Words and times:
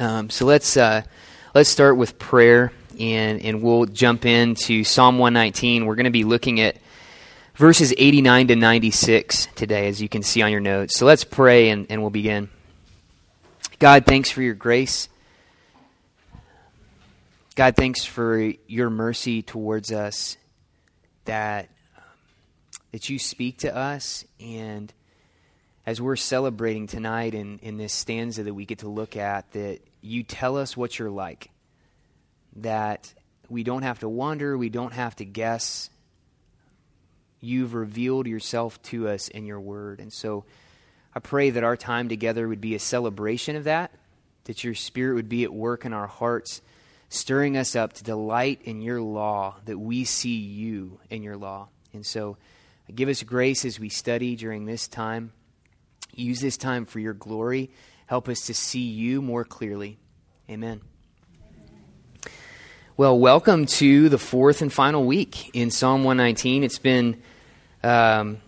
Um, 0.00 0.30
so 0.30 0.46
let's 0.46 0.78
uh, 0.78 1.02
let's 1.54 1.68
start 1.68 1.98
with 1.98 2.18
prayer, 2.18 2.72
and 2.98 3.42
and 3.42 3.60
we'll 3.60 3.84
jump 3.84 4.24
into 4.24 4.82
Psalm 4.82 5.18
119. 5.18 5.84
We're 5.84 5.94
going 5.94 6.04
to 6.04 6.10
be 6.10 6.24
looking 6.24 6.58
at 6.58 6.78
verses 7.54 7.92
89 7.98 8.48
to 8.48 8.56
96 8.56 9.48
today, 9.54 9.88
as 9.88 10.00
you 10.00 10.08
can 10.08 10.22
see 10.22 10.40
on 10.40 10.50
your 10.50 10.60
notes. 10.60 10.98
So 10.98 11.04
let's 11.04 11.24
pray, 11.24 11.68
and, 11.68 11.86
and 11.90 12.00
we'll 12.00 12.10
begin. 12.10 12.48
God, 13.78 14.06
thanks 14.06 14.30
for 14.30 14.40
your 14.40 14.54
grace. 14.54 15.10
God, 17.54 17.76
thanks 17.76 18.02
for 18.02 18.40
your 18.66 18.88
mercy 18.88 19.42
towards 19.42 19.92
us. 19.92 20.38
That 21.26 21.68
that 22.92 23.10
you 23.10 23.18
speak 23.18 23.58
to 23.58 23.76
us 23.76 24.24
and 24.40 24.92
as 25.86 26.00
we're 26.00 26.16
celebrating 26.16 26.86
tonight 26.86 27.34
in, 27.34 27.58
in 27.58 27.76
this 27.76 27.92
stanza 27.92 28.42
that 28.44 28.54
we 28.54 28.64
get 28.64 28.78
to 28.78 28.88
look 28.88 29.16
at, 29.16 29.50
that 29.52 29.80
you 30.00 30.22
tell 30.22 30.56
us 30.56 30.76
what 30.76 30.98
you're 30.98 31.10
like. 31.10 31.50
That 32.56 33.12
we 33.48 33.62
don't 33.62 33.82
have 33.82 34.00
to 34.00 34.08
wonder, 34.08 34.56
we 34.56 34.68
don't 34.68 34.92
have 34.92 35.16
to 35.16 35.24
guess. 35.24 35.90
You've 37.40 37.74
revealed 37.74 38.26
yourself 38.26 38.80
to 38.84 39.08
us 39.08 39.28
in 39.28 39.46
your 39.46 39.60
word. 39.60 40.00
And 40.00 40.12
so 40.12 40.44
I 41.14 41.20
pray 41.20 41.50
that 41.50 41.64
our 41.64 41.76
time 41.76 42.08
together 42.08 42.46
would 42.46 42.60
be 42.60 42.74
a 42.74 42.80
celebration 42.80 43.56
of 43.56 43.64
that, 43.64 43.92
that 44.44 44.62
your 44.62 44.74
spirit 44.74 45.14
would 45.14 45.28
be 45.28 45.44
at 45.44 45.52
work 45.52 45.84
in 45.84 45.92
our 45.92 46.06
hearts, 46.06 46.60
stirring 47.08 47.56
us 47.56 47.74
up 47.74 47.94
to 47.94 48.04
delight 48.04 48.60
in 48.64 48.80
your 48.80 49.00
law, 49.00 49.56
that 49.64 49.78
we 49.78 50.04
see 50.04 50.36
you 50.36 51.00
in 51.08 51.22
your 51.22 51.36
law. 51.36 51.68
And 51.92 52.06
so 52.06 52.36
give 52.94 53.08
us 53.08 53.22
grace 53.22 53.64
as 53.64 53.80
we 53.80 53.88
study 53.88 54.36
during 54.36 54.66
this 54.66 54.86
time. 54.86 55.32
Use 56.14 56.40
this 56.40 56.56
time 56.56 56.84
for 56.86 56.98
your 57.00 57.14
glory. 57.14 57.70
Help 58.10 58.28
us 58.28 58.40
to 58.46 58.54
see 58.54 58.80
you 58.80 59.22
more 59.22 59.44
clearly. 59.44 59.96
Amen. 60.50 60.80
Well, 62.96 63.16
welcome 63.16 63.66
to 63.66 64.08
the 64.08 64.18
fourth 64.18 64.62
and 64.62 64.72
final 64.72 65.04
week 65.04 65.54
in 65.54 65.70
Psalm 65.70 66.02
119. 66.02 66.64
It's 66.64 66.80
been 66.80 67.22
um, 67.84 68.38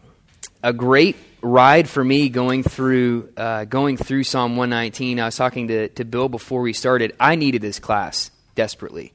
a 0.65 0.73
great 0.73 1.15
ride 1.43 1.89
for 1.89 2.03
me 2.03 2.29
going 2.29 2.65
through 2.65 3.33
uh, 3.37 3.67
going 3.67 3.97
through 3.97 4.25
Psalm 4.25 4.57
119. 4.57 5.21
I 5.21 5.27
was 5.27 5.37
talking 5.37 5.69
to, 5.69 5.91
to 5.91 6.05
Bill 6.05 6.29
before 6.29 6.63
we 6.63 6.73
started. 6.73 7.15
I 7.21 7.37
needed 7.37 7.63
this 7.63 7.79
class 7.79 8.33
desperately. 8.57 9.13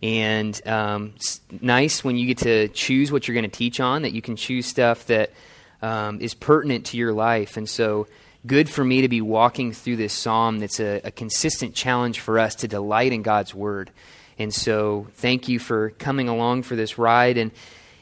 And 0.00 0.64
um, 0.64 1.14
it's 1.16 1.40
nice 1.60 2.04
when 2.04 2.16
you 2.16 2.28
get 2.28 2.38
to 2.38 2.68
choose 2.68 3.10
what 3.10 3.26
you're 3.26 3.34
going 3.34 3.50
to 3.50 3.56
teach 3.56 3.80
on, 3.80 4.02
that 4.02 4.12
you 4.12 4.22
can 4.22 4.36
choose 4.36 4.64
stuff 4.64 5.06
that 5.06 5.32
um, 5.82 6.20
is 6.20 6.34
pertinent 6.34 6.86
to 6.86 6.96
your 6.96 7.12
life. 7.12 7.56
And 7.56 7.68
so, 7.68 8.06
good 8.46 8.68
for 8.68 8.84
me 8.84 9.02
to 9.02 9.08
be 9.08 9.20
walking 9.20 9.72
through 9.72 9.96
this 9.96 10.12
psalm 10.12 10.58
that's 10.58 10.80
a, 10.80 11.00
a 11.04 11.10
consistent 11.10 11.74
challenge 11.74 12.20
for 12.20 12.38
us 12.38 12.54
to 12.56 12.68
delight 12.68 13.12
in 13.12 13.22
God's 13.22 13.54
word. 13.54 13.90
And 14.38 14.54
so, 14.54 15.08
thank 15.14 15.48
you 15.48 15.58
for 15.58 15.90
coming 15.90 16.28
along 16.28 16.62
for 16.62 16.76
this 16.76 16.96
ride. 16.96 17.36
And 17.36 17.50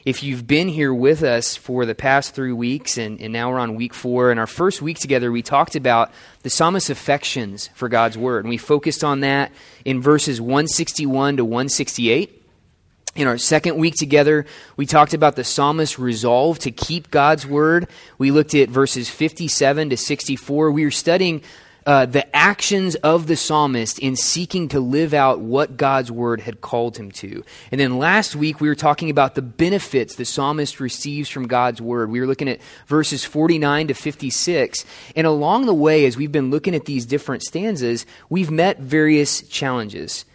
if 0.05 0.23
you've 0.23 0.47
been 0.47 0.69
here 0.69 0.95
with 0.95 1.25
us 1.25 1.57
for 1.57 1.85
the 1.85 1.95
past 1.95 2.33
three 2.33 2.53
weeks, 2.53 2.97
and, 2.97 3.21
and 3.21 3.33
now 3.33 3.51
we're 3.51 3.59
on 3.59 3.75
week 3.75 3.93
four, 3.93 4.31
and 4.31 4.39
our 4.39 4.47
first 4.47 4.81
week 4.81 5.01
together, 5.01 5.33
we 5.33 5.43
talked 5.43 5.75
about 5.75 6.13
the 6.43 6.51
psalmist's 6.51 6.91
affections 6.91 7.71
for 7.75 7.89
God's 7.89 8.17
word. 8.17 8.45
And 8.45 8.51
we 8.51 8.57
focused 8.57 9.03
on 9.03 9.21
that 9.21 9.51
in 9.85 10.01
verses 10.01 10.41
161 10.41 11.39
to 11.39 11.45
168. 11.45 12.46
In 13.17 13.27
our 13.27 13.39
second 13.39 13.79
week 13.79 13.95
together, 13.95 14.45
we 14.77 14.85
talked 14.85 15.15
about 15.15 15.37
the 15.37 15.45
psalmist's 15.45 15.99
resolve 15.99 16.59
to 16.61 16.71
keep 16.71 17.11
God's 17.11 17.47
word. 17.47 17.89
We 18.19 18.31
looked 18.31 18.55
at 18.55 18.69
verses 18.69 19.09
57 19.09 19.89
to 19.89 19.97
64. 19.97 20.71
We 20.71 20.85
were 20.85 20.91
studying 20.91 21.43
uh, 21.87 22.05
the 22.05 22.37
actions 22.37 22.95
of 22.97 23.27
the 23.27 23.37
psalmist 23.37 23.99
in 24.01 24.17
seeking 24.17 24.69
to 24.69 24.81
live 24.81 25.15
out 25.15 25.41
what 25.41 25.79
God's 25.79 26.13
word 26.13 26.41
had 26.41 26.61
called 26.61 26.99
him 26.99 27.11
to. 27.13 27.43
And 27.73 27.81
then 27.81 27.99
last 27.99 28.37
week, 28.37 28.61
we 28.61 28.69
were 28.69 28.75
talking 28.75 29.09
about 29.09 29.35
the 29.35 29.41
benefits 29.41 30.17
the 30.17 30.27
psalmist 30.27 30.79
receives 30.79 31.31
from 31.31 31.47
God's 31.47 31.81
word. 31.81 32.11
We 32.11 32.21
were 32.21 32.27
looking 32.27 32.51
at 32.51 32.61
verses 32.87 33.25
49 33.25 33.89
to 33.89 33.95
56. 33.95 34.85
And 35.15 35.27
along 35.27 35.65
the 35.65 35.73
way, 35.73 36.05
as 36.05 36.19
we've 36.19 36.31
been 36.31 36.51
looking 36.51 36.75
at 36.75 36.85
these 36.85 37.07
different 37.07 37.45
stanzas, 37.45 38.05
we've 38.29 38.51
met 38.51 38.79
various 38.79 39.41
challenges 39.41 40.27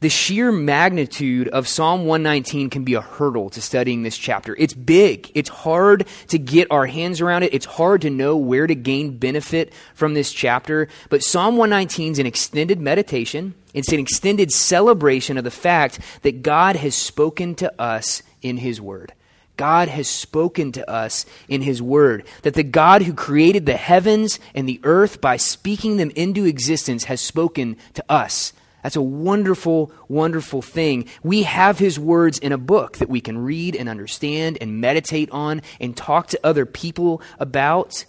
the 0.00 0.08
sheer 0.08 0.52
magnitude 0.52 1.48
of 1.48 1.66
Psalm 1.66 2.06
119 2.06 2.70
can 2.70 2.84
be 2.84 2.94
a 2.94 3.00
hurdle 3.00 3.50
to 3.50 3.60
studying 3.60 4.02
this 4.02 4.16
chapter. 4.16 4.54
It's 4.56 4.74
big. 4.74 5.32
It's 5.34 5.48
hard 5.48 6.06
to 6.28 6.38
get 6.38 6.70
our 6.70 6.86
hands 6.86 7.20
around 7.20 7.42
it. 7.42 7.52
It's 7.52 7.66
hard 7.66 8.02
to 8.02 8.10
know 8.10 8.36
where 8.36 8.68
to 8.68 8.76
gain 8.76 9.18
benefit 9.18 9.72
from 9.94 10.14
this 10.14 10.32
chapter. 10.32 10.86
But 11.10 11.24
Psalm 11.24 11.56
119 11.56 12.12
is 12.12 12.18
an 12.20 12.26
extended 12.26 12.80
meditation. 12.80 13.54
It's 13.74 13.92
an 13.92 13.98
extended 13.98 14.52
celebration 14.52 15.36
of 15.36 15.42
the 15.42 15.50
fact 15.50 15.98
that 16.22 16.42
God 16.42 16.76
has 16.76 16.94
spoken 16.94 17.56
to 17.56 17.80
us 17.80 18.22
in 18.40 18.58
His 18.58 18.80
Word. 18.80 19.12
God 19.56 19.88
has 19.88 20.08
spoken 20.08 20.70
to 20.72 20.88
us 20.88 21.26
in 21.48 21.62
His 21.62 21.82
Word. 21.82 22.24
That 22.42 22.54
the 22.54 22.62
God 22.62 23.02
who 23.02 23.12
created 23.12 23.66
the 23.66 23.76
heavens 23.76 24.38
and 24.54 24.68
the 24.68 24.80
earth 24.84 25.20
by 25.20 25.38
speaking 25.38 25.96
them 25.96 26.10
into 26.10 26.44
existence 26.44 27.04
has 27.04 27.20
spoken 27.20 27.76
to 27.94 28.04
us 28.08 28.52
that's 28.82 28.96
a 28.96 29.02
wonderful, 29.02 29.92
wonderful 30.08 30.62
thing. 30.62 31.06
We 31.22 31.42
have 31.42 31.78
his 31.78 31.98
words 31.98 32.38
in 32.38 32.52
a 32.52 32.58
book 32.58 32.98
that 32.98 33.08
we 33.08 33.20
can 33.20 33.38
read 33.38 33.74
and 33.74 33.88
understand 33.88 34.58
and 34.60 34.80
meditate 34.80 35.30
on 35.30 35.62
and 35.80 35.96
talk 35.96 36.28
to 36.28 36.40
other 36.44 36.66
people 36.66 37.20
about. 37.38 38.04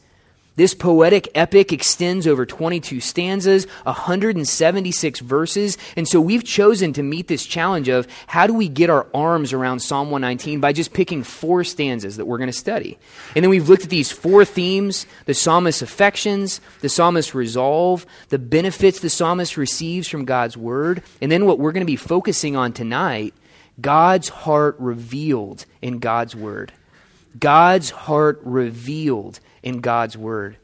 This 0.60 0.74
poetic 0.74 1.30
epic 1.36 1.72
extends 1.72 2.28
over 2.28 2.46
22 2.46 3.00
stanzas, 3.00 3.66
176 3.84 5.22
verses, 5.22 5.78
and 5.96 6.06
so 6.06 6.20
we've 6.20 6.44
chosen 6.44 6.92
to 6.92 7.02
meet 7.02 7.30
this 7.30 7.46
challenge 7.46 7.88
of 7.88 8.10
how 8.28 8.46
do 8.46 8.54
we 8.54 8.68
get 8.68 8.90
our 8.90 9.08
arms 9.14 9.54
around 9.54 9.80
Psalm 9.80 10.12
119 10.12 10.60
by 10.60 10.74
just 10.74 10.92
picking 10.92 11.24
four 11.24 11.64
stanzas 11.64 12.18
that 12.18 12.26
we're 12.26 12.40
going 12.40 12.50
to 12.50 12.52
study. 12.52 12.98
And 13.38 13.46
then 13.46 13.50
we've 13.50 13.70
looked 13.70 13.86
at 13.86 13.90
these 13.90 14.12
four 14.12 14.44
themes 14.44 15.08
the 15.28 15.34
psalmist's 15.34 15.82
affections, 15.82 16.60
the 16.82 16.90
psalmist's 16.90 17.34
resolve, 17.34 18.06
the 18.28 18.38
benefits 18.38 19.00
the 19.00 19.10
psalmist 19.10 19.56
receives 19.56 20.10
from 20.10 20.26
God's 20.26 20.58
word, 20.58 21.04
and 21.22 21.32
then 21.32 21.46
what 21.46 21.58
we're 21.58 21.72
going 21.72 21.88
to 21.88 21.90
be 21.90 21.96
focusing 21.96 22.58
on 22.58 22.74
tonight 22.74 23.34
God's 23.80 24.28
heart 24.28 24.76
revealed 24.78 25.66
in 25.82 26.00
God's 26.00 26.36
word. 26.36 26.74
God's 27.40 27.92
heart 27.92 28.42
revealed 28.44 29.40
in 29.64 29.82
God's 29.82 30.18
Word. 30.18 30.58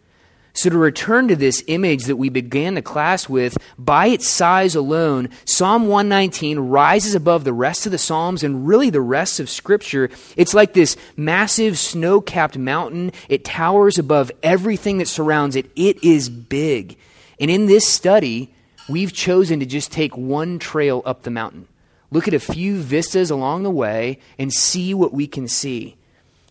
So, 0.55 0.69
to 0.69 0.77
return 0.77 1.27
to 1.27 1.35
this 1.35 1.65
image 1.67 2.05
that 2.05 2.15
we 2.15 2.29
began 2.29 2.75
the 2.75 2.81
class 2.81 3.27
with, 3.27 3.57
by 3.77 4.07
its 4.07 4.25
size 4.25 4.73
alone, 4.73 5.27
Psalm 5.43 5.87
119 5.87 6.59
rises 6.59 7.13
above 7.13 7.43
the 7.43 7.51
rest 7.51 7.85
of 7.85 7.91
the 7.91 7.97
Psalms 7.97 8.41
and 8.41 8.65
really 8.65 8.89
the 8.89 9.01
rest 9.01 9.41
of 9.41 9.49
Scripture. 9.49 10.09
It's 10.37 10.53
like 10.53 10.73
this 10.73 10.95
massive 11.17 11.77
snow 11.77 12.21
capped 12.21 12.57
mountain. 12.57 13.11
It 13.27 13.43
towers 13.43 13.99
above 13.99 14.31
everything 14.41 14.99
that 14.99 15.09
surrounds 15.09 15.57
it. 15.57 15.69
It 15.75 16.01
is 16.01 16.29
big. 16.29 16.97
And 17.37 17.51
in 17.51 17.65
this 17.65 17.85
study, 17.85 18.53
we've 18.87 19.11
chosen 19.11 19.59
to 19.59 19.65
just 19.65 19.91
take 19.91 20.15
one 20.15 20.57
trail 20.57 21.03
up 21.05 21.23
the 21.23 21.31
mountain, 21.31 21.67
look 22.11 22.29
at 22.29 22.33
a 22.33 22.39
few 22.39 22.77
vistas 22.77 23.29
along 23.29 23.63
the 23.63 23.71
way, 23.71 24.19
and 24.39 24.53
see 24.53 24.93
what 24.93 25.13
we 25.13 25.27
can 25.27 25.49
see. 25.49 25.97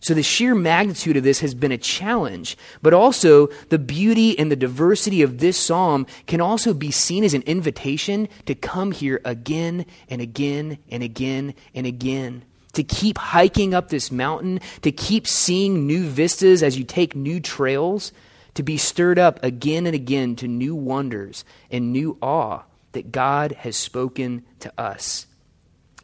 So 0.05 0.13
the 0.13 0.21
sheer 0.21 0.53
magnitude 0.53 1.17
of 1.17 1.23
this 1.23 1.39
has 1.39 1.55
been 1.55 1.71
a 1.71 1.79
challenge, 1.79 2.59
but 2.83 2.93
also 2.93 3.47
the 3.69 3.79
beauty 3.79 4.37
and 4.37 4.51
the 4.51 4.55
diversity 4.55 5.23
of 5.23 5.39
this 5.39 5.57
psalm 5.57 6.05
can 6.27 6.39
also 6.39 6.75
be 6.75 6.91
seen 6.91 7.23
as 7.23 7.33
an 7.33 7.41
invitation 7.47 8.29
to 8.45 8.53
come 8.53 8.91
here 8.91 9.19
again 9.25 9.83
and 10.07 10.21
again 10.21 10.77
and 10.91 11.01
again 11.01 11.55
and 11.73 11.87
again. 11.87 12.43
To 12.73 12.83
keep 12.83 13.17
hiking 13.17 13.73
up 13.73 13.89
this 13.89 14.11
mountain, 14.11 14.59
to 14.83 14.91
keep 14.91 15.25
seeing 15.25 15.87
new 15.87 16.03
vistas 16.03 16.61
as 16.61 16.77
you 16.77 16.83
take 16.83 17.15
new 17.15 17.39
trails, 17.39 18.11
to 18.53 18.61
be 18.61 18.77
stirred 18.77 19.17
up 19.17 19.43
again 19.43 19.87
and 19.87 19.95
again 19.95 20.35
to 20.35 20.47
new 20.47 20.75
wonders 20.75 21.43
and 21.71 21.91
new 21.91 22.15
awe 22.21 22.61
that 22.91 23.11
God 23.11 23.53
has 23.53 23.75
spoken 23.75 24.45
to 24.59 24.71
us. 24.79 25.25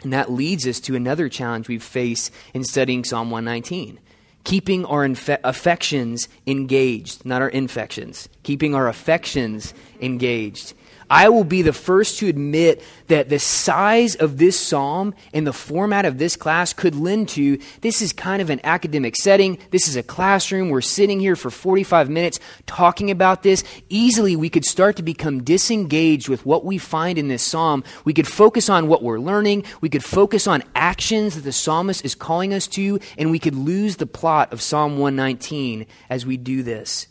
And 0.04 0.14
that 0.14 0.32
leads 0.32 0.68
us 0.68 0.80
to 0.82 0.96
another 0.96 1.30
challenge 1.30 1.68
we 1.68 1.78
face 1.78 2.32
in 2.54 2.64
studying 2.64 3.04
Psalm 3.04 3.30
119 3.30 4.00
keeping 4.44 4.86
our 4.86 5.08
infe- 5.08 5.40
affections 5.44 6.28
engaged, 6.48 7.26
not 7.26 7.42
our 7.42 7.50
infections, 7.50 8.30
keeping 8.44 8.74
our 8.74 8.88
affections 8.88 9.74
engaged. 10.02 10.74
I 11.12 11.28
will 11.28 11.44
be 11.44 11.62
the 11.62 11.74
first 11.74 12.20
to 12.20 12.30
admit 12.30 12.82
that 13.08 13.28
the 13.28 13.38
size 13.38 14.16
of 14.16 14.38
this 14.38 14.58
psalm 14.58 15.14
and 15.34 15.46
the 15.46 15.52
format 15.52 16.06
of 16.06 16.18
this 16.18 16.38
class 16.38 16.72
could 16.72 16.96
lend 16.96 17.28
to 17.30 17.60
this 17.82 18.02
is 18.02 18.14
kind 18.14 18.42
of 18.42 18.50
an 18.50 18.62
academic 18.64 19.18
setting. 19.18 19.58
This 19.72 19.90
is 19.90 19.98
a 19.98 20.04
classroom. 20.04 20.70
We're 20.70 20.80
sitting 20.80 21.20
here 21.20 21.36
for 21.36 21.50
45 21.52 22.10
minutes 22.10 22.40
talking 22.66 23.12
about 23.12 23.44
this. 23.44 23.66
Easily, 23.90 24.38
we 24.38 24.50
could 24.50 24.64
start 24.64 24.96
to 24.96 25.04
become 25.04 25.44
disengaged 25.44 26.30
with 26.30 26.46
what 26.46 26.64
we 26.64 26.78
find 26.78 27.18
in 27.18 27.28
this 27.28 27.44
psalm. 27.44 27.84
We 28.06 28.14
could 28.14 28.28
focus 28.28 28.70
on 28.70 28.88
what 28.88 29.04
we're 29.04 29.20
learning. 29.20 29.66
We 29.82 29.90
could 29.90 30.06
focus 30.06 30.48
on 30.48 30.64
actions 30.76 31.36
that 31.36 31.42
the 31.42 31.52
psalmist 31.52 32.06
is 32.06 32.16
calling 32.16 32.54
us 32.54 32.68
to, 32.68 33.02
and 33.18 33.32
we 33.32 33.40
could 33.40 33.56
lose 33.56 33.98
the 33.98 34.08
plot 34.08 34.54
of 34.54 34.62
Psalm 34.62 34.98
119 34.98 35.88
as 36.10 36.26
we 36.26 36.38
do 36.38 36.64
this. 36.64 37.08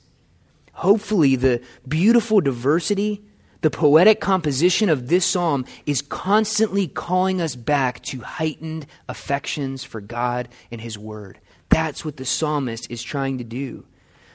Hopefully, 0.73 1.37
the 1.37 1.61
beautiful 1.87 2.41
diversity 2.41 3.27
The 3.63 3.71
poetic 3.71 4.21
composition 4.21 4.89
of 4.89 5.09
this 5.09 5.27
psalm 5.27 5.67
is 5.85 6.01
constantly 6.01 6.87
calling 6.87 7.41
us 7.43 7.57
back 7.57 8.03
to 8.05 8.21
heightened 8.21 8.87
affections 9.09 9.85
for 9.85 10.01
God 10.01 10.49
and 10.71 10.81
His 10.81 10.99
Word. 10.99 11.39
That's 11.69 12.05
what 12.05 12.17
the 12.17 12.25
psalmist 12.25 12.91
is 12.91 13.03
trying 13.03 13.39
to 13.39 13.45
do. 13.45 13.85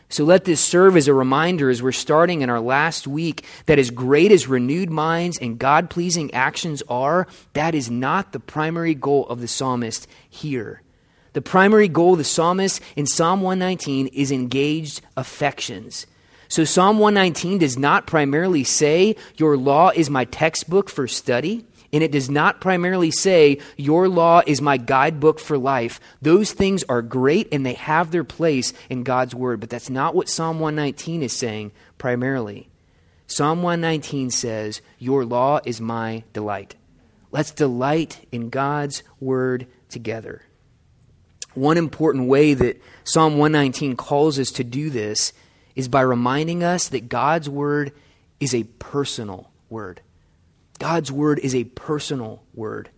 So 0.10 0.24
let 0.24 0.46
this 0.46 0.62
serve 0.62 0.96
as 0.96 1.08
a 1.08 1.14
reminder 1.14 1.72
as 1.72 1.82
we're 1.82 1.92
starting 1.92 2.42
in 2.42 2.50
our 2.50 2.60
last 2.60 3.08
week 3.08 3.44
that 3.66 3.80
as 3.80 3.90
great 3.90 4.32
as 4.32 4.48
renewed 4.48 4.92
minds 4.92 5.40
and 5.40 5.58
God 5.58 5.90
pleasing 5.90 6.32
actions 6.34 6.84
are, 6.88 7.28
that 7.54 7.74
is 7.74 7.90
not 7.90 8.32
the 8.32 8.40
primary 8.40 8.94
goal 8.94 9.26
of 9.28 9.42
the 9.42 9.48
psalmist 9.48 10.08
here. 10.30 10.84
The 11.34 11.42
primary 11.42 11.88
goal 11.88 12.14
of 12.14 12.20
the 12.20 12.24
psalmist 12.24 12.82
in 12.96 13.08
Psalm 13.08 13.42
119 13.42 14.08
is 14.08 14.32
engaged 14.32 15.02
affections. 15.18 16.06
So 16.48 16.64
Psalm 16.64 17.00
119 17.00 17.60
does 17.60 17.78
not 17.78 18.08
primarily 18.08 18.64
say, 18.64 19.16
Your 19.38 19.58
law 19.58 19.90
is 19.90 20.10
my 20.10 20.26
textbook 20.26 20.90
for 20.90 21.08
study. 21.08 21.66
And 21.94 22.04
it 22.04 22.12
does 22.12 22.30
not 22.30 22.60
primarily 22.60 23.12
say, 23.12 23.60
Your 23.78 24.10
law 24.10 24.42
is 24.46 24.62
my 24.62 24.78
guidebook 24.78 25.40
for 25.40 25.58
life. 25.58 26.00
Those 26.22 26.52
things 26.52 26.84
are 26.90 27.02
great 27.02 27.48
and 27.54 27.66
they 27.66 27.74
have 27.74 28.12
their 28.12 28.24
place 28.24 28.74
in 28.90 29.04
God's 29.04 29.34
word. 29.34 29.60
But 29.60 29.70
that's 29.70 29.90
not 29.90 30.14
what 30.14 30.30
Psalm 30.30 30.60
119 30.60 31.24
is 31.24 31.34
saying 31.34 31.72
primarily. 31.98 32.70
Psalm 33.28 33.64
119 33.64 34.30
says, 34.30 34.82
Your 35.00 35.26
law 35.26 35.60
is 35.66 35.82
my 35.82 36.24
delight. 36.34 36.76
Let's 37.32 37.52
delight 37.52 38.26
in 38.32 38.50
God's 38.50 39.04
word 39.20 39.68
together. 39.90 40.44
One 41.54 41.78
important 41.78 42.28
way 42.28 42.54
that 42.54 42.82
Psalm 43.04 43.38
119 43.38 43.96
calls 43.96 44.38
us 44.38 44.52
to 44.52 44.64
do 44.64 44.90
this 44.90 45.32
is 45.76 45.88
by 45.88 46.02
reminding 46.02 46.64
us 46.64 46.88
that 46.90 47.10
God's 47.10 47.50
word 47.50 47.92
is 48.40 48.54
a 48.54 48.64
personal 48.64 49.50
word. 49.70 50.02
God's 50.80 51.12
word 51.12 51.40
is 51.40 51.56
a 51.56 51.64
personal 51.64 52.44
word. 52.54 52.90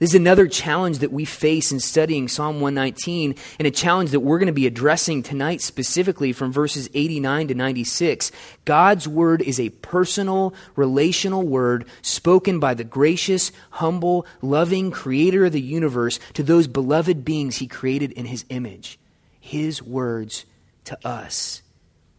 This 0.00 0.10
is 0.10 0.16
another 0.16 0.48
challenge 0.48 0.98
that 0.98 1.12
we 1.12 1.24
face 1.24 1.70
in 1.70 1.78
studying 1.78 2.26
Psalm 2.26 2.60
119, 2.60 3.36
and 3.58 3.66
a 3.66 3.70
challenge 3.70 4.10
that 4.10 4.20
we're 4.20 4.38
going 4.38 4.48
to 4.48 4.52
be 4.52 4.66
addressing 4.66 5.22
tonight 5.22 5.62
specifically 5.62 6.32
from 6.32 6.52
verses 6.52 6.90
89 6.94 7.48
to 7.48 7.54
96. 7.54 8.32
God's 8.64 9.06
word 9.06 9.40
is 9.40 9.60
a 9.60 9.70
personal, 9.70 10.52
relational 10.74 11.46
word 11.46 11.86
spoken 12.02 12.58
by 12.58 12.74
the 12.74 12.84
gracious, 12.84 13.52
humble, 13.70 14.26
loving 14.42 14.90
creator 14.90 15.44
of 15.44 15.52
the 15.52 15.60
universe 15.60 16.18
to 16.34 16.42
those 16.42 16.66
beloved 16.66 17.24
beings 17.24 17.56
he 17.56 17.68
created 17.68 18.10
in 18.12 18.26
his 18.26 18.44
image. 18.48 18.98
His 19.40 19.80
words 19.80 20.44
to 20.84 20.98
us. 21.06 21.62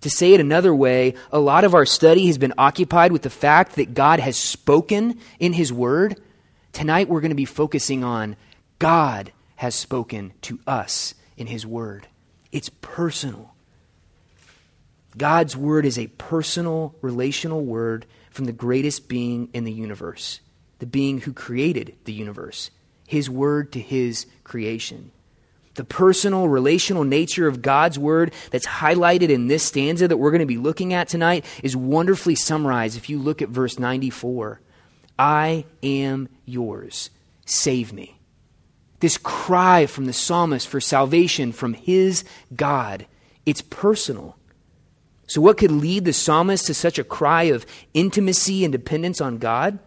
To 0.05 0.11
say 0.11 0.35
it 0.35 0.39
another 0.39 0.75
way, 0.75 1.15
a 1.31 1.39
lot 1.39 1.63
of 1.63 1.73
our 1.73 1.87
study 1.87 2.27
has 2.27 2.37
been 2.37 2.53
occupied 2.59 3.11
with 3.11 3.23
the 3.23 3.29
fact 3.31 3.75
that 3.77 3.95
God 3.95 4.19
has 4.19 4.37
spoken 4.37 5.17
in 5.39 5.51
His 5.51 5.73
Word. 5.73 6.21
Tonight 6.73 7.09
we're 7.09 7.21
going 7.21 7.31
to 7.31 7.35
be 7.35 7.45
focusing 7.45 8.03
on 8.03 8.35
God 8.77 9.31
has 9.55 9.73
spoken 9.73 10.33
to 10.43 10.59
us 10.67 11.15
in 11.37 11.47
His 11.47 11.65
Word. 11.65 12.07
It's 12.51 12.69
personal. 12.69 13.55
God's 15.17 15.57
Word 15.57 15.87
is 15.87 15.97
a 15.97 16.05
personal, 16.05 16.93
relational 17.01 17.65
word 17.65 18.05
from 18.29 18.45
the 18.45 18.51
greatest 18.51 19.09
being 19.09 19.49
in 19.53 19.63
the 19.63 19.73
universe, 19.73 20.39
the 20.77 20.85
being 20.85 21.21
who 21.21 21.33
created 21.33 21.95
the 22.03 22.13
universe, 22.13 22.69
His 23.07 23.27
Word 23.27 23.71
to 23.71 23.79
His 23.79 24.27
creation. 24.43 25.09
The 25.75 25.83
personal, 25.83 26.47
relational 26.47 27.03
nature 27.03 27.47
of 27.47 27.61
God's 27.61 27.99
word 27.99 28.33
that's 28.49 28.65
highlighted 28.65 29.29
in 29.29 29.47
this 29.47 29.63
stanza 29.63 30.07
that 30.07 30.17
we're 30.17 30.31
going 30.31 30.39
to 30.39 30.45
be 30.45 30.57
looking 30.57 30.93
at 30.93 31.07
tonight 31.07 31.45
is 31.63 31.75
wonderfully 31.75 32.35
summarized 32.35 32.97
if 32.97 33.09
you 33.09 33.19
look 33.19 33.41
at 33.41 33.49
verse 33.49 33.77
94. 33.77 34.61
I 35.19 35.65
am 35.83 36.29
yours. 36.45 37.09
Save 37.45 37.93
me. 37.93 38.17
This 39.01 39.17
cry 39.17 39.85
from 39.85 40.05
the 40.05 40.13
psalmist 40.13 40.67
for 40.67 40.79
salvation 40.79 41.51
from 41.51 41.73
his 41.73 42.23
God, 42.55 43.05
it's 43.45 43.61
personal. 43.61 44.37
So, 45.27 45.41
what 45.41 45.57
could 45.57 45.71
lead 45.71 46.05
the 46.05 46.13
psalmist 46.13 46.67
to 46.67 46.73
such 46.73 46.99
a 46.99 47.03
cry 47.03 47.43
of 47.43 47.65
intimacy 47.93 48.63
and 48.63 48.71
dependence 48.71 49.19
on 49.19 49.37
God? 49.37 49.79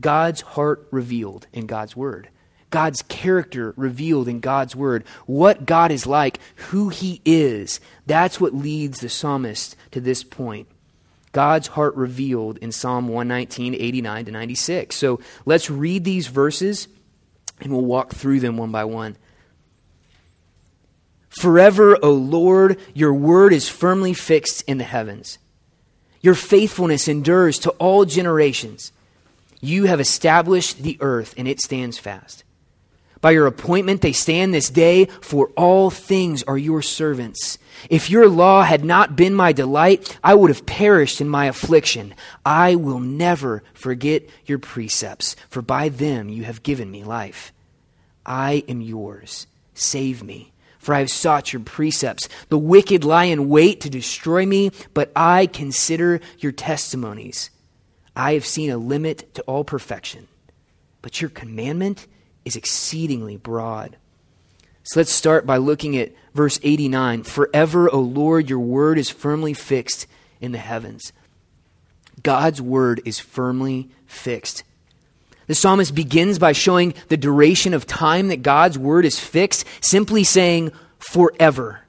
God's 0.00 0.40
heart 0.40 0.88
revealed 0.90 1.46
in 1.52 1.66
God's 1.66 1.94
word. 1.94 2.28
God's 2.70 3.02
character 3.02 3.74
revealed 3.76 4.28
in 4.28 4.40
God's 4.40 4.74
word, 4.76 5.04
what 5.26 5.66
God 5.66 5.90
is 5.90 6.06
like, 6.06 6.38
who 6.56 6.88
he 6.88 7.20
is. 7.24 7.80
That's 8.06 8.40
what 8.40 8.54
leads 8.54 9.00
the 9.00 9.08
psalmist 9.08 9.76
to 9.90 10.00
this 10.00 10.22
point. 10.22 10.68
God's 11.32 11.68
heart 11.68 11.94
revealed 11.94 12.58
in 12.58 12.72
Psalm 12.72 13.08
119, 13.08 13.74
89 13.74 14.24
to 14.24 14.30
96. 14.30 14.96
So 14.96 15.20
let's 15.44 15.70
read 15.70 16.04
these 16.04 16.26
verses 16.26 16.88
and 17.60 17.72
we'll 17.72 17.84
walk 17.84 18.14
through 18.14 18.40
them 18.40 18.56
one 18.56 18.72
by 18.72 18.84
one. 18.84 19.16
Forever, 21.28 21.96
O 22.02 22.12
Lord, 22.12 22.78
your 22.94 23.14
word 23.14 23.52
is 23.52 23.68
firmly 23.68 24.12
fixed 24.12 24.62
in 24.62 24.78
the 24.78 24.84
heavens. 24.84 25.38
Your 26.20 26.34
faithfulness 26.34 27.06
endures 27.06 27.58
to 27.60 27.70
all 27.72 28.04
generations. 28.04 28.92
You 29.60 29.84
have 29.84 30.00
established 30.00 30.82
the 30.82 30.98
earth, 31.00 31.34
and 31.36 31.46
it 31.46 31.60
stands 31.60 31.98
fast. 31.98 32.44
By 33.20 33.32
your 33.32 33.46
appointment, 33.46 34.00
they 34.00 34.12
stand 34.12 34.54
this 34.54 34.70
day, 34.70 35.04
for 35.20 35.48
all 35.56 35.90
things 35.90 36.42
are 36.44 36.56
your 36.56 36.80
servants. 36.80 37.58
If 37.90 38.08
your 38.08 38.28
law 38.28 38.62
had 38.62 38.82
not 38.82 39.14
been 39.14 39.34
my 39.34 39.52
delight, 39.52 40.18
I 40.24 40.34
would 40.34 40.48
have 40.48 40.64
perished 40.64 41.20
in 41.20 41.28
my 41.28 41.46
affliction. 41.46 42.14
I 42.46 42.76
will 42.76 42.98
never 42.98 43.62
forget 43.74 44.22
your 44.46 44.58
precepts, 44.58 45.36
for 45.50 45.60
by 45.60 45.90
them 45.90 46.30
you 46.30 46.44
have 46.44 46.62
given 46.62 46.90
me 46.90 47.04
life. 47.04 47.52
I 48.24 48.64
am 48.68 48.80
yours. 48.80 49.46
Save 49.74 50.22
me, 50.22 50.52
for 50.78 50.94
I 50.94 51.00
have 51.00 51.10
sought 51.10 51.52
your 51.52 51.60
precepts. 51.60 52.26
The 52.48 52.58
wicked 52.58 53.04
lie 53.04 53.24
in 53.24 53.50
wait 53.50 53.82
to 53.82 53.90
destroy 53.90 54.46
me, 54.46 54.70
but 54.94 55.12
I 55.14 55.46
consider 55.46 56.20
your 56.38 56.52
testimonies. 56.52 57.50
I 58.16 58.32
have 58.32 58.46
seen 58.46 58.70
a 58.70 58.78
limit 58.78 59.34
to 59.34 59.42
all 59.42 59.64
perfection, 59.64 60.26
but 61.02 61.20
your 61.20 61.30
commandment 61.30 62.06
is 62.44 62.56
exceedingly 62.56 63.36
broad. 63.36 63.96
So 64.82 64.98
let's 65.00 65.12
start 65.12 65.46
by 65.46 65.58
looking 65.58 65.96
at 65.96 66.12
verse 66.34 66.58
89. 66.62 67.24
Forever, 67.24 67.92
O 67.92 68.00
Lord, 68.00 68.48
your 68.48 68.58
word 68.58 68.98
is 68.98 69.10
firmly 69.10 69.54
fixed 69.54 70.06
in 70.40 70.52
the 70.52 70.58
heavens. 70.58 71.12
God's 72.22 72.60
word 72.60 73.00
is 73.04 73.18
firmly 73.18 73.90
fixed. 74.06 74.64
The 75.46 75.54
psalmist 75.54 75.94
begins 75.94 76.38
by 76.38 76.52
showing 76.52 76.94
the 77.08 77.16
duration 77.16 77.74
of 77.74 77.86
time 77.86 78.28
that 78.28 78.42
God's 78.42 78.78
word 78.78 79.04
is 79.04 79.18
fixed, 79.18 79.64
simply 79.80 80.22
saying 80.22 80.70
forever. 80.98 81.80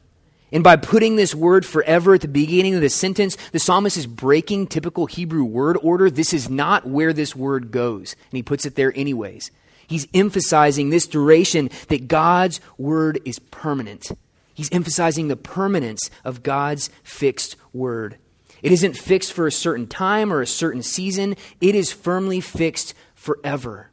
And 0.51 0.63
by 0.63 0.75
putting 0.75 1.15
this 1.15 1.33
word 1.33 1.65
forever 1.65 2.15
at 2.15 2.21
the 2.21 2.27
beginning 2.27 2.75
of 2.75 2.81
the 2.81 2.89
sentence, 2.89 3.37
the 3.51 3.59
psalmist 3.59 3.97
is 3.97 4.07
breaking 4.07 4.67
typical 4.67 5.05
Hebrew 5.05 5.43
word 5.43 5.77
order. 5.81 6.09
This 6.09 6.33
is 6.33 6.49
not 6.49 6.85
where 6.85 7.13
this 7.13 7.35
word 7.35 7.71
goes. 7.71 8.15
And 8.31 8.37
he 8.37 8.43
puts 8.43 8.65
it 8.65 8.75
there 8.75 8.91
anyways. 8.95 9.51
He's 9.91 10.07
emphasizing 10.13 10.89
this 10.89 11.05
duration 11.05 11.69
that 11.89 12.07
God's 12.07 12.61
word 12.77 13.19
is 13.25 13.39
permanent. 13.39 14.09
He's 14.53 14.71
emphasizing 14.71 15.27
the 15.27 15.35
permanence 15.35 16.09
of 16.23 16.43
God's 16.43 16.89
fixed 17.03 17.57
word. 17.73 18.15
It 18.61 18.71
isn't 18.71 18.95
fixed 18.95 19.33
for 19.33 19.47
a 19.47 19.51
certain 19.51 19.87
time 19.87 20.31
or 20.31 20.41
a 20.41 20.47
certain 20.47 20.81
season, 20.81 21.35
it 21.59 21.75
is 21.75 21.91
firmly 21.91 22.39
fixed 22.39 22.93
forever. 23.15 23.91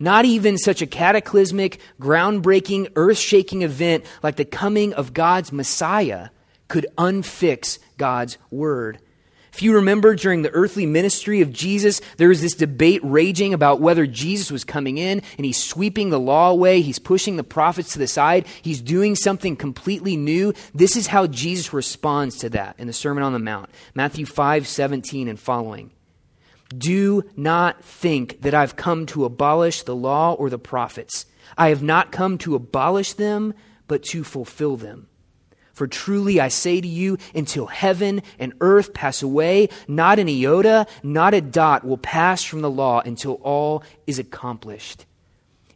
Not 0.00 0.24
even 0.24 0.58
such 0.58 0.82
a 0.82 0.86
cataclysmic, 0.86 1.78
groundbreaking, 2.00 2.90
earth 2.96 3.18
shaking 3.18 3.62
event 3.62 4.04
like 4.24 4.34
the 4.34 4.44
coming 4.44 4.94
of 4.94 5.14
God's 5.14 5.52
Messiah 5.52 6.30
could 6.66 6.88
unfix 6.98 7.78
God's 7.98 8.36
word. 8.50 8.98
If 9.56 9.62
you 9.62 9.76
remember 9.76 10.14
during 10.14 10.42
the 10.42 10.50
earthly 10.50 10.84
ministry 10.84 11.40
of 11.40 11.50
Jesus, 11.50 12.02
there 12.18 12.28
was 12.28 12.42
this 12.42 12.52
debate 12.52 13.00
raging 13.02 13.54
about 13.54 13.80
whether 13.80 14.06
Jesus 14.06 14.50
was 14.50 14.64
coming 14.64 14.98
in 14.98 15.22
and 15.38 15.46
he's 15.46 15.56
sweeping 15.56 16.10
the 16.10 16.20
law 16.20 16.50
away, 16.50 16.82
he's 16.82 16.98
pushing 16.98 17.36
the 17.36 17.42
prophets 17.42 17.94
to 17.94 17.98
the 17.98 18.06
side, 18.06 18.46
he's 18.60 18.82
doing 18.82 19.16
something 19.16 19.56
completely 19.56 20.14
new. 20.14 20.52
This 20.74 20.94
is 20.94 21.06
how 21.06 21.26
Jesus 21.26 21.72
responds 21.72 22.36
to 22.40 22.50
that 22.50 22.74
in 22.76 22.86
the 22.86 22.92
Sermon 22.92 23.22
on 23.22 23.32
the 23.32 23.38
Mount 23.38 23.70
Matthew 23.94 24.26
5 24.26 24.68
17 24.68 25.26
and 25.26 25.40
following. 25.40 25.90
Do 26.76 27.24
not 27.34 27.82
think 27.82 28.42
that 28.42 28.52
I've 28.52 28.76
come 28.76 29.06
to 29.06 29.24
abolish 29.24 29.84
the 29.84 29.96
law 29.96 30.34
or 30.34 30.50
the 30.50 30.58
prophets. 30.58 31.24
I 31.56 31.70
have 31.70 31.82
not 31.82 32.12
come 32.12 32.36
to 32.38 32.56
abolish 32.56 33.14
them, 33.14 33.54
but 33.88 34.02
to 34.10 34.22
fulfill 34.22 34.76
them. 34.76 35.08
For 35.76 35.86
truly 35.86 36.40
I 36.40 36.48
say 36.48 36.80
to 36.80 36.88
you, 36.88 37.18
until 37.34 37.66
heaven 37.66 38.22
and 38.38 38.54
earth 38.62 38.94
pass 38.94 39.22
away, 39.22 39.68
not 39.86 40.18
an 40.18 40.26
iota, 40.26 40.86
not 41.02 41.34
a 41.34 41.42
dot 41.42 41.84
will 41.84 41.98
pass 41.98 42.42
from 42.42 42.62
the 42.62 42.70
law 42.70 43.00
until 43.00 43.34
all 43.42 43.84
is 44.06 44.18
accomplished. 44.18 45.04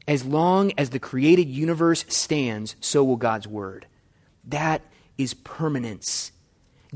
As 0.08 0.24
long 0.24 0.72
as 0.78 0.88
the 0.88 0.98
created 0.98 1.50
universe 1.50 2.06
stands, 2.08 2.76
so 2.80 3.04
will 3.04 3.18
God's 3.18 3.46
word. 3.46 3.84
That 4.46 4.80
is 5.18 5.34
permanence. 5.34 6.32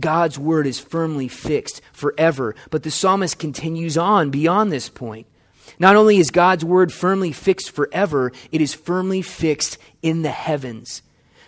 God's 0.00 0.38
word 0.38 0.66
is 0.66 0.80
firmly 0.80 1.28
fixed 1.28 1.82
forever. 1.92 2.54
But 2.70 2.84
the 2.84 2.90
psalmist 2.90 3.38
continues 3.38 3.98
on 3.98 4.30
beyond 4.30 4.72
this 4.72 4.88
point. 4.88 5.26
Not 5.78 5.94
only 5.94 6.16
is 6.16 6.30
God's 6.30 6.64
word 6.64 6.90
firmly 6.90 7.32
fixed 7.32 7.70
forever, 7.70 8.32
it 8.50 8.62
is 8.62 8.72
firmly 8.72 9.20
fixed 9.20 9.76
in 10.00 10.22
the 10.22 10.30
heavens. 10.30 11.02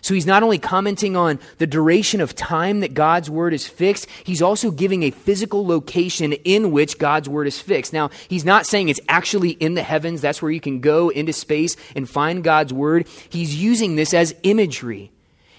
So 0.06 0.14
he's 0.14 0.24
not 0.24 0.44
only 0.44 0.60
commenting 0.60 1.16
on 1.16 1.40
the 1.58 1.66
duration 1.66 2.20
of 2.20 2.36
time 2.36 2.78
that 2.78 2.94
God's 2.94 3.28
word 3.28 3.52
is 3.52 3.66
fixed, 3.66 4.06
he's 4.22 4.40
also 4.40 4.70
giving 4.70 5.02
a 5.02 5.10
physical 5.10 5.66
location 5.66 6.32
in 6.32 6.70
which 6.70 7.00
God's 7.00 7.28
word 7.28 7.48
is 7.48 7.58
fixed. 7.60 7.92
Now, 7.92 8.10
he's 8.28 8.44
not 8.44 8.66
saying 8.66 8.88
it's 8.88 9.00
actually 9.08 9.50
in 9.50 9.74
the 9.74 9.82
heavens, 9.82 10.20
that's 10.20 10.40
where 10.40 10.52
you 10.52 10.60
can 10.60 10.78
go 10.78 11.08
into 11.08 11.32
space 11.32 11.74
and 11.96 12.08
find 12.08 12.44
God's 12.44 12.72
word. 12.72 13.08
He's 13.28 13.60
using 13.60 13.96
this 13.96 14.14
as 14.14 14.32
imagery. 14.44 15.10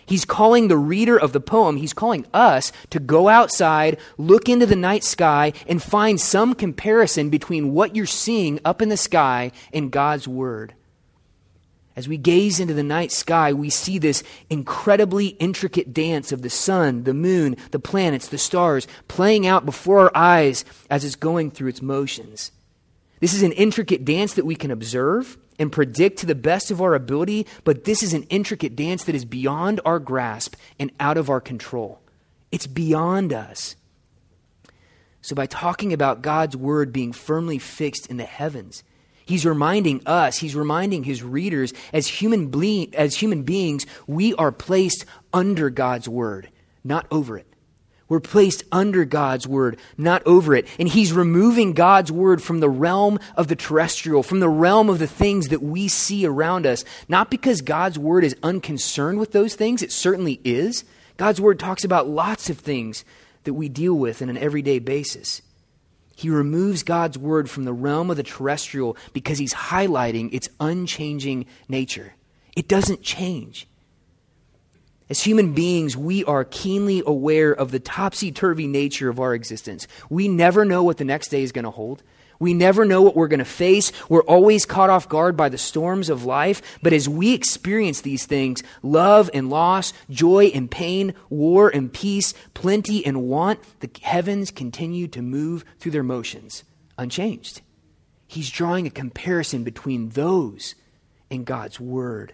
He's 0.06 0.24
calling 0.24 0.70
the 0.70 0.78
reader 0.78 1.20
of 1.20 1.34
the 1.34 1.42
poem, 1.42 1.76
he's 1.76 1.92
calling 1.92 2.26
us 2.34 2.72
to 2.92 3.02
go 3.02 3.28
outside, 3.28 3.98
look 4.18 4.48
into 4.48 4.66
the 4.66 4.78
night 4.78 5.04
sky, 5.04 5.52
and 5.68 5.84
find 5.84 6.22
some 6.22 6.56
comparison 6.56 7.30
between 7.30 7.74
what 7.74 7.98
you're 7.98 8.06
seeing 8.06 8.62
up 8.64 8.82
in 8.82 8.88
the 8.88 8.96
sky 8.96 9.52
and 9.74 9.92
God's 9.92 10.26
word. 10.26 10.74
As 11.98 12.08
we 12.08 12.16
gaze 12.16 12.60
into 12.60 12.76
the 12.76 12.84
night 12.84 13.12
sky, 13.12 13.54
we 13.54 13.72
see 13.72 13.98
this 13.98 14.24
incredibly 14.52 15.30
intricate 15.30 15.96
dance 15.96 16.32
of 16.32 16.44
the 16.44 16.50
sun, 16.50 17.06
the 17.06 17.14
moon, 17.14 17.58
the 17.72 17.80
planets, 17.80 18.28
the 18.28 18.38
stars 18.38 18.88
playing 19.08 19.48
out 19.48 19.66
before 19.66 20.02
our 20.02 20.12
eyes 20.14 20.64
as 20.92 21.04
it's 21.04 21.16
going 21.16 21.50
through 21.50 21.70
its 21.70 21.82
motions. 21.82 22.52
This 23.20 23.34
is 23.34 23.42
an 23.42 23.52
intricate 23.52 24.06
dance 24.06 24.36
that 24.36 24.46
we 24.46 24.56
can 24.56 24.70
observe 24.70 25.40
and 25.58 25.72
predict 25.72 26.20
to 26.20 26.28
the 26.28 26.36
best 26.36 26.70
of 26.70 26.84
our 26.84 26.94
ability, 26.94 27.48
but 27.64 27.86
this 27.86 28.04
is 28.04 28.14
an 28.14 28.24
intricate 28.26 28.76
dance 28.76 29.06
that 29.06 29.16
is 29.16 29.26
beyond 29.26 29.82
our 29.84 29.98
grasp 29.98 30.56
and 30.78 30.92
out 31.00 31.18
of 31.18 31.32
our 31.32 31.42
control. 31.42 32.00
It's 32.52 32.68
beyond 32.68 33.34
us. 33.34 33.76
So, 35.24 35.36
by 35.36 35.48
talking 35.48 35.94
about 35.94 36.22
God's 36.22 36.56
word 36.56 36.94
being 36.94 37.12
firmly 37.12 37.58
fixed 37.58 38.06
in 38.06 38.18
the 38.18 38.24
heavens, 38.24 38.84
He's 39.28 39.46
reminding 39.46 40.02
us, 40.06 40.38
he's 40.38 40.56
reminding 40.56 41.04
his 41.04 41.22
readers, 41.22 41.74
as 41.92 42.08
human, 42.08 42.48
ble- 42.48 42.88
as 42.94 43.14
human 43.14 43.44
beings, 43.44 43.86
we 44.08 44.34
are 44.36 44.54
placed 44.54 45.06
under 45.34 45.70
God's 45.70 46.08
word, 46.08 46.50
not 46.82 47.06
over 47.12 47.38
it. 47.38 47.46
We're 48.08 48.22
placed 48.22 48.64
under 48.72 49.04
God's 49.04 49.46
word, 49.46 49.80
not 49.98 50.26
over 50.26 50.56
it. 50.56 50.66
And 50.80 50.88
he's 50.88 51.12
removing 51.12 51.74
God's 51.74 52.10
word 52.10 52.42
from 52.42 52.62
the 52.62 52.70
realm 52.70 53.20
of 53.36 53.50
the 53.50 53.56
terrestrial, 53.58 54.24
from 54.24 54.40
the 54.40 54.48
realm 54.48 54.90
of 54.90 55.00
the 55.00 55.08
things 55.08 55.50
that 55.50 55.62
we 55.62 55.90
see 55.90 56.26
around 56.26 56.66
us. 56.66 56.86
Not 57.10 57.30
because 57.30 57.62
God's 57.62 58.00
word 58.00 58.24
is 58.24 58.38
unconcerned 58.42 59.20
with 59.20 59.34
those 59.34 59.56
things, 59.56 59.84
it 59.84 59.92
certainly 59.92 60.40
is. 60.46 60.86
God's 61.18 61.42
word 61.42 61.60
talks 61.60 61.84
about 61.84 62.08
lots 62.08 62.50
of 62.50 62.60
things 62.60 63.04
that 63.44 63.56
we 63.56 63.68
deal 63.68 63.94
with 63.94 64.22
on 64.22 64.30
an 64.30 64.38
everyday 64.38 64.80
basis. 64.80 65.42
He 66.18 66.32
removes 66.32 66.82
God's 66.82 67.16
word 67.16 67.48
from 67.48 67.66
the 67.66 67.74
realm 67.74 68.10
of 68.10 68.18
the 68.18 68.24
terrestrial 68.24 68.98
because 69.14 69.38
he's 69.38 69.54
highlighting 69.54 70.34
its 70.34 70.50
unchanging 70.60 71.46
nature. 71.70 72.16
It 72.56 72.68
doesn't 72.68 73.04
change. 73.04 73.68
As 75.12 75.22
human 75.22 75.54
beings, 75.54 75.96
we 75.96 76.26
are 76.26 76.44
keenly 76.44 77.04
aware 77.06 77.54
of 77.54 77.70
the 77.70 77.80
topsy 77.80 78.32
turvy 78.32 78.66
nature 78.66 79.10
of 79.10 79.20
our 79.20 79.36
existence. 79.36 79.88
We 80.10 80.28
never 80.28 80.66
know 80.66 80.82
what 80.82 80.98
the 80.98 81.06
next 81.06 81.28
day 81.28 81.44
is 81.44 81.52
going 81.52 81.66
to 81.66 81.72
hold. 81.72 82.02
We 82.40 82.54
never 82.54 82.86
know 82.86 83.02
what 83.02 83.16
we're 83.16 83.28
going 83.28 83.40
to 83.40 83.46
face. 83.46 83.92
We're 84.10 84.24
always 84.24 84.66
caught 84.66 84.90
off 84.90 85.10
guard 85.10 85.36
by 85.36 85.50
the 85.50 85.58
storms 85.58 86.10
of 86.10 86.26
life. 86.26 86.80
But 86.82 86.94
as 86.94 87.10
we 87.10 87.34
experience 87.34 88.02
these 88.02 88.26
things 88.26 88.64
love 88.84 89.30
and 89.34 89.50
loss, 89.50 89.94
joy 90.10 90.52
and 90.54 90.70
pain, 90.70 91.14
war 91.30 91.70
and 91.70 91.92
peace, 91.92 92.34
plenty 92.54 93.06
and 93.06 93.24
want 93.24 93.60
the 93.80 93.90
heavens 94.02 94.52
continue 94.52 95.08
to 95.10 95.22
move 95.22 95.66
through 95.80 95.92
their 95.92 96.04
motions, 96.04 96.64
unchanged. 96.98 97.62
He's 98.28 98.50
drawing 98.50 98.86
a 98.86 98.92
comparison 98.92 99.64
between 99.64 100.10
those 100.10 100.76
and 101.32 101.46
God's 101.46 101.80
Word, 101.80 102.34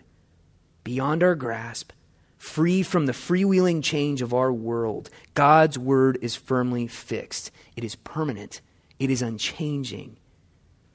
beyond 0.83 1.24
our 1.24 1.36
grasp, 1.36 1.91
free 2.38 2.83
from 2.83 3.05
the 3.05 3.13
freewheeling 3.13 3.83
change 3.83 4.22
of 4.22 4.33
our 4.33 4.51
world. 4.51 5.10
God's 5.33 5.77
Word 5.77 6.17
is 6.22 6.36
firmly 6.36 6.88
fixed, 6.88 7.51
it 7.75 7.83
is 7.83 7.95
permanent 7.95 8.60
it 9.03 9.10
is 9.10 9.22
unchanging. 9.22 10.15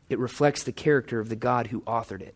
It 0.08 0.18
reflects 0.18 0.62
the 0.62 0.72
character 0.72 1.20
of 1.20 1.28
the 1.28 1.36
God 1.36 1.66
who 1.66 1.82
authored 1.82 2.22
it. 2.22 2.34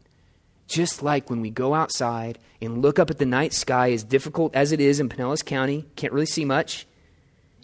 Just 0.69 1.03
like 1.03 1.31
when 1.31 1.41
we 1.41 1.51
go 1.51 1.75
outside 1.75 2.39
and 2.61 2.83
look 2.83 2.99
up 2.99 3.11
at 3.11 3.19
the 3.19 3.27
night 3.27 3.53
sky, 3.53 3.93
as 3.93 4.05
difficult 4.05 4.55
as 4.55 4.73
it 4.73 4.81
is 4.81 5.01
in 5.01 5.09
Pinellas 5.09 5.45
County, 5.45 5.87
can't 5.97 6.13
really 6.13 6.27
see 6.27 6.45
much, 6.45 6.87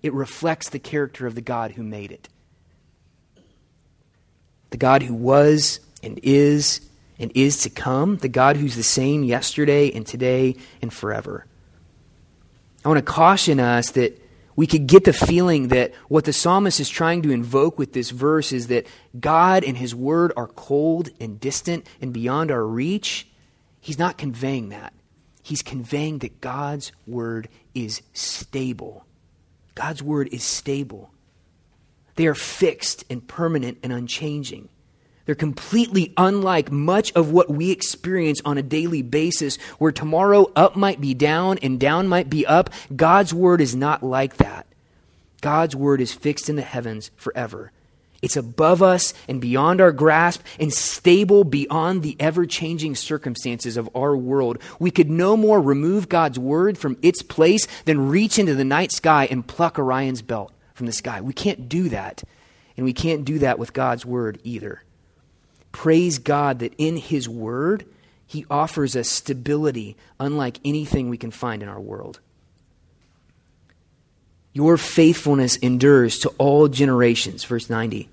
it 0.02 0.12
reflects 0.14 0.70
the 0.70 0.78
character 0.78 1.26
of 1.26 1.34
the 1.34 1.40
God 1.40 1.72
who 1.72 1.82
made 1.82 2.10
it. 2.10 2.28
The 4.70 4.76
God 4.76 5.02
who 5.02 5.14
was 5.14 5.80
and 6.02 6.18
is 6.22 6.80
and 7.18 7.32
is 7.34 7.62
to 7.62 7.70
come, 7.70 8.16
the 8.18 8.28
God 8.28 8.56
who's 8.56 8.76
the 8.76 8.82
same 8.82 9.24
yesterday 9.24 9.90
and 9.90 10.06
today 10.06 10.56
and 10.80 10.92
forever. 10.92 11.46
I 12.84 12.88
want 12.88 13.04
to 13.04 13.12
caution 13.12 13.58
us 13.58 13.90
that 13.92 14.18
we 14.58 14.66
could 14.66 14.88
get 14.88 15.04
the 15.04 15.12
feeling 15.12 15.68
that 15.68 15.94
what 16.08 16.24
the 16.24 16.32
psalmist 16.32 16.80
is 16.80 16.88
trying 16.88 17.22
to 17.22 17.30
invoke 17.30 17.78
with 17.78 17.92
this 17.92 18.10
verse 18.10 18.50
is 18.50 18.66
that 18.66 18.88
God 19.20 19.62
and 19.62 19.76
his 19.76 19.94
word 19.94 20.32
are 20.36 20.48
cold 20.48 21.10
and 21.20 21.38
distant 21.38 21.86
and 22.00 22.12
beyond 22.12 22.50
our 22.50 22.66
reach. 22.66 23.28
He's 23.80 24.00
not 24.00 24.18
conveying 24.18 24.70
that. 24.70 24.94
He's 25.44 25.62
conveying 25.62 26.18
that 26.18 26.40
God's 26.40 26.90
word 27.06 27.48
is 27.72 28.02
stable. 28.14 29.06
God's 29.76 30.02
word 30.02 30.28
is 30.32 30.42
stable. 30.42 31.12
They 32.16 32.26
are 32.26 32.34
fixed 32.34 33.04
and 33.08 33.24
permanent 33.28 33.78
and 33.84 33.92
unchanging. 33.92 34.70
They're 35.28 35.35
completely 35.35 36.14
unlike 36.16 36.73
much 36.73 37.12
of 37.12 37.32
what 37.32 37.50
we 37.50 37.70
experience 37.70 38.40
on 38.47 38.56
a 38.56 38.62
daily 38.62 39.02
basis, 39.02 39.56
where 39.76 39.92
tomorrow 39.92 40.50
up 40.56 40.75
might 40.75 41.02
be 41.02 41.12
down 41.12 41.58
and 41.58 41.78
down 41.78 42.08
might 42.08 42.30
be 42.30 42.47
up. 42.47 42.70
God's 42.97 43.35
word 43.35 43.61
is 43.61 43.76
not 43.76 44.02
like 44.02 44.38
that. 44.38 44.66
God's 45.42 45.76
word 45.76 46.00
is 46.00 46.14
fixed 46.14 46.49
in 46.49 46.56
the 46.56 46.62
heavens 46.62 47.11
forever. 47.14 47.73
It's 48.23 48.38
above 48.38 48.82
us 48.82 49.12
and 49.28 49.38
beyond 49.38 49.82
our 49.82 49.92
grasp 49.92 50.40
and 50.58 50.73
stable 50.73 51.44
beyond 51.44 52.02
the 52.02 52.16
ever 52.18 52.47
changing 52.47 52.94
circumstances 52.94 53.76
of 53.76 53.90
our 53.94 54.16
world. 54.16 54.56
We 54.78 54.90
could 54.90 55.11
no 55.11 55.37
more 55.37 55.61
remove 55.61 56.08
God's 56.08 56.38
word 56.38 56.78
from 56.78 56.97
its 57.02 57.20
place 57.20 57.66
than 57.85 58.08
reach 58.08 58.38
into 58.38 58.54
the 58.54 58.64
night 58.64 58.92
sky 58.92 59.28
and 59.30 59.47
pluck 59.47 59.78
Orion's 59.78 60.23
belt 60.23 60.54
from 60.73 60.87
the 60.87 60.92
sky. 60.92 61.20
We 61.20 61.35
can't 61.35 61.68
do 61.68 61.90
that. 61.90 62.25
And 62.78 62.87
we 62.87 62.94
can't 62.94 63.26
do 63.26 63.40
that 63.40 63.58
with 63.58 63.75
God's 63.75 64.06
word 64.06 64.40
either. 64.42 64.85
Praise 65.72 66.18
God 66.18 66.60
that 66.60 66.75
in 66.78 66.96
His 66.96 67.28
Word, 67.28 67.84
He 68.26 68.46
offers 68.50 68.96
us 68.96 69.08
stability 69.08 69.96
unlike 70.18 70.58
anything 70.64 71.08
we 71.08 71.18
can 71.18 71.30
find 71.30 71.62
in 71.62 71.68
our 71.68 71.80
world. 71.80 72.20
Your 74.52 74.76
faithfulness 74.76 75.56
endures 75.56 76.18
to 76.20 76.30
all 76.38 76.68
generations. 76.68 77.44
Verse 77.44 77.70
90. 77.70 78.08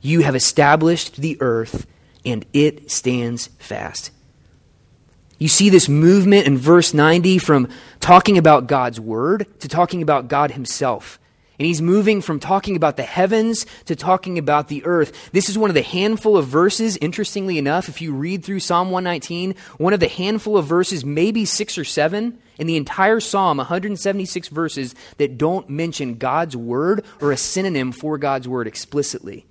You 0.00 0.20
have 0.20 0.36
established 0.36 1.16
the 1.16 1.36
earth, 1.40 1.86
and 2.24 2.46
it 2.52 2.90
stands 2.90 3.48
fast. 3.58 4.10
You 5.38 5.48
see 5.48 5.70
this 5.70 5.88
movement 5.88 6.46
in 6.46 6.58
verse 6.58 6.92
90 6.92 7.38
from 7.38 7.68
talking 8.00 8.38
about 8.38 8.66
God's 8.66 8.98
word 8.98 9.46
to 9.60 9.68
talking 9.68 10.02
about 10.02 10.28
God 10.28 10.52
Himself. 10.52 11.18
And 11.58 11.66
he's 11.66 11.82
moving 11.82 12.20
from 12.20 12.38
talking 12.38 12.76
about 12.76 12.96
the 12.96 13.02
heavens 13.02 13.66
to 13.86 13.96
talking 13.96 14.38
about 14.38 14.68
the 14.68 14.84
earth. 14.84 15.32
This 15.32 15.48
is 15.48 15.58
one 15.58 15.70
of 15.70 15.74
the 15.74 15.82
handful 15.82 16.36
of 16.36 16.46
verses, 16.46 16.96
interestingly 16.98 17.58
enough, 17.58 17.88
if 17.88 18.00
you 18.00 18.14
read 18.14 18.44
through 18.44 18.60
Psalm 18.60 18.90
119, 18.92 19.56
one 19.76 19.92
of 19.92 19.98
the 19.98 20.06
handful 20.08 20.56
of 20.56 20.66
verses, 20.66 21.04
maybe 21.04 21.44
six 21.44 21.76
or 21.76 21.84
seven, 21.84 22.38
in 22.58 22.68
the 22.68 22.76
entire 22.76 23.18
Psalm, 23.18 23.56
176 23.56 24.48
verses, 24.48 24.94
that 25.16 25.36
don't 25.36 25.68
mention 25.68 26.14
God's 26.14 26.56
word 26.56 27.04
or 27.20 27.32
a 27.32 27.36
synonym 27.36 27.90
for 27.90 28.18
God's 28.18 28.46
word 28.46 28.68
explicitly. 28.68 29.44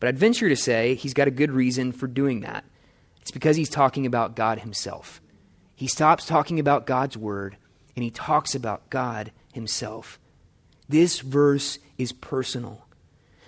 But 0.00 0.08
I'd 0.08 0.18
venture 0.18 0.48
to 0.48 0.56
say 0.56 0.94
he's 0.94 1.14
got 1.14 1.28
a 1.28 1.32
good 1.32 1.50
reason 1.50 1.92
for 1.92 2.06
doing 2.06 2.40
that. 2.40 2.64
It's 3.20 3.30
because 3.30 3.56
he's 3.56 3.68
talking 3.68 4.06
about 4.06 4.36
God 4.36 4.60
himself. 4.60 5.20
He 5.74 5.86
stops 5.86 6.24
talking 6.24 6.58
about 6.58 6.86
God's 6.86 7.16
word 7.16 7.58
and 7.94 8.02
he 8.02 8.10
talks 8.10 8.54
about 8.54 8.88
God 8.88 9.32
himself. 9.52 10.18
This 10.88 11.20
verse 11.20 11.78
is 11.98 12.12
personal. 12.12 12.86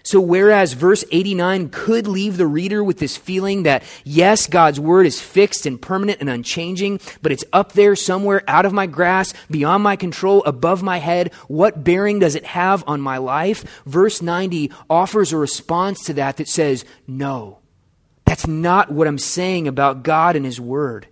So, 0.09 0.21
whereas 0.21 0.73
verse 0.73 1.05
89 1.11 1.69
could 1.69 2.07
leave 2.07 2.39
the 2.39 2.47
reader 2.47 2.83
with 2.83 2.99
this 2.99 3.19
feeling 3.19 3.65
that, 3.65 3.83
yes, 4.05 4.47
God's 4.47 4.81
word 4.81 5.05
is 5.05 5.21
fixed 5.21 5.67
and 5.67 5.79
permanent 5.83 6.23
and 6.23 6.31
unchanging, 6.31 7.01
but 7.21 7.31
it's 7.31 7.45
up 7.53 7.73
there 7.73 7.95
somewhere 7.95 8.43
out 8.49 8.65
of 8.65 8.73
my 8.73 8.87
grasp, 8.87 9.37
beyond 9.51 9.83
my 9.83 9.97
control, 9.97 10.43
above 10.45 10.83
my 10.83 10.97
head, 10.97 11.35
what 11.47 11.85
bearing 11.85 12.21
does 12.21 12.37
it 12.37 12.47
have 12.47 12.83
on 12.87 13.03
my 13.03 13.19
life? 13.19 13.83
Verse 13.85 14.23
90 14.23 14.73
offers 14.89 15.35
a 15.35 15.37
response 15.37 16.03
to 16.05 16.15
that 16.15 16.39
that 16.39 16.49
says, 16.49 16.87
no, 17.07 17.59
that's 18.25 18.47
not 18.47 18.91
what 18.91 19.09
I'm 19.09 19.19
saying 19.19 19.69
about 19.69 20.05
God 20.05 20.37
and 20.37 20.47
His 20.47 20.59
word. 20.59 21.07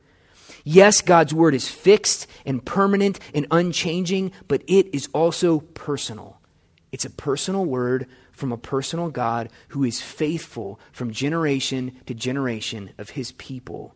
Yes, 0.68 1.00
God's 1.00 1.32
word 1.32 1.54
is 1.54 1.68
fixed 1.68 2.26
and 2.44 2.64
permanent 2.64 3.20
and 3.32 3.46
unchanging, 3.52 4.32
but 4.48 4.64
it 4.66 4.92
is 4.92 5.08
also 5.12 5.60
personal. 5.60 6.40
It's 6.90 7.04
a 7.04 7.10
personal 7.10 7.64
word 7.64 8.08
from 8.32 8.50
a 8.50 8.58
personal 8.58 9.08
God 9.08 9.48
who 9.68 9.84
is 9.84 10.02
faithful 10.02 10.80
from 10.90 11.12
generation 11.12 11.92
to 12.06 12.14
generation 12.14 12.90
of 12.98 13.10
his 13.10 13.30
people. 13.30 13.94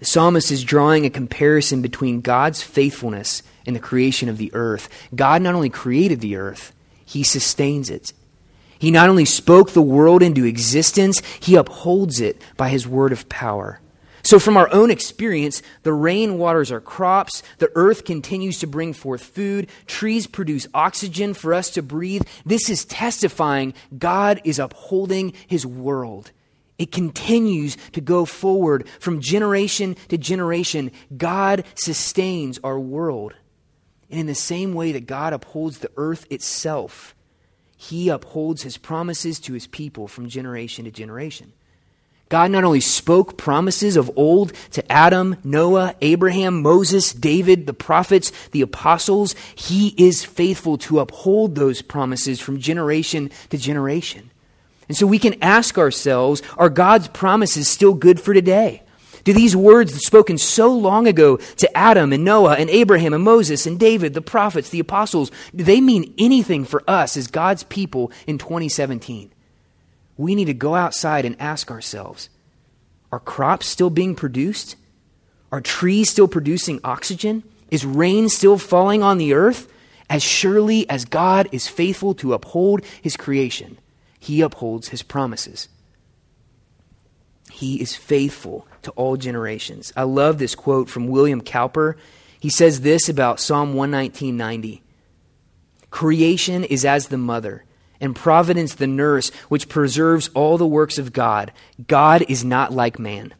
The 0.00 0.04
psalmist 0.04 0.50
is 0.50 0.64
drawing 0.64 1.06
a 1.06 1.10
comparison 1.10 1.80
between 1.80 2.20
God's 2.20 2.60
faithfulness 2.60 3.44
and 3.66 3.76
the 3.76 3.80
creation 3.80 4.28
of 4.28 4.36
the 4.36 4.52
earth. 4.52 4.88
God 5.14 5.42
not 5.42 5.54
only 5.54 5.70
created 5.70 6.20
the 6.20 6.34
earth, 6.34 6.72
he 7.04 7.22
sustains 7.22 7.88
it. 7.88 8.12
He 8.80 8.90
not 8.90 9.08
only 9.08 9.26
spoke 9.26 9.70
the 9.70 9.80
world 9.80 10.24
into 10.24 10.44
existence, 10.44 11.22
he 11.38 11.54
upholds 11.54 12.20
it 12.20 12.42
by 12.56 12.68
his 12.68 12.84
word 12.84 13.12
of 13.12 13.28
power. 13.28 13.80
So, 14.26 14.40
from 14.40 14.56
our 14.56 14.68
own 14.74 14.90
experience, 14.90 15.62
the 15.84 15.92
rain 15.92 16.36
waters 16.36 16.72
our 16.72 16.80
crops, 16.80 17.44
the 17.58 17.70
earth 17.76 18.04
continues 18.04 18.58
to 18.58 18.66
bring 18.66 18.92
forth 18.92 19.22
food, 19.22 19.68
trees 19.86 20.26
produce 20.26 20.66
oxygen 20.74 21.32
for 21.32 21.54
us 21.54 21.70
to 21.70 21.82
breathe. 21.82 22.22
This 22.44 22.68
is 22.68 22.84
testifying 22.84 23.72
God 23.96 24.40
is 24.42 24.58
upholding 24.58 25.32
his 25.46 25.64
world. 25.64 26.32
It 26.76 26.90
continues 26.90 27.76
to 27.92 28.00
go 28.00 28.24
forward 28.24 28.88
from 28.98 29.20
generation 29.20 29.94
to 30.08 30.18
generation. 30.18 30.90
God 31.16 31.62
sustains 31.76 32.58
our 32.64 32.80
world. 32.80 33.32
And 34.10 34.18
in 34.18 34.26
the 34.26 34.34
same 34.34 34.74
way 34.74 34.90
that 34.90 35.06
God 35.06 35.34
upholds 35.34 35.78
the 35.78 35.92
earth 35.96 36.26
itself, 36.30 37.14
he 37.76 38.08
upholds 38.08 38.62
his 38.62 38.76
promises 38.76 39.38
to 39.38 39.52
his 39.52 39.68
people 39.68 40.08
from 40.08 40.28
generation 40.28 40.84
to 40.84 40.90
generation. 40.90 41.52
God 42.28 42.50
not 42.50 42.64
only 42.64 42.80
spoke 42.80 43.36
promises 43.36 43.96
of 43.96 44.10
old 44.16 44.52
to 44.72 44.92
Adam, 44.92 45.36
Noah, 45.44 45.94
Abraham, 46.00 46.60
Moses, 46.60 47.12
David, 47.12 47.66
the 47.66 47.74
prophets, 47.74 48.32
the 48.50 48.62
apostles, 48.62 49.36
he 49.54 49.94
is 49.96 50.24
faithful 50.24 50.76
to 50.78 50.98
uphold 50.98 51.54
those 51.54 51.82
promises 51.82 52.40
from 52.40 52.58
generation 52.58 53.30
to 53.50 53.58
generation. 53.58 54.30
And 54.88 54.96
so 54.96 55.06
we 55.06 55.20
can 55.20 55.40
ask 55.42 55.78
ourselves 55.78 56.42
are 56.56 56.68
God's 56.68 57.08
promises 57.08 57.68
still 57.68 57.94
good 57.94 58.20
for 58.20 58.34
today? 58.34 58.82
Do 59.22 59.32
these 59.32 59.56
words 59.56 59.92
spoken 60.04 60.38
so 60.38 60.72
long 60.72 61.08
ago 61.08 61.36
to 61.36 61.76
Adam 61.76 62.12
and 62.12 62.24
Noah 62.24 62.54
and 62.54 62.70
Abraham 62.70 63.12
and 63.12 63.24
Moses 63.24 63.66
and 63.66 63.78
David, 63.78 64.14
the 64.14 64.20
prophets, 64.20 64.70
the 64.70 64.78
apostles, 64.78 65.32
do 65.54 65.64
they 65.64 65.80
mean 65.80 66.14
anything 66.16 66.64
for 66.64 66.82
us 66.88 67.16
as 67.16 67.26
God's 67.26 67.64
people 67.64 68.12
in 68.28 68.38
2017? 68.38 69.32
We 70.16 70.34
need 70.34 70.46
to 70.46 70.54
go 70.54 70.74
outside 70.74 71.24
and 71.24 71.36
ask 71.40 71.70
ourselves 71.70 72.28
are 73.12 73.20
crops 73.20 73.66
still 73.66 73.90
being 73.90 74.14
produced? 74.14 74.76
Are 75.52 75.60
trees 75.60 76.10
still 76.10 76.28
producing 76.28 76.80
oxygen? 76.82 77.44
Is 77.70 77.84
rain 77.84 78.28
still 78.28 78.58
falling 78.58 79.02
on 79.02 79.18
the 79.18 79.32
earth? 79.32 79.72
As 80.08 80.22
surely 80.22 80.88
as 80.88 81.04
God 81.04 81.48
is 81.52 81.68
faithful 81.68 82.14
to 82.14 82.32
uphold 82.32 82.84
his 83.00 83.16
creation, 83.16 83.78
he 84.18 84.40
upholds 84.40 84.88
his 84.88 85.02
promises. 85.02 85.68
He 87.50 87.80
is 87.80 87.96
faithful 87.96 88.66
to 88.82 88.90
all 88.92 89.16
generations. 89.16 89.92
I 89.96 90.02
love 90.02 90.38
this 90.38 90.54
quote 90.54 90.88
from 90.88 91.08
William 91.08 91.40
Cowper. 91.40 91.96
He 92.38 92.50
says 92.50 92.82
this 92.82 93.08
about 93.08 93.40
Psalm 93.40 93.74
119:90. 93.74 94.82
Creation 95.90 96.64
is 96.64 96.84
as 96.84 97.08
the 97.08 97.16
mother 97.16 97.64
and 98.00 98.14
providence 98.14 98.74
the 98.74 98.86
nurse 98.86 99.30
which 99.48 99.68
preserves 99.68 100.28
all 100.34 100.58
the 100.58 100.66
works 100.66 100.98
of 100.98 101.12
God. 101.12 101.52
God 101.86 102.24
is 102.28 102.44
not 102.44 102.72
like 102.72 102.98
man. 102.98 103.34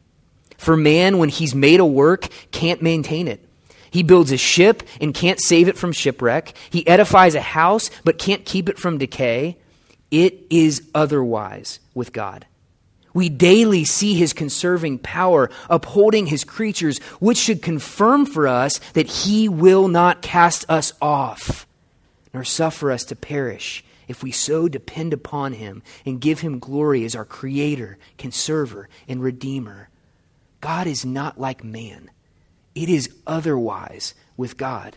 For 0.58 0.76
man, 0.76 1.18
when 1.18 1.28
he's 1.28 1.54
made 1.54 1.80
a 1.80 1.86
work, 1.86 2.28
can't 2.50 2.82
maintain 2.82 3.28
it. 3.28 3.46
He 3.90 4.02
builds 4.02 4.32
a 4.32 4.36
ship 4.36 4.82
and 5.00 5.14
can't 5.14 5.40
save 5.40 5.68
it 5.68 5.78
from 5.78 5.92
shipwreck. 5.92 6.54
He 6.70 6.86
edifies 6.86 7.34
a 7.34 7.40
house 7.40 7.90
but 8.04 8.18
can't 8.18 8.44
keep 8.44 8.68
it 8.68 8.78
from 8.78 8.98
decay. 8.98 9.56
It 10.10 10.46
is 10.50 10.82
otherwise 10.94 11.80
with 11.94 12.12
God. 12.12 12.46
We 13.14 13.30
daily 13.30 13.84
see 13.84 14.12
his 14.12 14.34
conserving 14.34 14.99
power 14.99 15.50
upholding 15.71 16.26
his 16.26 16.45
creatures, 16.45 16.99
which 17.19 17.38
should 17.38 17.62
confirm 17.62 18.26
for 18.26 18.47
us 18.47 18.78
that 18.92 19.06
he 19.06 19.49
will 19.49 19.88
not 19.88 20.21
cast 20.21 20.66
us 20.69 20.92
off, 21.00 21.66
nor 22.34 22.45
suffer 22.45 22.92
us 22.92 23.04
to 23.06 23.16
perish 23.16 23.82
if 24.08 24.23
we 24.23 24.30
so 24.30 24.69
depend 24.69 25.12
upon 25.12 25.52
him 25.52 25.82
and 26.04 26.21
give 26.21 26.40
him 26.40 26.58
glory 26.58 27.04
as 27.04 27.14
our 27.14 27.25
creator, 27.25 27.99
conserver, 28.19 28.86
and 29.08 29.23
redeemer. 29.23 29.88
God 30.60 30.86
is 30.86 31.04
not 31.04 31.40
like 31.40 31.62
man. 31.62 32.10
It 32.75 32.88
is 32.88 33.08
otherwise 33.26 34.14
with 34.36 34.56
God. 34.56 34.97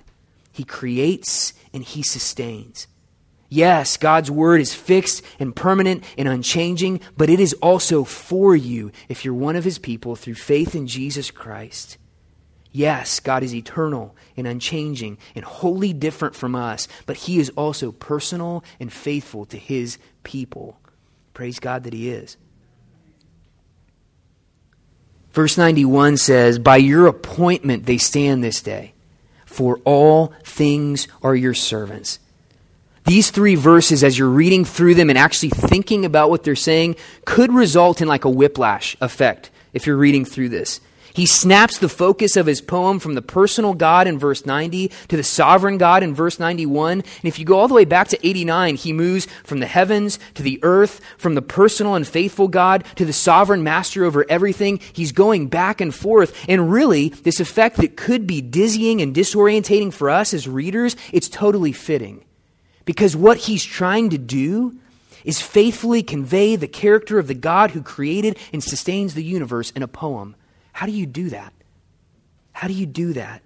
He 0.51 0.63
creates 0.63 1.53
and 1.73 1.83
he 1.83 2.03
sustains. 2.03 2.87
Yes, 3.47 3.97
God's 3.97 4.29
word 4.29 4.61
is 4.61 4.75
fixed 4.75 5.23
and 5.39 5.55
permanent 5.55 6.03
and 6.17 6.27
unchanging, 6.27 7.01
but 7.17 7.29
it 7.29 7.39
is 7.39 7.53
also 7.61 8.03
for 8.03 8.55
you 8.55 8.91
if 9.07 9.25
you're 9.25 9.33
one 9.33 9.55
of 9.55 9.63
his 9.63 9.79
people 9.79 10.15
through 10.15 10.35
faith 10.35 10.75
in 10.75 10.87
Jesus 10.87 11.31
Christ. 11.31 11.97
Yes, 12.71 13.19
God 13.19 13.41
is 13.41 13.55
eternal 13.55 14.15
and 14.37 14.45
unchanging 14.45 15.17
and 15.35 15.43
wholly 15.43 15.91
different 15.91 16.35
from 16.35 16.55
us, 16.55 16.87
but 17.05 17.17
He 17.17 17.39
is 17.39 17.49
also 17.55 17.91
personal 17.91 18.63
and 18.79 18.93
faithful 18.93 19.45
to 19.47 19.57
His 19.57 19.97
people. 20.23 20.77
Praise 21.33 21.59
God 21.59 21.83
that 21.83 21.93
He 21.93 22.09
is. 22.09 22.37
Verse 25.31 25.57
91 25.57 26.17
says, 26.17 26.59
By 26.59 26.77
your 26.77 27.07
appointment 27.07 27.85
they 27.85 27.97
stand 27.97 28.43
this 28.43 28.61
day, 28.61 28.93
for 29.45 29.79
all 29.83 30.33
things 30.43 31.07
are 31.23 31.35
your 31.35 31.53
servants. 31.53 32.19
These 33.05 33.31
three 33.31 33.55
verses, 33.55 34.03
as 34.03 34.19
you're 34.19 34.29
reading 34.29 34.65
through 34.65 34.93
them 34.93 35.09
and 35.09 35.17
actually 35.17 35.49
thinking 35.49 36.05
about 36.05 36.29
what 36.29 36.43
they're 36.43 36.55
saying, 36.55 36.95
could 37.25 37.51
result 37.51 38.01
in 38.01 38.07
like 38.07 38.25
a 38.25 38.29
whiplash 38.29 38.95
effect 39.01 39.49
if 39.73 39.87
you're 39.87 39.97
reading 39.97 40.25
through 40.25 40.49
this. 40.49 40.79
He 41.13 41.25
snaps 41.25 41.77
the 41.77 41.89
focus 41.89 42.37
of 42.37 42.45
his 42.45 42.61
poem 42.61 42.99
from 42.99 43.15
the 43.15 43.21
personal 43.21 43.73
God 43.73 44.07
in 44.07 44.19
verse 44.19 44.45
90 44.45 44.91
to 45.07 45.17
the 45.17 45.23
sovereign 45.23 45.77
God 45.77 46.03
in 46.03 46.13
verse 46.13 46.39
91. 46.39 46.99
And 46.99 47.05
if 47.23 47.39
you 47.39 47.45
go 47.45 47.57
all 47.57 47.67
the 47.67 47.73
way 47.73 47.85
back 47.85 48.07
to 48.09 48.27
89, 48.27 48.75
he 48.75 48.93
moves 48.93 49.27
from 49.43 49.59
the 49.59 49.65
heavens 49.65 50.19
to 50.35 50.43
the 50.43 50.59
earth, 50.63 51.01
from 51.17 51.35
the 51.35 51.41
personal 51.41 51.95
and 51.95 52.07
faithful 52.07 52.47
God 52.47 52.83
to 52.95 53.05
the 53.05 53.13
sovereign 53.13 53.63
master 53.63 54.05
over 54.05 54.25
everything. 54.29 54.79
He's 54.93 55.11
going 55.11 55.47
back 55.47 55.81
and 55.81 55.93
forth. 55.93 56.45
And 56.47 56.71
really, 56.71 57.09
this 57.09 57.39
effect 57.39 57.77
that 57.77 57.97
could 57.97 58.27
be 58.27 58.41
dizzying 58.41 59.01
and 59.01 59.15
disorientating 59.15 59.93
for 59.93 60.09
us 60.09 60.33
as 60.33 60.47
readers, 60.47 60.95
it's 61.11 61.29
totally 61.29 61.71
fitting. 61.71 62.23
Because 62.85 63.15
what 63.15 63.37
he's 63.37 63.63
trying 63.63 64.09
to 64.11 64.17
do 64.17 64.79
is 65.23 65.41
faithfully 65.41 66.01
convey 66.01 66.55
the 66.55 66.67
character 66.67 67.19
of 67.19 67.27
the 67.27 67.33
God 67.33 67.71
who 67.71 67.81
created 67.81 68.37
and 68.53 68.63
sustains 68.63 69.13
the 69.13 69.23
universe 69.23 69.69
in 69.71 69.83
a 69.83 69.87
poem. 69.87 70.35
How 70.71 70.85
do 70.85 70.91
you 70.91 71.05
do 71.05 71.29
that? 71.29 71.53
How 72.51 72.67
do 72.67 72.73
you 72.73 72.85
do 72.85 73.13
that? 73.13 73.41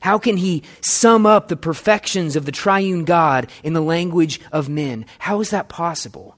How 0.00 0.18
can 0.18 0.36
he 0.36 0.64
sum 0.80 1.26
up 1.26 1.46
the 1.46 1.56
perfections 1.56 2.34
of 2.34 2.44
the 2.44 2.52
triune 2.52 3.04
God 3.04 3.48
in 3.62 3.72
the 3.72 3.80
language 3.80 4.40
of 4.50 4.68
men? 4.68 5.06
How 5.20 5.40
is 5.40 5.50
that 5.50 5.68
possible? 5.68 6.36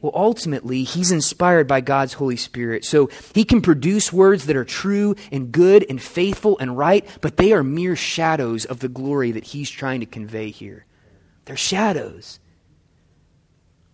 Well, 0.00 0.12
ultimately, 0.14 0.82
he's 0.82 1.12
inspired 1.12 1.68
by 1.68 1.82
God's 1.82 2.14
Holy 2.14 2.36
Spirit. 2.36 2.84
So 2.84 3.08
he 3.34 3.44
can 3.44 3.60
produce 3.60 4.12
words 4.12 4.46
that 4.46 4.56
are 4.56 4.64
true 4.64 5.14
and 5.30 5.52
good 5.52 5.86
and 5.88 6.02
faithful 6.02 6.58
and 6.58 6.76
right, 6.76 7.06
but 7.20 7.36
they 7.36 7.52
are 7.52 7.62
mere 7.62 7.94
shadows 7.96 8.64
of 8.64 8.80
the 8.80 8.88
glory 8.88 9.30
that 9.32 9.44
he's 9.44 9.70
trying 9.70 10.00
to 10.00 10.06
convey 10.06 10.50
here. 10.50 10.84
They're 11.44 11.56
shadows. 11.56 12.39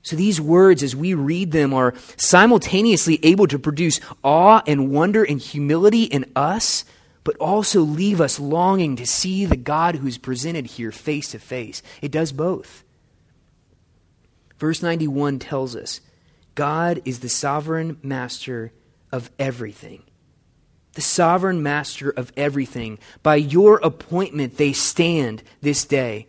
So 0.06 0.14
these 0.14 0.40
words, 0.40 0.84
as 0.84 0.94
we 0.94 1.14
read 1.14 1.50
them, 1.50 1.74
are 1.74 1.92
simultaneously 2.16 3.18
able 3.24 3.48
to 3.48 3.58
produce 3.58 3.98
awe 4.22 4.62
and 4.64 4.92
wonder 4.92 5.24
and 5.24 5.40
humility 5.40 6.04
in 6.04 6.30
us, 6.36 6.84
but 7.24 7.34
also 7.38 7.80
leave 7.80 8.20
us 8.20 8.38
longing 8.38 8.94
to 8.94 9.04
see 9.04 9.46
the 9.46 9.56
God 9.56 9.96
who's 9.96 10.16
presented 10.16 10.66
here 10.66 10.92
face 10.92 11.32
to 11.32 11.40
face. 11.40 11.82
It 12.00 12.12
does 12.12 12.30
both. 12.30 12.84
Verse 14.60 14.80
91 14.80 15.40
tells 15.40 15.74
us 15.74 16.00
God 16.54 17.02
is 17.04 17.18
the 17.18 17.28
sovereign 17.28 17.98
master 18.00 18.72
of 19.10 19.28
everything. 19.40 20.04
The 20.92 21.00
sovereign 21.00 21.64
master 21.64 22.10
of 22.10 22.32
everything. 22.36 23.00
By 23.24 23.36
your 23.36 23.80
appointment, 23.82 24.56
they 24.56 24.72
stand 24.72 25.42
this 25.62 25.84
day. 25.84 26.28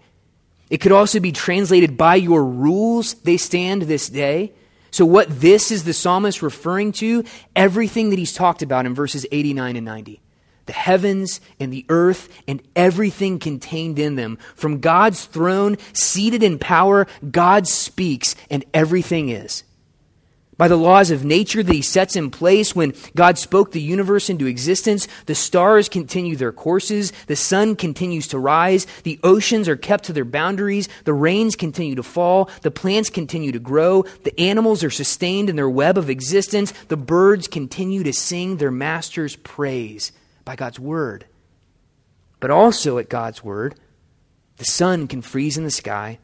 It 0.69 0.79
could 0.81 0.91
also 0.91 1.19
be 1.19 1.31
translated, 1.31 1.97
by 1.97 2.15
your 2.15 2.43
rules 2.43 3.13
they 3.15 3.37
stand 3.37 3.83
this 3.83 4.09
day. 4.09 4.53
So, 4.91 5.05
what 5.05 5.39
this 5.41 5.71
is 5.71 5.83
the 5.83 5.93
psalmist 5.93 6.41
referring 6.41 6.91
to, 6.93 7.23
everything 7.55 8.09
that 8.09 8.19
he's 8.19 8.33
talked 8.33 8.61
about 8.61 8.85
in 8.85 8.95
verses 8.95 9.25
89 9.31 9.75
and 9.75 9.85
90. 9.85 10.21
The 10.65 10.73
heavens 10.73 11.39
and 11.59 11.71
the 11.71 11.85
earth 11.87 12.27
and 12.47 12.61
everything 12.75 13.39
contained 13.39 13.99
in 13.99 14.15
them. 14.15 14.37
From 14.55 14.79
God's 14.79 15.25
throne, 15.25 15.77
seated 15.93 16.43
in 16.43 16.59
power, 16.59 17.07
God 17.31 17.67
speaks 17.67 18.35
and 18.49 18.65
everything 18.73 19.29
is. 19.29 19.63
By 20.57 20.67
the 20.67 20.75
laws 20.75 21.11
of 21.11 21.23
nature 21.23 21.61
that 21.61 21.73
he 21.73 21.83
sets 21.83 22.15
in 22.15 22.31
place 22.31 22.75
when 22.75 22.95
God 23.15 23.37
spoke 23.37 23.71
the 23.71 23.81
universe 23.81 24.27
into 24.27 24.47
existence, 24.47 25.07
the 25.27 25.35
stars 25.35 25.87
continue 25.87 26.35
their 26.35 26.51
courses, 26.51 27.13
the 27.27 27.35
sun 27.35 27.75
continues 27.75 28.27
to 28.29 28.39
rise, 28.39 28.87
the 29.03 29.19
oceans 29.23 29.69
are 29.69 29.75
kept 29.75 30.05
to 30.05 30.13
their 30.13 30.25
boundaries, 30.25 30.89
the 31.03 31.13
rains 31.13 31.55
continue 31.55 31.93
to 31.93 32.01
fall, 32.01 32.49
the 32.63 32.71
plants 32.71 33.11
continue 33.11 33.51
to 33.51 33.59
grow, 33.59 34.03
the 34.23 34.39
animals 34.39 34.83
are 34.83 34.89
sustained 34.89 35.47
in 35.47 35.55
their 35.55 35.69
web 35.69 35.95
of 35.95 36.09
existence, 36.09 36.73
the 36.87 36.97
birds 36.97 37.47
continue 37.47 38.03
to 38.03 38.11
sing 38.11 38.57
their 38.57 38.71
master's 38.71 39.35
praise 39.35 40.11
by 40.43 40.55
God's 40.55 40.79
word. 40.79 41.25
But 42.39 42.49
also 42.49 42.97
at 42.97 43.09
God's 43.09 43.43
word, 43.43 43.75
the 44.57 44.65
sun 44.65 45.07
can 45.07 45.21
freeze 45.21 45.55
in 45.55 45.63
the 45.63 45.69
sky, 45.69 46.17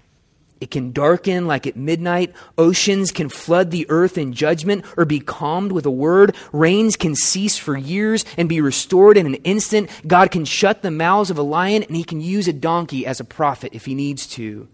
it 0.63 0.71
can 0.71 0.93
darken 0.93 1.45
like 1.45 1.67
at 1.67 1.75
midnight. 1.75 2.33
Oceans 2.57 3.11
can 3.11 3.27
flood 3.27 3.69
the 3.69 3.85
earth 3.89 4.17
in 4.17 4.31
judgment 4.31 4.85
or 4.95 5.03
be 5.03 5.19
calmed 5.19 5.73
with 5.73 5.85
a 5.85 5.91
word. 5.91 6.37
Rains 6.53 6.95
can 6.95 7.15
cease 7.15 7.57
for 7.57 7.75
years 7.75 8.23
and 8.37 8.47
be 8.47 8.61
restored 8.61 9.17
in 9.17 9.25
an 9.25 9.35
instant. 9.43 9.89
God 10.07 10.31
can 10.31 10.45
shut 10.45 10.81
the 10.81 10.89
mouths 10.89 11.29
of 11.29 11.37
a 11.37 11.41
lion 11.41 11.83
and 11.83 11.97
he 11.97 12.05
can 12.05 12.21
use 12.21 12.47
a 12.47 12.53
donkey 12.53 13.05
as 13.05 13.19
a 13.19 13.25
prophet 13.25 13.73
if 13.73 13.83
he 13.83 13.93
needs 13.93 14.25
to. 14.27 14.69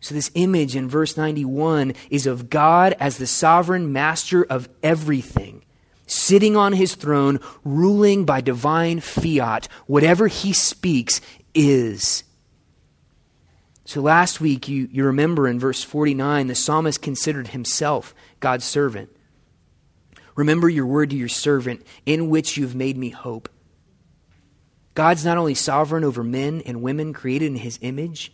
So, 0.00 0.14
this 0.14 0.30
image 0.34 0.76
in 0.76 0.86
verse 0.86 1.16
91 1.16 1.94
is 2.10 2.26
of 2.26 2.50
God 2.50 2.94
as 3.00 3.16
the 3.16 3.26
sovereign 3.26 3.90
master 3.90 4.44
of 4.44 4.68
everything, 4.82 5.64
sitting 6.06 6.56
on 6.58 6.74
his 6.74 6.94
throne, 6.94 7.40
ruling 7.64 8.26
by 8.26 8.42
divine 8.42 9.00
fiat. 9.00 9.66
Whatever 9.86 10.28
he 10.28 10.52
speaks 10.52 11.22
is. 11.54 12.22
So 13.86 14.00
last 14.00 14.40
week, 14.40 14.66
you, 14.66 14.88
you 14.90 15.04
remember 15.04 15.46
in 15.46 15.60
verse 15.60 15.84
49, 15.84 16.48
the 16.48 16.56
psalmist 16.56 17.00
considered 17.00 17.48
himself 17.48 18.16
God's 18.40 18.64
servant. 18.64 19.10
Remember 20.34 20.68
your 20.68 20.86
word 20.86 21.10
to 21.10 21.16
your 21.16 21.28
servant, 21.28 21.86
in 22.04 22.28
which 22.28 22.56
you 22.56 22.64
have 22.64 22.74
made 22.74 22.96
me 22.96 23.10
hope. 23.10 23.48
God's 24.94 25.24
not 25.24 25.38
only 25.38 25.54
sovereign 25.54 26.02
over 26.02 26.24
men 26.24 26.62
and 26.66 26.82
women 26.82 27.12
created 27.12 27.46
in 27.46 27.56
his 27.56 27.78
image, 27.80 28.32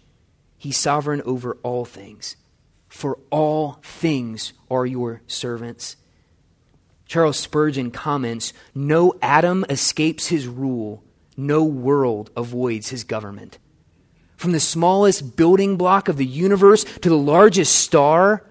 he's 0.56 0.78
sovereign 0.78 1.20
over 1.26 1.58
all 1.62 1.84
things. 1.84 2.36
For 2.88 3.18
all 3.30 3.78
things 3.82 4.54
are 4.70 4.86
your 4.86 5.20
servants. 5.26 5.96
Charles 7.04 7.36
Spurgeon 7.36 7.90
comments 7.90 8.54
No 8.74 9.12
atom 9.20 9.66
escapes 9.68 10.28
his 10.28 10.48
rule, 10.48 11.04
no 11.36 11.62
world 11.62 12.30
avoids 12.36 12.88
his 12.88 13.04
government. 13.04 13.58
From 14.42 14.50
the 14.50 14.58
smallest 14.58 15.36
building 15.36 15.76
block 15.76 16.08
of 16.08 16.16
the 16.16 16.26
universe 16.26 16.82
to 16.82 17.08
the 17.08 17.16
largest 17.16 17.76
star, 17.76 18.42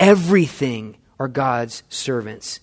everything 0.00 0.96
are 1.18 1.28
God's 1.28 1.82
servants. 1.90 2.60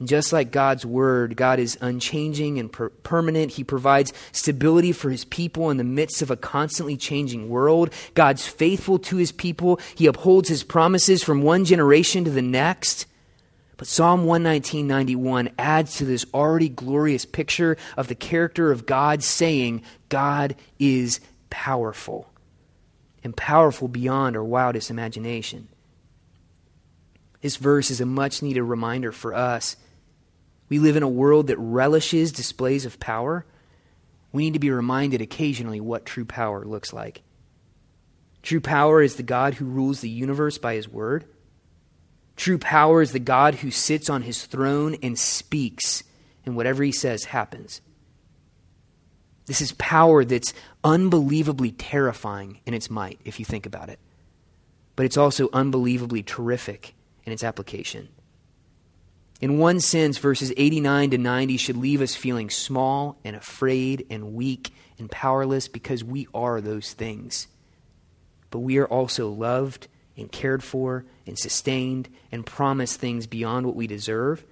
And 0.00 0.08
just 0.08 0.32
like 0.32 0.50
God's 0.50 0.84
word, 0.84 1.36
God 1.36 1.60
is 1.60 1.78
unchanging 1.80 2.58
and 2.58 2.72
per- 2.72 2.88
permanent. 2.88 3.52
He 3.52 3.62
provides 3.62 4.12
stability 4.32 4.90
for 4.90 5.08
his 5.08 5.24
people 5.24 5.70
in 5.70 5.76
the 5.76 5.84
midst 5.84 6.22
of 6.22 6.32
a 6.32 6.36
constantly 6.36 6.96
changing 6.96 7.48
world. 7.48 7.90
God's 8.14 8.44
faithful 8.44 8.98
to 8.98 9.16
his 9.16 9.30
people. 9.30 9.78
He 9.94 10.08
upholds 10.08 10.48
his 10.48 10.64
promises 10.64 11.22
from 11.22 11.42
one 11.42 11.64
generation 11.64 12.24
to 12.24 12.32
the 12.32 12.42
next. 12.42 13.06
But 13.76 13.86
Psalm 13.86 14.24
119.91 14.24 15.52
adds 15.58 15.96
to 15.96 16.06
this 16.06 16.24
already 16.32 16.68
glorious 16.68 17.26
picture 17.26 17.76
of 17.96 18.08
the 18.08 18.14
character 18.14 18.72
of 18.72 18.86
God, 18.86 19.22
saying, 19.22 19.82
God 20.08 20.56
is 20.78 21.20
powerful, 21.50 22.30
and 23.22 23.36
powerful 23.36 23.88
beyond 23.88 24.36
our 24.36 24.44
wildest 24.44 24.90
imagination. 24.90 25.68
This 27.42 27.56
verse 27.56 27.90
is 27.90 28.00
a 28.00 28.06
much 28.06 28.42
needed 28.42 28.62
reminder 28.62 29.12
for 29.12 29.34
us. 29.34 29.76
We 30.68 30.78
live 30.78 30.96
in 30.96 31.02
a 31.02 31.08
world 31.08 31.48
that 31.48 31.58
relishes 31.58 32.32
displays 32.32 32.86
of 32.86 32.98
power. 32.98 33.44
We 34.32 34.44
need 34.44 34.54
to 34.54 34.58
be 34.58 34.70
reminded 34.70 35.20
occasionally 35.20 35.80
what 35.80 36.06
true 36.06 36.24
power 36.24 36.64
looks 36.64 36.92
like. 36.92 37.22
True 38.42 38.60
power 38.60 39.02
is 39.02 39.16
the 39.16 39.22
God 39.22 39.54
who 39.54 39.66
rules 39.66 40.00
the 40.00 40.08
universe 40.08 40.56
by 40.56 40.74
his 40.74 40.88
word. 40.88 41.26
True 42.36 42.58
power 42.58 43.00
is 43.00 43.12
the 43.12 43.18
God 43.18 43.56
who 43.56 43.70
sits 43.70 44.10
on 44.10 44.22
his 44.22 44.44
throne 44.44 44.96
and 45.02 45.18
speaks, 45.18 46.04
and 46.44 46.54
whatever 46.54 46.84
he 46.84 46.92
says 46.92 47.24
happens. 47.24 47.80
This 49.46 49.60
is 49.60 49.72
power 49.72 50.24
that's 50.24 50.52
unbelievably 50.84 51.72
terrifying 51.72 52.60
in 52.66 52.74
its 52.74 52.90
might, 52.90 53.20
if 53.24 53.38
you 53.38 53.44
think 53.44 53.64
about 53.64 53.88
it. 53.88 53.98
But 54.96 55.06
it's 55.06 55.16
also 55.16 55.48
unbelievably 55.52 56.24
terrific 56.24 56.94
in 57.24 57.32
its 57.32 57.44
application. 57.44 58.08
In 59.40 59.58
one 59.58 59.80
sense, 59.80 60.18
verses 60.18 60.52
89 60.56 61.10
to 61.10 61.18
90 61.18 61.56
should 61.58 61.76
leave 61.76 62.00
us 62.00 62.14
feeling 62.14 62.50
small 62.50 63.18
and 63.24 63.36
afraid 63.36 64.06
and 64.10 64.34
weak 64.34 64.72
and 64.98 65.10
powerless 65.10 65.68
because 65.68 66.02
we 66.02 66.26
are 66.34 66.60
those 66.60 66.92
things. 66.94 67.46
But 68.50 68.60
we 68.60 68.78
are 68.78 68.86
also 68.86 69.28
loved 69.28 69.88
and 70.16 70.30
cared 70.32 70.62
for 70.62 71.04
and 71.26 71.38
sustained 71.38 72.08
and 72.32 72.46
promised 72.46 73.00
things 73.00 73.26
beyond 73.26 73.66
what 73.66 73.76
we 73.76 73.86
deserve, 73.86 74.44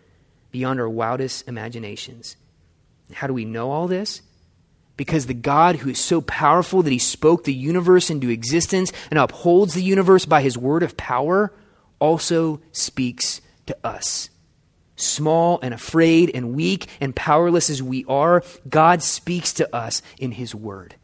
beyond 0.50 0.80
our 0.80 0.88
wildest 0.88 1.48
imaginations. 1.48 2.36
How 3.12 3.26
do 3.26 3.34
we 3.34 3.44
know 3.44 3.70
all 3.70 3.88
this? 3.88 4.22
Because 4.96 5.26
the 5.26 5.34
God 5.34 5.76
who 5.76 5.90
is 5.90 5.98
so 5.98 6.20
powerful 6.20 6.82
that 6.82 6.92
he 6.92 6.98
spoke 6.98 7.44
the 7.44 7.52
universe 7.52 8.10
into 8.10 8.30
existence 8.30 8.92
and 9.10 9.18
upholds 9.18 9.74
the 9.74 9.82
universe 9.82 10.24
by 10.24 10.40
his 10.42 10.56
word 10.56 10.82
of 10.82 10.96
power 10.96 11.52
also 11.98 12.60
speaks 12.70 13.40
to 13.66 13.76
us. 13.82 14.30
Small 14.96 15.58
and 15.60 15.74
afraid 15.74 16.30
and 16.34 16.54
weak 16.54 16.86
and 17.00 17.16
powerless 17.16 17.68
as 17.68 17.82
we 17.82 18.04
are, 18.04 18.44
God 18.68 19.02
speaks 19.02 19.52
to 19.54 19.74
us 19.74 20.02
in 20.18 20.32
his 20.32 20.54
word. 20.54 20.94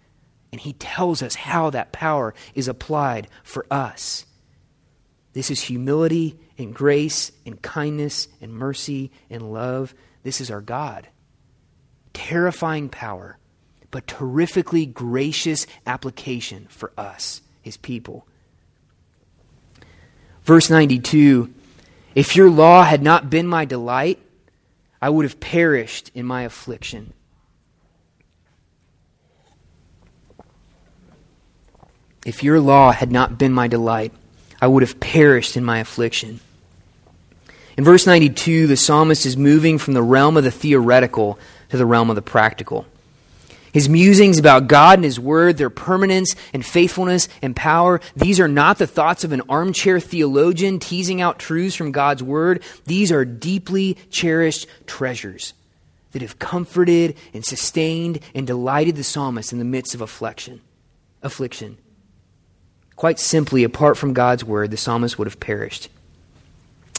And 0.53 0.61
he 0.61 0.75
tells 0.75 1.23
us 1.23 1.35
how 1.35 1.71
that 1.71 1.93
power 1.93 2.35
is 2.55 2.69
applied 2.69 3.29
for 3.43 3.67
us. 3.71 4.27
This 5.33 5.51
is 5.51 5.61
humility 5.63 6.39
and 6.59 6.75
grace 6.75 7.31
and 7.47 7.61
kindness 7.63 8.29
and 8.41 8.53
mercy 8.53 9.11
and 9.29 9.53
love. 9.53 9.95
This 10.23 10.41
is 10.41 10.51
our 10.51 10.61
God. 10.61 11.09
Terrifying 12.13 12.89
power, 12.89 13.39
but 13.91 14.07
terrifically 14.07 14.87
gracious 14.87 15.67
application 15.87 16.67
for 16.69 16.93
us, 16.99 17.43
his 17.63 17.77
people. 17.77 18.27
Verse 20.43 20.69
92 20.69 21.53
If 22.15 22.35
your 22.35 22.51
law 22.51 22.83
had 22.83 23.03
not 23.03 23.31
been 23.31 23.47
my 23.47 23.65
delight, 23.65 24.19
I 25.01 25.11
would 25.11 25.25
have 25.25 25.41
perished 25.41 26.11
in 26.15 26.27
my 26.27 26.43
affliction. 26.43 27.13
If 32.27 32.45
your 32.45 32.61
law 32.61 32.93
had 32.93 33.11
not 33.11 33.39
been 33.39 33.53
my 33.53 33.67
delight, 33.67 34.13
I 34.61 34.67
would 34.67 34.83
have 34.83 35.01
perished 35.01 35.57
in 35.57 35.65
my 35.65 35.79
affliction. 35.79 36.41
In 37.77 37.85
verse 37.85 38.07
92, 38.07 38.67
the 38.67 38.77
psalmist 38.77 39.25
is 39.25 39.37
moving 39.37 39.79
from 39.79 39.95
the 39.95 40.03
realm 40.03 40.37
of 40.37 40.45
the 40.45 40.51
theoretical 40.51 41.39
to 41.71 41.77
the 41.77 41.87
realm 41.87 42.11
of 42.11 42.17
the 42.17 42.23
practical. 42.23 42.87
His 43.73 43.89
musings 43.89 44.39
about 44.39 44.67
God 44.67 44.99
and 44.99 45.05
His 45.05 45.21
Word, 45.21 45.57
their 45.57 45.71
permanence 45.71 46.35
and 46.53 46.67
faithfulness 46.67 47.29
and 47.41 47.55
power, 47.55 48.01
these 48.17 48.41
are 48.41 48.49
not 48.49 48.79
the 48.79 48.87
thoughts 48.87 49.23
of 49.23 49.33
an 49.33 49.43
armchair 49.49 50.01
theologian 50.01 50.81
teasing 50.81 51.21
out 51.21 51.39
truths 51.39 51.77
from 51.77 51.93
God's 51.93 52.23
Word. 52.23 52.63
These 52.87 53.13
are 53.13 53.25
deeply 53.25 53.97
cherished 54.11 54.67
treasures 54.87 55.55
that 56.13 56.23
have 56.23 56.41
comforted 56.41 57.17
and 57.33 57.45
sustained 57.45 58.21
and 58.35 58.47
delighted 58.47 58.97
the 58.97 59.05
psalmist 59.05 59.53
in 59.53 59.59
the 59.59 59.65
midst 59.65 59.95
of 59.95 60.01
affliction. 60.01 60.61
affliction. 61.23 61.77
Quite 63.01 63.19
simply, 63.19 63.65
apart 63.65 63.97
from 63.97 64.13
God's 64.13 64.45
word, 64.45 64.71
the 64.71 64.77
psalmist 64.77 65.19
would 65.19 65.27
have 65.27 65.41
perished. 65.41 65.89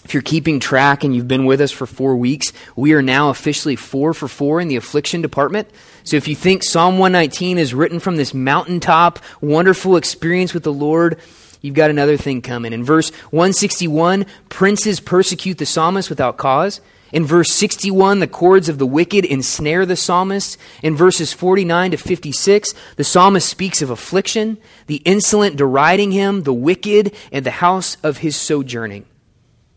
If 0.04 0.16
you're 0.16 0.24
keeping 0.24 0.60
track 0.60 1.04
and 1.04 1.16
you've 1.16 1.28
been 1.28 1.46
with 1.46 1.62
us 1.62 1.72
for 1.72 1.86
four 1.86 2.16
weeks, 2.16 2.54
we 2.76 2.94
are 2.94 3.04
now 3.04 3.30
officially 3.30 3.76
four 3.76 4.16
for 4.16 4.28
four 4.28 4.60
in 4.60 4.68
the 4.68 4.78
affliction 4.78 5.22
department. 5.22 5.70
So 6.04 6.18
if 6.18 6.28
you 6.28 6.34
think 6.34 6.64
Psalm 6.64 6.98
119 6.98 7.60
is 7.60 7.76
written 7.76 8.00
from 8.00 8.16
this 8.16 8.34
mountaintop, 8.34 9.20
wonderful 9.42 9.96
experience 9.96 10.56
with 10.56 10.64
the 10.64 10.74
Lord, 10.74 11.20
you've 11.62 11.76
got 11.76 11.92
another 11.92 12.18
thing 12.18 12.42
coming. 12.42 12.74
In 12.74 12.84
verse 12.84 13.12
161, 13.30 14.26
princes 14.50 15.00
persecute 15.00 15.60
the 15.60 15.68
psalmist 15.68 16.10
without 16.10 16.36
cause. 16.36 16.82
In 17.12 17.26
verse 17.26 17.52
61, 17.52 18.20
the 18.20 18.28
cords 18.28 18.70
of 18.70 18.78
the 18.78 18.86
wicked 18.86 19.26
ensnare 19.26 19.86
the 19.86 19.96
psalmist. 19.96 20.58
In 20.82 20.96
verses 20.96 21.34
49 21.34 21.92
to 21.92 21.98
56, 21.98 22.74
the 22.96 23.04
psalmist 23.04 23.50
speaks 23.50 23.82
of 23.82 23.90
affliction, 23.90 24.58
the 24.88 25.02
insolent 25.04 25.58
deriding 25.58 26.12
him, 26.12 26.44
the 26.44 26.54
wicked, 26.54 27.14
and 27.32 27.46
the 27.46 27.52
house 27.52 27.98
of 28.04 28.20
his 28.20 28.36
sojourning. 28.36 29.06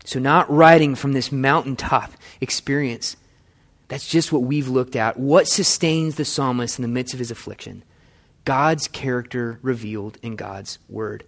So, 0.05 0.20
not 0.20 0.51
writing 0.51 0.94
from 0.94 1.12
this 1.12 1.33
mountaintop 1.33 2.12
experience. 2.40 3.16
That's 3.88 4.09
just 4.09 4.33
what 4.33 4.42
we've 4.42 4.68
looked 4.68 4.97
at. 4.97 5.18
What 5.18 5.49
sustains 5.49 6.16
the 6.16 6.25
psalmist 6.25 6.79
in 6.79 6.83
the 6.83 6.88
midst 6.88 7.14
of 7.14 7.20
his 7.20 7.31
affliction? 7.31 7.83
God's 8.44 8.88
character 8.88 9.59
revealed 9.62 10.18
in 10.23 10.37
God's 10.37 10.79
word. 10.88 11.25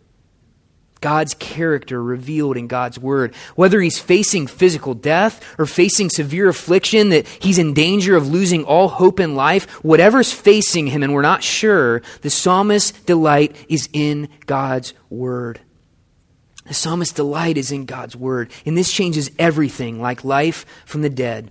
God's 1.01 1.35
character 1.35 2.03
revealed 2.03 2.57
in 2.57 2.67
God's 2.67 2.99
word. 2.99 3.35
Whether 3.55 3.81
he's 3.81 3.99
facing 3.99 4.47
physical 4.47 4.95
death 4.95 5.45
or 5.59 5.67
facing 5.67 6.11
severe 6.11 6.49
affliction, 6.49 7.11
that 7.11 7.27
he's 7.27 7.59
in 7.59 7.75
danger 7.75 8.17
of 8.17 8.29
losing 8.29 8.65
all 8.65 8.89
hope 8.89 9.21
in 9.21 9.35
life, 9.35 9.71
whatever's 9.85 10.33
facing 10.33 10.87
him 10.87 11.03
and 11.03 11.13
we're 11.13 11.23
not 11.23 11.43
sure, 11.43 12.03
the 12.23 12.31
psalmist's 12.31 12.99
delight 13.03 13.55
is 13.69 13.89
in 13.93 14.29
God's 14.47 14.95
word. 15.11 15.61
The 16.67 16.75
psalmist's 16.75 17.15
delight 17.15 17.57
is 17.57 17.71
in 17.71 17.85
God's 17.85 18.17
word. 18.17 18.51
And 18.65 18.77
this 18.77 18.93
changes 18.93 19.31
everything, 19.39 20.01
like 20.01 20.25
life 20.25 20.67
from 20.85 21.03
the 21.03 21.11
dead. 21.11 21.51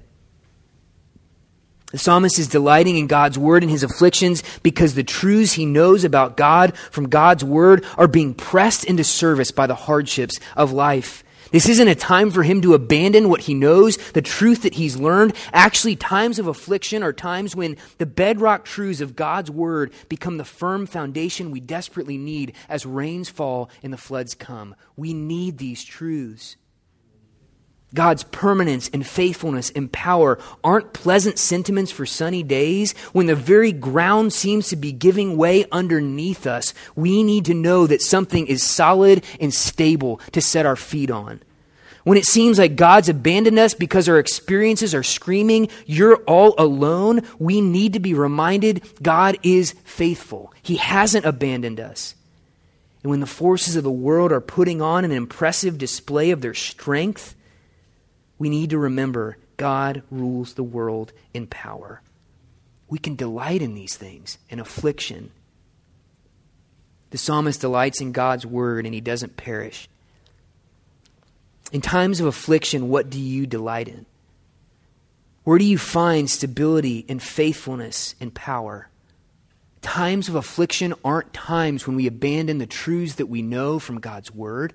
The 1.96 2.00
psalmist 2.00 2.40
is 2.40 2.50
delighting 2.50 2.98
in 2.98 3.08
God's 3.08 3.38
word 3.38 3.64
in 3.64 3.70
his 3.70 3.82
afflictions 3.82 4.44
because 4.64 4.96
the 4.96 5.04
truths 5.06 5.54
he 5.54 5.66
knows 5.66 6.04
about 6.04 6.36
God 6.36 6.78
from 6.78 7.08
God's 7.08 7.42
word 7.42 7.86
are 7.98 8.10
being 8.10 8.34
pressed 8.34 8.84
into 8.84 9.06
service 9.06 9.52
by 9.52 9.66
the 9.66 9.76
hardships 9.76 10.38
of 10.58 10.74
life. 10.74 11.24
This 11.54 11.70
isn't 11.70 11.88
a 11.88 11.96
time 11.96 12.32
for 12.32 12.44
him 12.44 12.62
to 12.64 12.74
abandon 12.74 13.30
what 13.30 13.40
he 13.40 13.54
knows, 13.54 13.96
the 14.12 14.22
truth 14.22 14.64
that 14.64 14.74
he's 14.74 14.98
learned. 14.98 15.36
Actually, 15.54 15.96
times 15.96 16.38
of 16.38 16.48
affliction 16.48 17.02
are 17.02 17.14
times 17.14 17.56
when 17.56 17.78
the 17.98 18.06
bedrock 18.06 18.66
truths 18.66 19.00
of 19.00 19.16
God's 19.16 19.50
word 19.50 19.94
become 20.10 20.36
the 20.36 20.44
firm 20.44 20.88
foundation 20.88 21.50
we 21.50 21.62
desperately 21.62 22.18
need 22.18 22.56
as 22.68 22.86
rains 22.86 23.30
fall 23.30 23.70
and 23.84 23.94
the 23.94 23.98
floods 23.98 24.36
come. 24.36 24.76
We 24.98 25.14
need 25.14 25.60
these 25.60 25.82
truths. 25.82 26.58
God's 27.94 28.24
permanence 28.24 28.90
and 28.92 29.06
faithfulness 29.08 29.70
and 29.70 29.92
power 29.92 30.38
aren't 30.64 30.94
pleasant 30.94 31.40
sentiments 31.40 31.92
for 31.92 32.06
sunny 32.06 32.44
days. 32.44 32.94
When 33.14 33.28
the 33.28 33.36
very 33.36 33.72
ground 33.72 34.34
seems 34.34 34.68
to 34.70 34.76
be 34.76 34.92
giving 34.92 35.38
way 35.38 35.66
underneath 35.72 36.46
us, 36.46 36.74
we 36.96 37.24
need 37.24 37.46
to 37.46 37.54
know 37.54 37.88
that 37.88 38.02
something 38.02 38.48
is 38.48 38.64
solid 38.64 39.24
and 39.40 39.54
stable 39.54 40.20
to 40.34 40.42
set 40.42 40.66
our 40.66 40.76
feet 40.76 41.10
on. 41.10 41.42
When 42.04 42.20
it 42.20 42.26
seems 42.26 42.60
like 42.60 42.76
God's 42.76 43.10
abandoned 43.10 43.58
us 43.58 43.74
because 43.74 44.08
our 44.08 44.20
experiences 44.20 44.94
are 44.94 45.02
screaming, 45.02 45.70
You're 45.88 46.18
all 46.28 46.54
alone, 46.58 47.22
we 47.40 47.62
need 47.62 47.94
to 47.94 48.00
be 48.00 48.14
reminded 48.14 48.84
God 49.02 49.38
is 49.42 49.74
faithful. 49.84 50.54
He 50.62 50.76
hasn't 50.76 51.26
abandoned 51.26 51.80
us. 51.80 52.14
And 53.02 53.10
when 53.10 53.22
the 53.22 53.26
forces 53.26 53.76
of 53.76 53.84
the 53.84 53.92
world 53.92 54.32
are 54.32 54.42
putting 54.42 54.82
on 54.82 55.04
an 55.04 55.12
impressive 55.12 55.80
display 55.80 56.30
of 56.30 56.42
their 56.42 56.54
strength, 56.54 57.36
we 58.38 58.50
need 58.50 58.72
to 58.72 58.78
remember 58.78 59.38
God 59.58 60.04
rules 60.12 60.54
the 60.54 60.64
world 60.64 61.14
in 61.34 61.48
power. 61.48 62.02
We 62.88 63.00
can 63.00 63.16
delight 63.16 63.62
in 63.62 63.74
these 63.74 63.96
things, 63.96 64.38
in 64.50 64.60
affliction. 64.60 65.32
The 67.12 67.18
psalmist 67.18 67.62
delights 67.62 68.02
in 68.02 68.12
God's 68.12 68.46
word 68.46 68.86
and 68.86 68.94
he 68.94 69.02
doesn't 69.02 69.38
perish. 69.38 69.88
In 71.72 71.82
times 71.82 72.20
of 72.20 72.28
affliction, 72.28 72.90
what 72.90 73.10
do 73.10 73.20
you 73.20 73.48
delight 73.48 73.88
in? 73.88 74.06
Where 75.44 75.58
do 75.58 75.66
you 75.66 75.78
find 75.78 76.30
stability 76.30 77.06
and 77.08 77.22
faithfulness 77.22 78.16
and 78.20 78.34
power? 78.34 78.90
Times 79.82 80.28
of 80.28 80.36
affliction 80.36 80.96
aren't 81.04 81.34
times 81.34 81.86
when 81.86 81.96
we 81.96 82.08
abandon 82.08 82.58
the 82.58 82.66
truths 82.66 83.16
that 83.16 83.28
we 83.28 83.44
know 83.44 83.78
from 83.78 84.00
God's 84.00 84.34
word. 84.34 84.74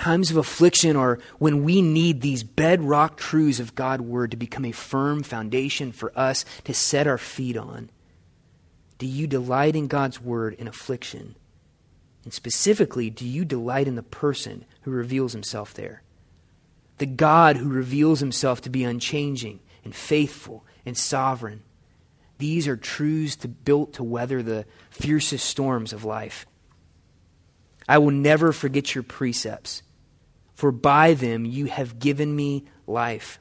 Times 0.00 0.30
of 0.30 0.38
affliction 0.38 0.96
are 0.96 1.18
when 1.38 1.62
we 1.62 1.82
need 1.82 2.22
these 2.22 2.42
bedrock 2.42 3.18
truths 3.18 3.60
of 3.60 3.74
God's 3.74 4.02
Word 4.02 4.30
to 4.30 4.36
become 4.38 4.64
a 4.64 4.72
firm 4.72 5.22
foundation 5.22 5.92
for 5.92 6.10
us 6.18 6.46
to 6.64 6.72
set 6.72 7.06
our 7.06 7.18
feet 7.18 7.54
on. 7.54 7.90
Do 8.96 9.04
you 9.04 9.26
delight 9.26 9.76
in 9.76 9.88
God's 9.88 10.18
Word 10.18 10.54
in 10.54 10.66
affliction? 10.66 11.36
And 12.24 12.32
specifically, 12.32 13.10
do 13.10 13.26
you 13.26 13.44
delight 13.44 13.86
in 13.86 13.94
the 13.94 14.02
person 14.02 14.64
who 14.82 14.90
reveals 14.90 15.34
himself 15.34 15.74
there? 15.74 16.02
The 16.96 17.04
God 17.04 17.58
who 17.58 17.68
reveals 17.68 18.20
himself 18.20 18.62
to 18.62 18.70
be 18.70 18.84
unchanging 18.84 19.60
and 19.84 19.94
faithful 19.94 20.64
and 20.86 20.96
sovereign. 20.96 21.62
These 22.38 22.66
are 22.66 22.76
truths 22.78 23.36
to, 23.36 23.48
built 23.48 23.92
to 23.94 24.02
weather 24.02 24.42
the 24.42 24.64
fiercest 24.88 25.44
storms 25.44 25.92
of 25.92 26.06
life. 26.06 26.46
I 27.86 27.98
will 27.98 28.12
never 28.12 28.52
forget 28.52 28.94
your 28.94 29.04
precepts 29.04 29.82
for 30.60 30.70
by 30.70 31.14
them 31.14 31.46
you 31.46 31.64
have 31.64 31.98
given 31.98 32.36
me 32.36 32.66
life. 32.86 33.40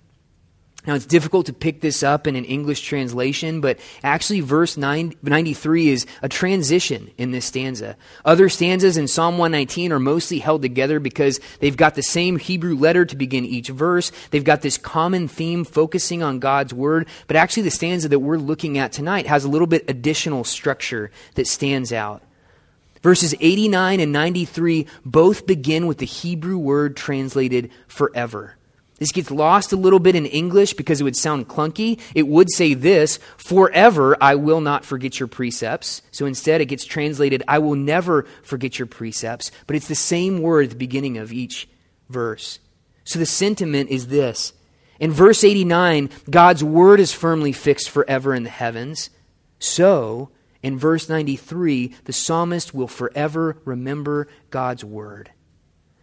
Now, 0.88 0.95
it's 0.95 1.05
difficult 1.05 1.47
to 1.47 1.53
pick 1.53 1.82
this 1.82 2.01
up 2.03 2.25
in 2.25 2.38
an 2.38 2.45
English 2.45 2.79
translation, 2.79 3.60
but 3.60 3.77
actually, 4.01 4.39
verse 4.39 4.77
93 4.77 5.89
is 5.89 6.05
a 6.21 6.29
transition 6.29 7.12
in 7.17 7.32
this 7.32 7.45
stanza. 7.45 7.97
Other 8.23 8.47
stanzas 8.47 8.95
in 8.95 9.10
Psalm 9.10 9.38
119 9.38 9.91
are 9.91 9.99
mostly 9.99 10.39
held 10.39 10.62
together 10.62 11.01
because 11.01 11.41
they've 11.60 11.75
got 11.75 11.95
the 11.95 12.01
same 12.01 12.39
Hebrew 12.39 12.77
letter 12.77 13.03
to 13.05 13.17
begin 13.17 13.43
each 13.43 13.67
verse. 13.67 14.13
They've 14.32 14.41
got 14.41 14.62
this 14.62 14.77
common 14.77 15.27
theme 15.27 15.65
focusing 15.65 16.23
on 16.23 16.39
God's 16.39 16.73
word, 16.73 17.10
but 17.27 17.36
actually, 17.36 17.63
the 17.63 17.71
stanza 17.71 18.08
that 18.08 18.19
we're 18.19 18.38
looking 18.38 18.77
at 18.77 18.93
tonight 18.93 19.27
has 19.27 19.43
a 19.43 19.49
little 19.49 19.67
bit 19.67 19.89
additional 19.89 20.45
structure 20.45 21.12
that 21.36 21.47
stands 21.47 21.91
out. 21.91 22.23
Verses 23.01 23.33
89 23.39 23.99
and 23.99 24.12
93 24.12 24.88
both 25.05 25.45
begin 25.45 25.88
with 25.88 25.99
the 25.99 26.05
Hebrew 26.05 26.57
word 26.57 26.97
translated 26.97 27.71
forever. 27.88 28.55
This 28.99 29.13
gets 29.13 29.31
lost 29.31 29.71
a 29.71 29.77
little 29.77 29.99
bit 29.99 30.15
in 30.15 30.25
English 30.25 30.73
because 30.73 30.99
it 30.99 31.05
would 31.05 31.15
sound 31.15 31.47
clunky. 31.47 32.01
It 32.13 32.27
would 32.27 32.51
say 32.51 32.73
this, 32.73 33.17
forever 33.38 34.17
I 34.21 34.35
will 34.35 34.59
not 34.59 34.83
forget 34.83 35.19
your 35.19 35.27
precepts. 35.27 36.01
So 36.12 36.25
instead 36.25 36.59
it 36.59 36.65
gets 36.65 36.83
translated, 36.83 37.41
I 37.47 37.59
will 37.59 37.75
never 37.75 38.23
forget 38.43 38.77
your 38.77 38.88
precepts. 38.88 39.51
But 39.67 39.77
it's 39.77 39.88
the 39.88 39.95
same 39.95 40.41
word 40.41 40.65
at 40.65 40.69
the 40.71 40.75
beginning 40.75 41.17
of 41.17 41.31
each 41.31 41.69
verse. 42.09 42.59
So 43.05 43.17
the 43.19 43.25
sentiment 43.25 43.89
is 43.89 44.07
this. 44.07 44.51
In 44.99 45.12
verse 45.12 45.45
89, 45.45 46.09
God's 46.29 46.62
word 46.62 46.99
is 46.99 47.13
firmly 47.13 47.53
fixed 47.53 47.89
forever 47.89 48.35
in 48.35 48.43
the 48.43 48.49
heavens. 48.49 49.09
So, 49.57 50.29
in 50.62 50.78
verse 50.78 51.08
93, 51.08 51.95
the 52.04 52.13
psalmist 52.13 52.74
will 52.74 52.88
forever 52.88 53.58
remember 53.65 54.28
God's 54.50 54.84
word. 54.84 55.32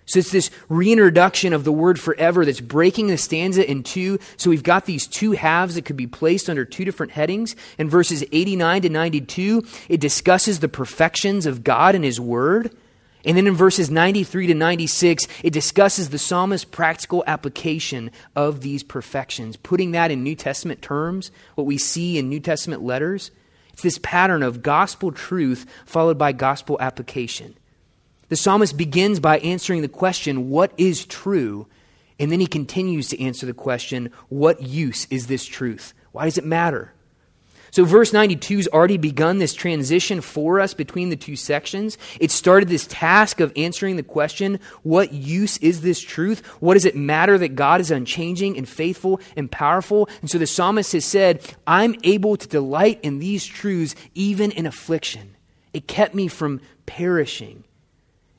So 0.06 0.20
it's 0.20 0.30
this 0.30 0.50
reintroduction 0.68 1.52
of 1.52 1.64
the 1.64 1.72
word 1.72 1.98
forever 1.98 2.44
that's 2.44 2.60
breaking 2.60 3.08
the 3.08 3.18
stanza 3.18 3.68
in 3.68 3.82
two. 3.82 4.20
So 4.36 4.50
we've 4.50 4.62
got 4.62 4.86
these 4.86 5.06
two 5.06 5.32
halves 5.32 5.74
that 5.74 5.84
could 5.84 5.96
be 5.96 6.06
placed 6.06 6.48
under 6.48 6.64
two 6.64 6.84
different 6.84 7.12
headings. 7.12 7.56
In 7.76 7.90
verses 7.90 8.24
89 8.30 8.82
to 8.82 8.88
92, 8.88 9.64
it 9.88 10.00
discusses 10.00 10.60
the 10.60 10.68
perfections 10.68 11.44
of 11.44 11.64
God 11.64 11.96
and 11.96 12.04
his 12.04 12.20
word. 12.20 12.70
And 13.24 13.36
then 13.36 13.48
in 13.48 13.54
verses 13.54 13.90
93 13.90 14.46
to 14.46 14.54
96, 14.54 15.26
it 15.42 15.52
discusses 15.52 16.10
the 16.10 16.18
psalmist's 16.18 16.64
practical 16.64 17.24
application 17.26 18.12
of 18.36 18.60
these 18.60 18.84
perfections, 18.84 19.56
putting 19.56 19.90
that 19.90 20.12
in 20.12 20.22
New 20.22 20.36
Testament 20.36 20.80
terms, 20.80 21.32
what 21.56 21.66
we 21.66 21.76
see 21.76 22.16
in 22.16 22.28
New 22.28 22.38
Testament 22.38 22.82
letters. 22.82 23.32
It's 23.76 23.82
this 23.82 23.98
pattern 23.98 24.42
of 24.42 24.62
gospel 24.62 25.12
truth 25.12 25.66
followed 25.84 26.16
by 26.16 26.32
gospel 26.32 26.78
application. 26.80 27.54
The 28.30 28.36
psalmist 28.36 28.78
begins 28.78 29.20
by 29.20 29.38
answering 29.40 29.82
the 29.82 29.88
question, 29.88 30.48
What 30.48 30.72
is 30.78 31.04
true? 31.04 31.66
And 32.18 32.32
then 32.32 32.40
he 32.40 32.46
continues 32.46 33.08
to 33.10 33.22
answer 33.22 33.44
the 33.44 33.52
question, 33.52 34.12
What 34.30 34.62
use 34.62 35.06
is 35.10 35.26
this 35.26 35.44
truth? 35.44 35.92
Why 36.12 36.24
does 36.24 36.38
it 36.38 36.46
matter? 36.46 36.94
So, 37.76 37.84
verse 37.84 38.10
92 38.10 38.56
has 38.56 38.68
already 38.68 38.96
begun 38.96 39.36
this 39.36 39.52
transition 39.52 40.22
for 40.22 40.60
us 40.60 40.72
between 40.72 41.10
the 41.10 41.14
two 41.14 41.36
sections. 41.36 41.98
It 42.18 42.30
started 42.30 42.70
this 42.70 42.86
task 42.86 43.38
of 43.38 43.52
answering 43.54 43.96
the 43.96 44.02
question 44.02 44.60
what 44.82 45.12
use 45.12 45.58
is 45.58 45.82
this 45.82 46.00
truth? 46.00 46.46
What 46.60 46.72
does 46.72 46.86
it 46.86 46.96
matter 46.96 47.36
that 47.36 47.54
God 47.54 47.82
is 47.82 47.90
unchanging 47.90 48.56
and 48.56 48.66
faithful 48.66 49.20
and 49.36 49.52
powerful? 49.52 50.08
And 50.22 50.30
so 50.30 50.38
the 50.38 50.46
psalmist 50.46 50.92
has 50.92 51.04
said, 51.04 51.42
I'm 51.66 51.94
able 52.02 52.38
to 52.38 52.48
delight 52.48 52.98
in 53.02 53.18
these 53.18 53.44
truths 53.44 53.94
even 54.14 54.52
in 54.52 54.64
affliction. 54.64 55.36
It 55.74 55.86
kept 55.86 56.14
me 56.14 56.28
from 56.28 56.62
perishing. 56.86 57.62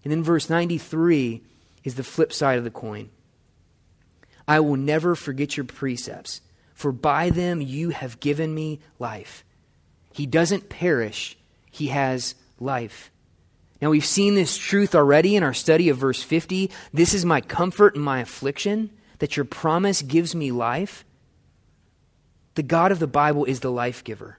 And 0.04 0.12
then 0.12 0.24
verse 0.24 0.50
93 0.50 1.44
is 1.84 1.94
the 1.94 2.04
flip 2.04 2.34
side 2.34 2.58
of 2.58 2.64
the 2.64 2.72
coin. 2.72 3.12
I 4.48 4.62
will 4.62 4.78
never 4.78 5.14
forget 5.14 5.58
your 5.58 5.66
precepts 5.66 6.42
for 6.78 6.92
by 6.92 7.32
them 7.32 7.60
you 7.60 7.90
have 7.90 8.20
given 8.20 8.54
me 8.54 8.80
life. 9.00 9.44
He 10.14 10.28
doesn't 10.28 10.70
perish, 10.70 11.36
he 11.72 11.88
has 11.88 12.36
life. 12.60 13.10
Now, 13.82 13.90
we've 13.90 14.06
seen 14.06 14.36
this 14.36 14.56
truth 14.56 14.94
already 14.94 15.36
in 15.36 15.42
our 15.42 15.56
study 15.56 15.90
of 15.90 15.98
verse 15.98 16.22
50. 16.22 16.70
This 16.94 17.16
is 17.16 17.26
my 17.26 17.42
comfort 17.42 17.96
and 17.96 18.04
my 18.04 18.20
affliction, 18.20 18.92
that 19.18 19.36
your 19.36 19.44
promise 19.44 20.04
gives 20.04 20.36
me 20.36 20.52
life. 20.52 21.04
The 22.54 22.64
God 22.64 22.92
of 22.92 23.00
the 23.00 23.08
Bible 23.08 23.46
is 23.46 23.62
the 23.62 23.72
life 23.72 24.04
giver. 24.04 24.38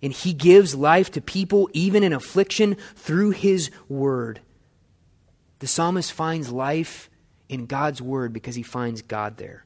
And 0.00 0.12
he 0.12 0.32
gives 0.32 0.76
life 0.76 1.10
to 1.12 1.20
people, 1.20 1.68
even 1.72 2.04
in 2.04 2.12
affliction, 2.12 2.76
through 2.94 3.30
his 3.30 3.72
word. 3.88 4.40
The 5.58 5.66
psalmist 5.66 6.12
finds 6.12 6.52
life 6.52 7.10
in 7.48 7.66
God's 7.66 8.00
word 8.00 8.32
because 8.32 8.54
he 8.54 8.62
finds 8.62 9.02
God 9.02 9.38
there. 9.38 9.64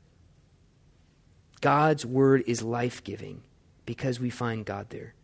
God's 1.62 2.04
word 2.04 2.44
is 2.46 2.62
life 2.62 3.02
giving 3.02 3.40
because 3.86 4.20
we 4.20 4.28
find 4.28 4.66
God 4.66 4.90
there. 4.90 5.14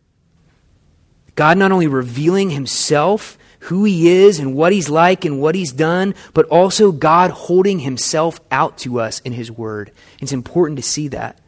God 1.35 1.57
not 1.57 1.71
only 1.71 1.87
revealing 1.87 2.49
himself, 2.49 3.37
who 3.59 3.83
he 3.83 4.09
is 4.09 4.39
and 4.39 4.55
what 4.55 4.73
he's 4.73 4.89
like 4.89 5.25
and 5.25 5.39
what 5.39 5.53
he's 5.53 5.71
done, 5.71 6.15
but 6.33 6.45
also 6.47 6.91
God 6.91 7.29
holding 7.29 7.79
himself 7.79 8.39
out 8.51 8.77
to 8.79 8.99
us 8.99 9.19
in 9.19 9.33
his 9.33 9.51
word. 9.51 9.91
It's 10.19 10.31
important 10.31 10.77
to 10.77 10.83
see 10.83 11.09
that. 11.09 11.39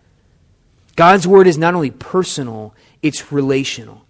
God's 0.96 1.28
word 1.28 1.48
is 1.48 1.58
not 1.58 1.74
only 1.74 1.92
personal, 1.92 2.76
it's 3.02 3.32
relational. 3.32 4.06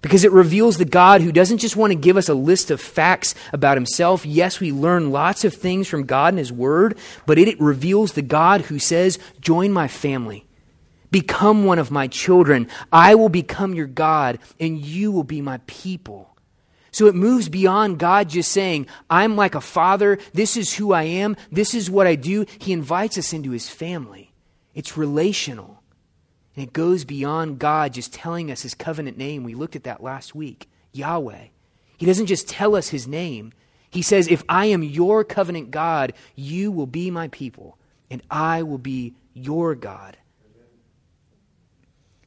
Because 0.00 0.24
it 0.24 0.32
reveals 0.32 0.76
the 0.76 0.84
God 0.84 1.22
who 1.22 1.32
doesn't 1.32 1.58
just 1.58 1.76
want 1.76 1.92
to 1.92 1.98
give 1.98 2.16
us 2.16 2.28
a 2.28 2.34
list 2.34 2.70
of 2.70 2.80
facts 2.80 3.34
about 3.52 3.76
himself. 3.76 4.24
Yes, 4.24 4.60
we 4.60 4.70
learn 4.70 5.10
lots 5.10 5.44
of 5.44 5.54
things 5.54 5.88
from 5.88 6.06
God 6.06 6.34
and 6.34 6.38
his 6.38 6.52
word, 6.52 6.96
but 7.26 7.38
it 7.38 7.60
reveals 7.60 8.12
the 8.12 8.22
God 8.22 8.62
who 8.62 8.78
says, 8.78 9.18
Join 9.40 9.72
my 9.72 9.88
family. 9.88 10.44
Become 11.10 11.64
one 11.64 11.78
of 11.78 11.90
my 11.90 12.06
children. 12.06 12.68
I 12.92 13.14
will 13.14 13.30
become 13.30 13.74
your 13.74 13.86
God, 13.86 14.38
and 14.60 14.78
you 14.78 15.10
will 15.10 15.24
be 15.24 15.40
my 15.40 15.58
people. 15.66 16.36
So 16.90 17.06
it 17.06 17.14
moves 17.14 17.48
beyond 17.48 17.98
God 17.98 18.28
just 18.28 18.52
saying, 18.52 18.86
I'm 19.08 19.36
like 19.36 19.54
a 19.54 19.60
father. 19.60 20.18
This 20.32 20.56
is 20.56 20.74
who 20.74 20.92
I 20.92 21.04
am. 21.04 21.36
This 21.50 21.74
is 21.74 21.90
what 21.90 22.06
I 22.06 22.14
do. 22.14 22.46
He 22.58 22.72
invites 22.72 23.18
us 23.18 23.32
into 23.32 23.50
his 23.50 23.68
family. 23.68 24.32
It's 24.74 24.96
relational. 24.96 25.77
And 26.58 26.66
it 26.66 26.72
goes 26.72 27.04
beyond 27.04 27.60
God 27.60 27.92
just 27.92 28.12
telling 28.12 28.50
us 28.50 28.62
his 28.62 28.74
covenant 28.74 29.16
name. 29.16 29.44
We 29.44 29.54
looked 29.54 29.76
at 29.76 29.84
that 29.84 30.02
last 30.02 30.34
week 30.34 30.68
Yahweh. 30.90 31.44
He 31.96 32.04
doesn't 32.04 32.26
just 32.26 32.48
tell 32.48 32.74
us 32.74 32.88
his 32.88 33.06
name. 33.06 33.52
He 33.88 34.02
says, 34.02 34.26
If 34.26 34.42
I 34.48 34.64
am 34.64 34.82
your 34.82 35.22
covenant 35.22 35.70
God, 35.70 36.14
you 36.34 36.72
will 36.72 36.88
be 36.88 37.12
my 37.12 37.28
people, 37.28 37.78
and 38.10 38.24
I 38.28 38.64
will 38.64 38.78
be 38.78 39.14
your 39.34 39.76
God. 39.76 40.16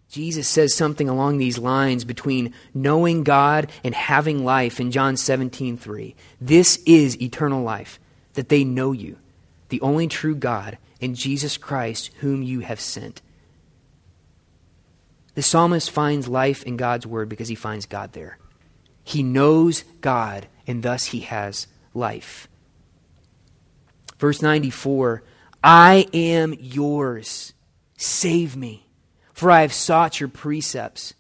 Jesus 0.08 0.48
says 0.48 0.74
something 0.74 1.10
along 1.10 1.38
these 1.38 1.58
lines 1.58 2.06
between 2.06 2.54
knowing 2.74 3.26
God 3.26 3.70
and 3.84 3.94
having 3.94 4.46
life 4.46 4.80
in 4.80 4.92
John 4.92 5.18
17, 5.18 5.76
3. 5.76 6.16
This 6.40 6.82
is 6.86 7.22
eternal 7.22 7.64
life, 7.64 8.00
that 8.36 8.48
they 8.48 8.64
know 8.64 8.94
you, 8.94 9.18
the 9.68 9.82
only 9.82 10.08
true 10.08 10.36
God, 10.36 10.78
and 11.02 11.18
Jesus 11.18 11.58
Christ, 11.58 12.12
whom 12.22 12.42
you 12.42 12.62
have 12.62 12.80
sent. 12.80 13.22
The 15.42 15.48
psalmist 15.48 15.90
finds 15.90 16.28
life 16.28 16.62
in 16.66 16.78
God's 16.78 17.08
word 17.08 17.28
because 17.28 17.48
he 17.48 17.56
finds 17.56 17.88
God 17.88 18.14
there. 18.14 18.38
He 19.04 19.24
knows 19.24 19.84
God, 20.00 20.46
and 20.68 20.84
thus 20.84 21.06
he 21.06 21.22
has 21.22 21.66
life. 21.96 22.48
Verse 24.20 24.44
94 24.44 25.24
I 25.64 26.06
am 26.14 26.54
yours. 26.60 27.54
Save 27.98 28.56
me 28.56 28.86
for 29.34 29.50
I 29.50 29.62
have 29.62 29.74
sought 29.74 30.20
your 30.20 30.30
precepts. 30.30 31.16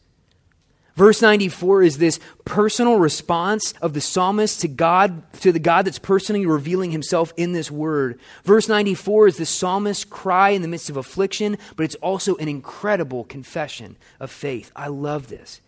Verse 1.01 1.19
94 1.19 1.81
is 1.81 1.97
this 1.97 2.19
personal 2.45 2.99
response 2.99 3.73
of 3.81 3.95
the 3.95 4.01
psalmist 4.01 4.61
to 4.61 4.67
God, 4.67 5.23
to 5.39 5.51
the 5.51 5.57
God 5.57 5.85
that's 5.85 5.97
personally 5.97 6.45
revealing 6.45 6.91
himself 6.91 7.33
in 7.35 7.53
this 7.53 7.71
word. 7.71 8.19
Verse 8.43 8.69
94 8.69 9.29
is 9.29 9.37
the 9.37 9.47
psalmist's 9.47 10.05
cry 10.05 10.49
in 10.49 10.61
the 10.61 10.67
midst 10.67 10.91
of 10.91 10.97
affliction, 10.97 11.57
but 11.75 11.85
it's 11.85 11.95
also 11.95 12.35
an 12.35 12.47
incredible 12.47 13.23
confession 13.23 13.95
of 14.19 14.29
faith. 14.29 14.71
I 14.75 14.89
love 14.89 15.29
this. 15.29 15.59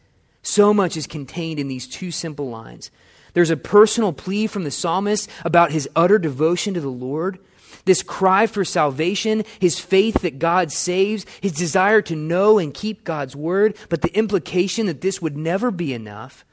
So 0.43 0.71
much 0.71 0.95
is 0.95 1.07
contained 1.07 1.59
in 1.59 1.67
these 1.67 1.87
two 1.87 2.11
simple 2.11 2.51
lines. 2.51 2.91
There's 3.33 3.49
a 3.49 3.57
personal 3.57 4.13
plea 4.13 4.45
from 4.45 4.65
the 4.65 4.69
psalmist 4.69 5.27
about 5.43 5.71
his 5.71 5.89
utter 5.95 6.19
devotion 6.19 6.75
to 6.75 6.79
the 6.79 6.89
Lord 6.89 7.39
this 7.85 8.03
cry 8.03 8.47
for 8.47 8.65
salvation, 8.65 9.43
his 9.59 9.79
faith 9.79 10.21
that 10.21 10.39
God 10.39 10.71
saves, 10.71 11.25
his 11.41 11.51
desire 11.51 12.01
to 12.03 12.15
know 12.15 12.57
and 12.57 12.73
keep 12.73 13.03
God's 13.03 13.35
word, 13.35 13.75
but 13.89 14.01
the 14.01 14.15
implication 14.17 14.87
that 14.87 15.01
this 15.01 15.21
would 15.21 15.37
never 15.37 15.71
be 15.71 15.93
enough. 15.93 16.45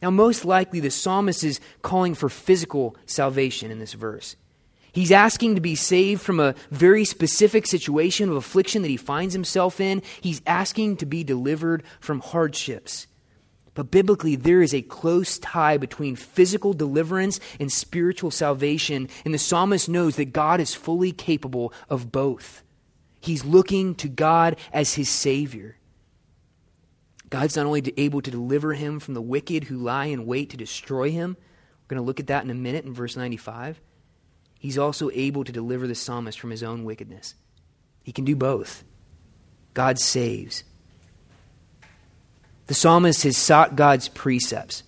Now, 0.00 0.10
most 0.10 0.44
likely, 0.44 0.78
the 0.80 0.90
psalmist 0.90 1.42
is 1.42 1.60
calling 1.82 2.14
for 2.14 2.28
physical 2.28 2.96
salvation 3.06 3.70
in 3.70 3.80
this 3.80 3.94
verse. 3.94 4.36
He's 4.92 5.10
asking 5.12 5.56
to 5.56 5.60
be 5.60 5.74
saved 5.74 6.22
from 6.22 6.40
a 6.40 6.54
very 6.70 7.04
specific 7.04 7.66
situation 7.66 8.28
of 8.28 8.36
affliction 8.36 8.82
that 8.82 8.88
he 8.88 8.96
finds 8.96 9.34
himself 9.34 9.80
in. 9.80 10.02
He's 10.20 10.40
asking 10.46 10.98
to 10.98 11.06
be 11.06 11.24
delivered 11.24 11.82
from 12.00 12.20
hardships. 12.20 13.07
But 13.78 13.92
biblically, 13.92 14.34
there 14.34 14.60
is 14.60 14.74
a 14.74 14.82
close 14.82 15.38
tie 15.38 15.76
between 15.76 16.16
physical 16.16 16.72
deliverance 16.72 17.38
and 17.60 17.70
spiritual 17.70 18.32
salvation, 18.32 19.08
and 19.24 19.32
the 19.32 19.38
psalmist 19.38 19.88
knows 19.88 20.16
that 20.16 20.32
God 20.32 20.58
is 20.58 20.74
fully 20.74 21.12
capable 21.12 21.72
of 21.88 22.10
both. 22.10 22.64
He's 23.20 23.44
looking 23.44 23.94
to 23.94 24.08
God 24.08 24.56
as 24.72 24.94
his 24.94 25.08
Savior. 25.08 25.76
God's 27.30 27.54
not 27.54 27.66
only 27.66 27.94
able 27.96 28.20
to 28.20 28.32
deliver 28.32 28.74
him 28.74 28.98
from 28.98 29.14
the 29.14 29.22
wicked 29.22 29.62
who 29.62 29.76
lie 29.76 30.06
in 30.06 30.26
wait 30.26 30.50
to 30.50 30.56
destroy 30.56 31.12
him, 31.12 31.36
we're 31.38 31.94
going 31.94 32.02
to 32.02 32.06
look 32.06 32.18
at 32.18 32.26
that 32.26 32.42
in 32.42 32.50
a 32.50 32.54
minute 32.54 32.84
in 32.84 32.92
verse 32.92 33.16
95. 33.16 33.80
He's 34.58 34.76
also 34.76 35.08
able 35.14 35.44
to 35.44 35.52
deliver 35.52 35.86
the 35.86 35.94
psalmist 35.94 36.40
from 36.40 36.50
his 36.50 36.64
own 36.64 36.82
wickedness. 36.82 37.36
He 38.02 38.10
can 38.10 38.24
do 38.24 38.34
both. 38.34 38.82
God 39.72 40.00
saves. 40.00 40.64
The 42.68 42.74
psalmist 42.74 43.22
has 43.24 43.36
sought 43.36 43.76
God's 43.76 44.08
precepts. 44.08 44.82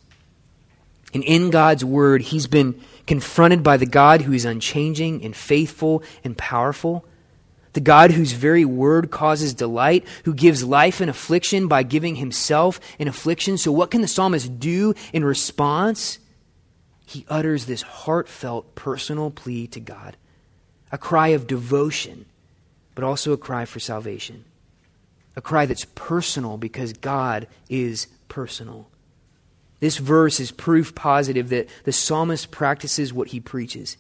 And 1.13 1.25
in 1.25 1.51
God's 1.51 1.85
word, 1.85 2.23
he's 2.23 2.47
been 2.47 2.81
confronted 3.07 3.63
by 3.63 3.79
the 3.79 3.87
God 3.87 4.23
who 4.23 4.33
is 4.33 4.45
unchanging 4.45 5.25
and 5.25 5.35
faithful 5.35 6.03
and 6.23 6.37
powerful, 6.37 7.07
the 7.73 7.81
God 7.81 8.13
whose 8.13 8.33
very 8.33 8.67
word 8.67 9.11
causes 9.11 9.55
delight, 9.55 10.07
who 10.25 10.35
gives 10.35 10.63
life 10.63 11.01
in 11.01 11.09
affliction 11.09 11.69
by 11.69 11.83
giving 11.83 12.17
himself 12.17 12.81
in 12.99 13.09
affliction. 13.09 13.57
So, 13.57 13.73
what 13.73 13.91
can 13.91 14.03
the 14.03 14.09
psalmist 14.09 14.61
do 14.61 14.95
in 15.13 15.25
response? 15.25 16.19
He 17.07 17.25
utters 17.29 17.65
this 17.65 17.83
heartfelt 17.83 18.75
personal 18.75 19.31
plea 19.31 19.67
to 19.69 19.81
God, 19.81 20.17
a 20.93 20.99
cry 20.99 21.29
of 21.29 21.47
devotion, 21.47 22.27
but 22.95 23.05
also 23.05 23.33
a 23.33 23.39
cry 23.39 23.65
for 23.65 23.81
salvation 23.81 24.45
a 25.37 25.41
cry 25.41 25.67
that's 25.67 25.87
personal 25.95 26.57
because 26.57 26.93
God 26.93 27.47
is 27.69 28.09
personal. 28.29 28.89
This 29.81 29.97
verse 29.97 30.41
is 30.41 30.51
proof 30.51 30.95
positive 30.95 31.49
that 31.49 31.69
the 31.85 31.93
psalmist 31.93 32.51
practices 32.51 33.13
what 33.13 33.29
he 33.29 33.41
preaches. 33.41 33.97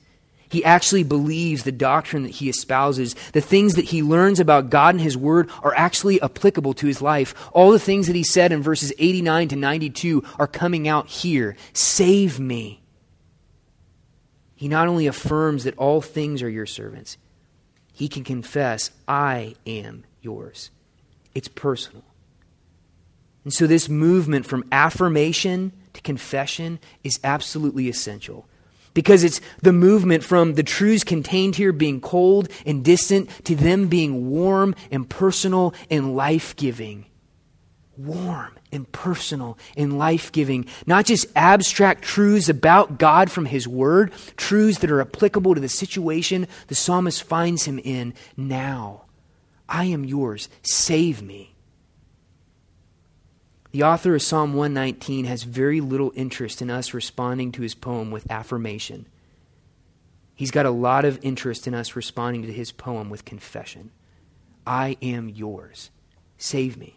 He 0.50 0.64
actually 0.64 1.04
believes 1.04 1.62
the 1.62 1.72
doctrine 1.72 2.24
that 2.24 2.30
he 2.30 2.50
espouses. 2.50 3.14
The 3.32 3.40
things 3.40 3.74
that 3.74 3.86
he 3.86 4.02
learns 4.02 4.40
about 4.40 4.68
God 4.68 4.96
and 4.96 5.00
his 5.00 5.16
word 5.16 5.48
are 5.62 5.74
actually 5.76 6.20
applicable 6.20 6.74
to 6.74 6.86
his 6.86 7.00
life. 7.00 7.34
All 7.52 7.70
the 7.70 7.78
things 7.78 8.08
that 8.08 8.16
he 8.16 8.24
said 8.24 8.50
in 8.50 8.60
verses 8.60 8.92
89 8.98 9.48
to 9.48 9.56
92 9.56 10.24
are 10.38 10.48
coming 10.48 10.88
out 10.88 11.06
here. 11.06 11.56
Save 11.72 12.40
me. 12.40 12.82
He 14.56 14.68
not 14.68 14.88
only 14.88 15.06
affirms 15.06 15.64
that 15.64 15.78
all 15.78 16.02
things 16.02 16.42
are 16.42 16.50
your 16.50 16.66
servants, 16.66 17.16
he 17.92 18.08
can 18.08 18.24
confess, 18.24 18.90
I 19.06 19.54
am 19.66 20.04
yours 20.20 20.70
it's 21.34 21.48
personal. 21.48 22.04
And 23.44 23.52
so, 23.52 23.66
this 23.66 23.88
movement 23.88 24.46
from 24.46 24.64
affirmation 24.70 25.72
to 25.94 26.02
confession 26.02 26.78
is 27.02 27.18
absolutely 27.24 27.88
essential 27.88 28.46
because 28.94 29.24
it's 29.24 29.40
the 29.62 29.72
movement 29.72 30.24
from 30.24 30.54
the 30.54 30.62
truths 30.62 31.04
contained 31.04 31.56
here 31.56 31.72
being 31.72 32.00
cold 32.00 32.48
and 32.66 32.84
distant 32.84 33.30
to 33.44 33.54
them 33.54 33.88
being 33.88 34.30
warm 34.30 34.74
and 34.90 35.08
personal 35.08 35.74
and 35.90 36.16
life 36.16 36.56
giving. 36.56 37.06
Warm 37.96 38.56
and 38.72 38.90
personal 38.92 39.58
and 39.76 39.98
life 39.98 40.32
giving. 40.32 40.66
Not 40.86 41.06
just 41.06 41.26
abstract 41.36 42.02
truths 42.02 42.48
about 42.48 42.98
God 42.98 43.30
from 43.30 43.46
His 43.46 43.68
Word, 43.68 44.12
truths 44.36 44.78
that 44.78 44.90
are 44.90 45.00
applicable 45.00 45.54
to 45.54 45.60
the 45.60 45.68
situation 45.68 46.46
the 46.68 46.74
psalmist 46.74 47.22
finds 47.22 47.64
him 47.64 47.78
in 47.78 48.14
now. 48.36 49.02
I 49.70 49.84
am 49.84 50.04
yours. 50.04 50.48
Save 50.62 51.22
me. 51.22 51.54
The 53.70 53.84
author 53.84 54.16
of 54.16 54.22
Psalm 54.22 54.54
119 54.54 55.26
has 55.26 55.44
very 55.44 55.80
little 55.80 56.12
interest 56.16 56.60
in 56.60 56.70
us 56.70 56.92
responding 56.92 57.52
to 57.52 57.62
his 57.62 57.76
poem 57.76 58.10
with 58.10 58.28
affirmation. 58.28 59.06
He's 60.34 60.50
got 60.50 60.66
a 60.66 60.70
lot 60.70 61.04
of 61.04 61.20
interest 61.22 61.68
in 61.68 61.74
us 61.74 61.94
responding 61.94 62.42
to 62.42 62.52
his 62.52 62.72
poem 62.72 63.10
with 63.10 63.24
confession. 63.24 63.92
I 64.66 64.96
am 65.00 65.28
yours. 65.28 65.90
Save 66.36 66.76
me. 66.76 66.96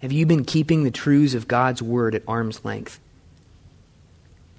Have 0.00 0.12
you 0.12 0.26
been 0.26 0.44
keeping 0.44 0.84
the 0.84 0.90
truths 0.90 1.32
of 1.32 1.48
God's 1.48 1.80
word 1.80 2.14
at 2.14 2.24
arm's 2.28 2.62
length? 2.62 3.00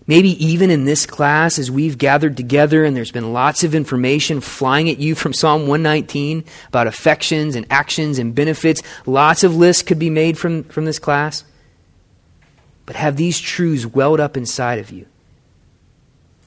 Maybe 0.07 0.45
even 0.45 0.69
in 0.69 0.85
this 0.85 1.07
class, 1.07 1.57
as 1.57 1.71
we've 1.71 1.97
gathered 1.97 2.37
together 2.37 2.83
and 2.83 2.95
there's 2.95 3.11
been 3.11 3.33
lots 3.33 3.63
of 3.63 3.73
information 3.73 4.39
flying 4.39 4.87
at 4.89 4.99
you 4.99 5.15
from 5.15 5.33
Psalm 5.33 5.61
119 5.61 6.43
about 6.67 6.85
affections 6.85 7.55
and 7.55 7.65
actions 7.71 8.19
and 8.19 8.35
benefits, 8.35 8.83
lots 9.07 9.43
of 9.43 9.55
lists 9.55 9.81
could 9.81 9.97
be 9.97 10.11
made 10.11 10.37
from, 10.37 10.63
from 10.65 10.85
this 10.85 10.99
class. 10.99 11.43
But 12.85 12.95
have 12.97 13.17
these 13.17 13.39
truths 13.39 13.87
welled 13.87 14.19
up 14.19 14.37
inside 14.37 14.77
of 14.77 14.91
you? 14.91 15.07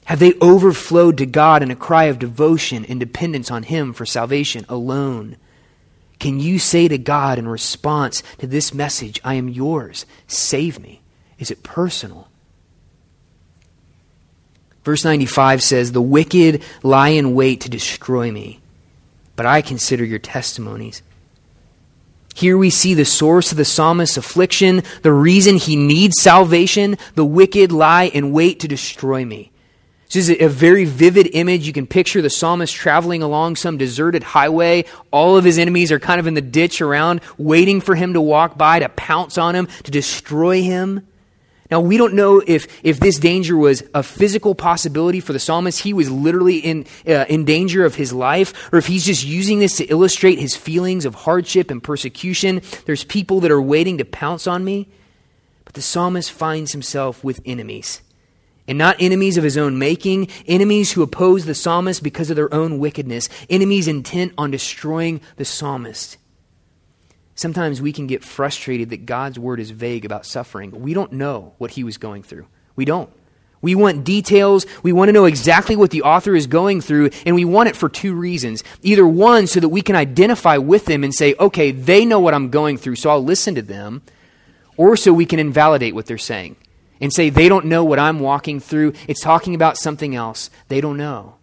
Have 0.05 0.19
they 0.19 0.35
overflowed 0.41 1.17
to 1.17 1.25
God 1.25 1.61
in 1.61 1.69
a 1.69 1.75
cry 1.75 2.05
of 2.05 2.17
devotion 2.17 2.85
and 2.85 2.97
dependence 2.97 3.51
on 3.51 3.63
Him 3.63 3.91
for 3.91 4.05
salvation 4.05 4.65
alone? 4.69 5.35
Can 6.17 6.39
you 6.39 6.59
say 6.59 6.87
to 6.87 6.97
God 6.97 7.37
in 7.37 7.47
response 7.47 8.23
to 8.37 8.47
this 8.47 8.73
message, 8.73 9.19
I 9.23 9.33
am 9.35 9.49
yours, 9.49 10.05
save 10.27 10.79
me? 10.79 11.01
Is 11.37 11.51
it 11.51 11.61
personal? 11.61 12.28
Verse 14.83 15.03
95 15.03 15.61
says, 15.61 15.91
The 15.91 16.01
wicked 16.01 16.63
lie 16.83 17.09
in 17.09 17.35
wait 17.35 17.61
to 17.61 17.69
destroy 17.69 18.31
me, 18.31 18.59
but 19.35 19.45
I 19.45 19.61
consider 19.61 20.03
your 20.03 20.19
testimonies. 20.19 21.01
Here 22.35 22.57
we 22.57 22.69
see 22.69 22.93
the 22.93 23.05
source 23.05 23.51
of 23.51 23.57
the 23.57 23.65
psalmist's 23.65 24.15
affliction, 24.15 24.83
the 25.01 25.11
reason 25.11 25.57
he 25.57 25.75
needs 25.75 26.21
salvation. 26.21 26.97
The 27.15 27.25
wicked 27.25 27.71
lie 27.71 28.05
in 28.05 28.31
wait 28.31 28.61
to 28.61 28.67
destroy 28.67 29.25
me. 29.25 29.51
This 30.09 30.29
is 30.29 30.37
a 30.39 30.47
very 30.47 30.85
vivid 30.85 31.29
image. 31.33 31.67
You 31.67 31.73
can 31.73 31.85
picture 31.85 32.21
the 32.21 32.29
psalmist 32.29 32.73
traveling 32.73 33.21
along 33.21 33.57
some 33.57 33.77
deserted 33.77 34.23
highway. 34.23 34.85
All 35.11 35.37
of 35.37 35.43
his 35.43 35.59
enemies 35.59 35.91
are 35.91 35.99
kind 35.99 36.19
of 36.19 36.25
in 36.25 36.33
the 36.33 36.41
ditch 36.41 36.81
around, 36.81 37.21
waiting 37.37 37.79
for 37.79 37.93
him 37.93 38.13
to 38.13 38.21
walk 38.21 38.57
by, 38.57 38.79
to 38.79 38.89
pounce 38.89 39.37
on 39.37 39.53
him, 39.53 39.67
to 39.83 39.91
destroy 39.91 40.63
him. 40.63 41.05
Now, 41.71 41.81
we 41.81 41.97
don't 41.97 42.15
know 42.15 42.41
if, 42.45 42.67
if 42.83 42.99
this 42.99 43.19
danger 43.19 43.55
was 43.55 43.83
a 43.93 44.01
physical 44.01 44.55
possibility 44.55 45.19
for 45.19 45.33
the 45.33 45.39
psalmist. 45.39 45.81
He 45.81 45.93
was 45.93 46.09
literally 46.09 46.57
in, 46.57 46.87
uh, 47.07 47.25
in 47.29 47.45
danger 47.45 47.85
of 47.85 47.95
his 47.95 48.11
life, 48.11 48.73
or 48.73 48.79
if 48.79 48.87
he's 48.87 49.05
just 49.05 49.23
using 49.23 49.59
this 49.59 49.77
to 49.77 49.85
illustrate 49.85 50.39
his 50.39 50.55
feelings 50.55 51.05
of 51.05 51.13
hardship 51.13 51.69
and 51.69 51.83
persecution. 51.83 52.61
There's 52.85 53.03
people 53.03 53.39
that 53.41 53.51
are 53.51 53.61
waiting 53.61 53.99
to 53.99 54.05
pounce 54.05 54.47
on 54.47 54.63
me. 54.63 54.87
But 55.63 55.75
the 55.75 55.81
psalmist 55.83 56.31
finds 56.31 56.71
himself 56.71 57.23
with 57.23 57.41
enemies. 57.45 58.01
And 58.67 58.79
not 58.79 58.99
enemies 58.99 59.37
of 59.37 59.43
his 59.43 59.57
own 59.57 59.77
making, 59.77 60.29
enemies 60.47 60.91
who 60.91 61.03
oppose 61.03 61.45
the 61.45 61.53
psalmist 61.53 62.01
because 62.01 62.31
of 62.31 62.35
their 62.35 62.51
own 62.51 62.79
wickedness, 62.79 63.29
enemies 63.47 63.87
intent 63.87 64.33
on 64.35 64.49
destroying 64.49 65.21
the 65.35 65.45
psalmist. 65.45 66.17
Sometimes 67.39 67.81
we 67.81 67.93
can 67.93 68.05
get 68.05 68.21
frustrated 68.21 68.89
that 68.89 69.05
God's 69.05 69.39
word 69.39 69.61
is 69.61 69.71
vague 69.71 70.03
about 70.03 70.25
suffering. 70.25 70.81
We 70.81 70.93
don't 70.93 71.13
know 71.13 71.53
what 71.57 71.71
he 71.71 71.85
was 71.85 71.97
going 71.97 72.21
through. 72.21 72.47
We 72.75 72.83
don't. 72.83 73.09
We 73.61 73.75
want 73.75 74.03
details. 74.03 74.65
We 74.83 74.91
want 74.91 75.07
to 75.07 75.13
know 75.13 75.23
exactly 75.23 75.77
what 75.77 75.91
the 75.91 76.01
author 76.01 76.35
is 76.35 76.47
going 76.47 76.81
through, 76.81 77.11
and 77.25 77.37
we 77.37 77.45
want 77.45 77.69
it 77.69 77.77
for 77.77 77.87
two 77.87 78.13
reasons. 78.13 78.61
Either 78.81 79.07
one, 79.07 79.47
so 79.47 79.61
that 79.61 79.69
we 79.69 79.81
can 79.81 79.95
identify 79.95 80.57
with 80.57 80.83
them 80.83 81.01
and 81.01 81.15
say, 81.15 81.33
okay, 81.39 81.71
they 81.71 82.03
know 82.03 82.19
what 82.19 82.33
I'm 82.33 82.49
going 82.49 82.77
through, 82.77 82.97
so 82.97 83.09
I'll 83.09 83.23
listen 83.23 83.55
to 83.55 83.61
them, 83.61 84.01
or 84.75 84.97
so 84.97 85.13
we 85.13 85.25
can 85.25 85.39
invalidate 85.39 85.95
what 85.95 86.07
they're 86.07 86.17
saying 86.17 86.57
and 86.99 87.13
say, 87.13 87.29
they 87.29 87.47
don't 87.47 87.67
know 87.67 87.85
what 87.85 87.99
I'm 87.99 88.19
walking 88.19 88.59
through. 88.59 88.91
It's 89.07 89.21
talking 89.21 89.55
about 89.55 89.77
something 89.77 90.13
else. 90.13 90.49
They 90.67 90.81
don't 90.81 90.97
know. 90.97 91.35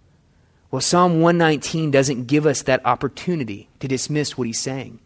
Well, 0.70 0.82
Psalm 0.82 1.22
119 1.22 1.90
doesn't 1.90 2.26
give 2.26 2.44
us 2.44 2.60
that 2.64 2.84
opportunity 2.84 3.70
to 3.80 3.88
dismiss 3.88 4.36
what 4.36 4.46
he's 4.46 4.60
saying. 4.60 4.98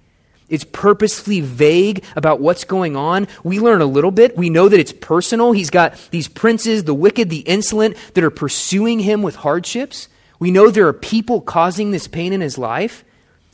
It's 0.51 0.64
purposely 0.64 1.40
vague 1.40 2.05
about 2.16 2.40
what's 2.40 2.64
going 2.64 2.96
on. 2.96 3.28
We 3.44 3.61
learn 3.61 3.80
a 3.80 3.86
little 3.86 4.11
bit. 4.11 4.36
We 4.36 4.51
know 4.51 4.68
that 4.68 4.80
it's 4.80 4.92
personal. 4.92 5.53
He's 5.53 5.70
got 5.70 5.96
these 6.11 6.28
princes, 6.28 6.84
the 6.84 6.92
wicked, 6.92 7.30
the 7.30 7.40
insolent, 7.40 7.96
that 8.14 8.24
are 8.24 8.30
pursuing 8.30 8.98
him 8.98 9.22
with 9.22 9.36
hardships. 9.36 10.09
We 10.40 10.51
know 10.51 10.68
there 10.68 10.88
are 10.88 10.92
people 10.92 11.40
causing 11.40 11.92
this 11.92 12.09
pain 12.09 12.32
in 12.32 12.40
his 12.40 12.59
life. 12.59 13.05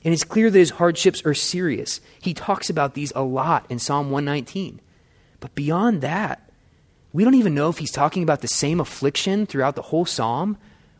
And 0.04 0.14
it's 0.14 0.24
clear 0.24 0.50
that 0.50 0.58
his 0.58 0.70
hardships 0.70 1.24
are 1.26 1.34
serious. 1.34 2.00
He 2.20 2.32
talks 2.32 2.70
about 2.70 2.94
these 2.94 3.12
a 3.14 3.22
lot 3.22 3.66
in 3.68 3.78
Psalm 3.78 4.10
119. 4.10 4.80
But 5.40 5.54
beyond 5.54 6.00
that, 6.00 6.48
we 7.12 7.24
don't 7.24 7.34
even 7.34 7.54
know 7.54 7.68
if 7.68 7.78
he's 7.78 7.90
talking 7.90 8.22
about 8.22 8.40
the 8.40 8.48
same 8.48 8.80
affliction 8.80 9.46
throughout 9.46 9.74
the 9.74 9.82
whole 9.82 10.06
psalm. 10.06 10.56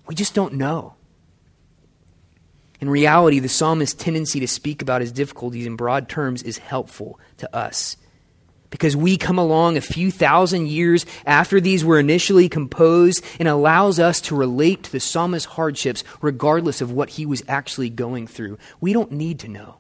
We 0.09 0.15
just 0.15 0.35
don't 0.35 0.55
know. 0.55 0.96
In 2.81 2.91
reality, 2.91 3.39
the 3.39 3.49
psalmist's 3.49 4.03
tendency 4.03 4.41
to 4.41 4.49
speak 4.49 4.83
about 4.83 5.01
his 5.01 5.13
difficulties 5.13 5.67
in 5.67 5.77
broad 5.77 6.09
terms 6.09 6.43
is 6.43 6.59
helpful 6.59 7.19
to 7.39 7.57
us. 7.57 7.97
Because 8.69 8.97
we 8.97 9.17
come 9.17 9.39
along 9.39 9.77
a 9.77 9.81
few 9.81 10.11
thousand 10.11 10.69
years 10.69 11.07
after 11.25 11.61
these 11.61 11.85
were 11.85 11.99
initially 11.99 12.49
composed 12.49 13.25
and 13.39 13.49
allows 13.49 13.99
us 13.99 14.21
to 14.23 14.37
relate 14.37 14.83
to 14.83 14.93
the 14.93 15.01
psalmist's 15.01 15.53
hardships 15.53 16.05
regardless 16.21 16.81
of 16.81 16.91
what 16.91 17.11
he 17.11 17.25
was 17.25 17.43
actually 17.49 17.89
going 17.89 18.27
through. 18.27 18.59
We 18.81 18.93
don't 18.93 19.13
need 19.13 19.39
to 19.41 19.49
know. 19.49 19.77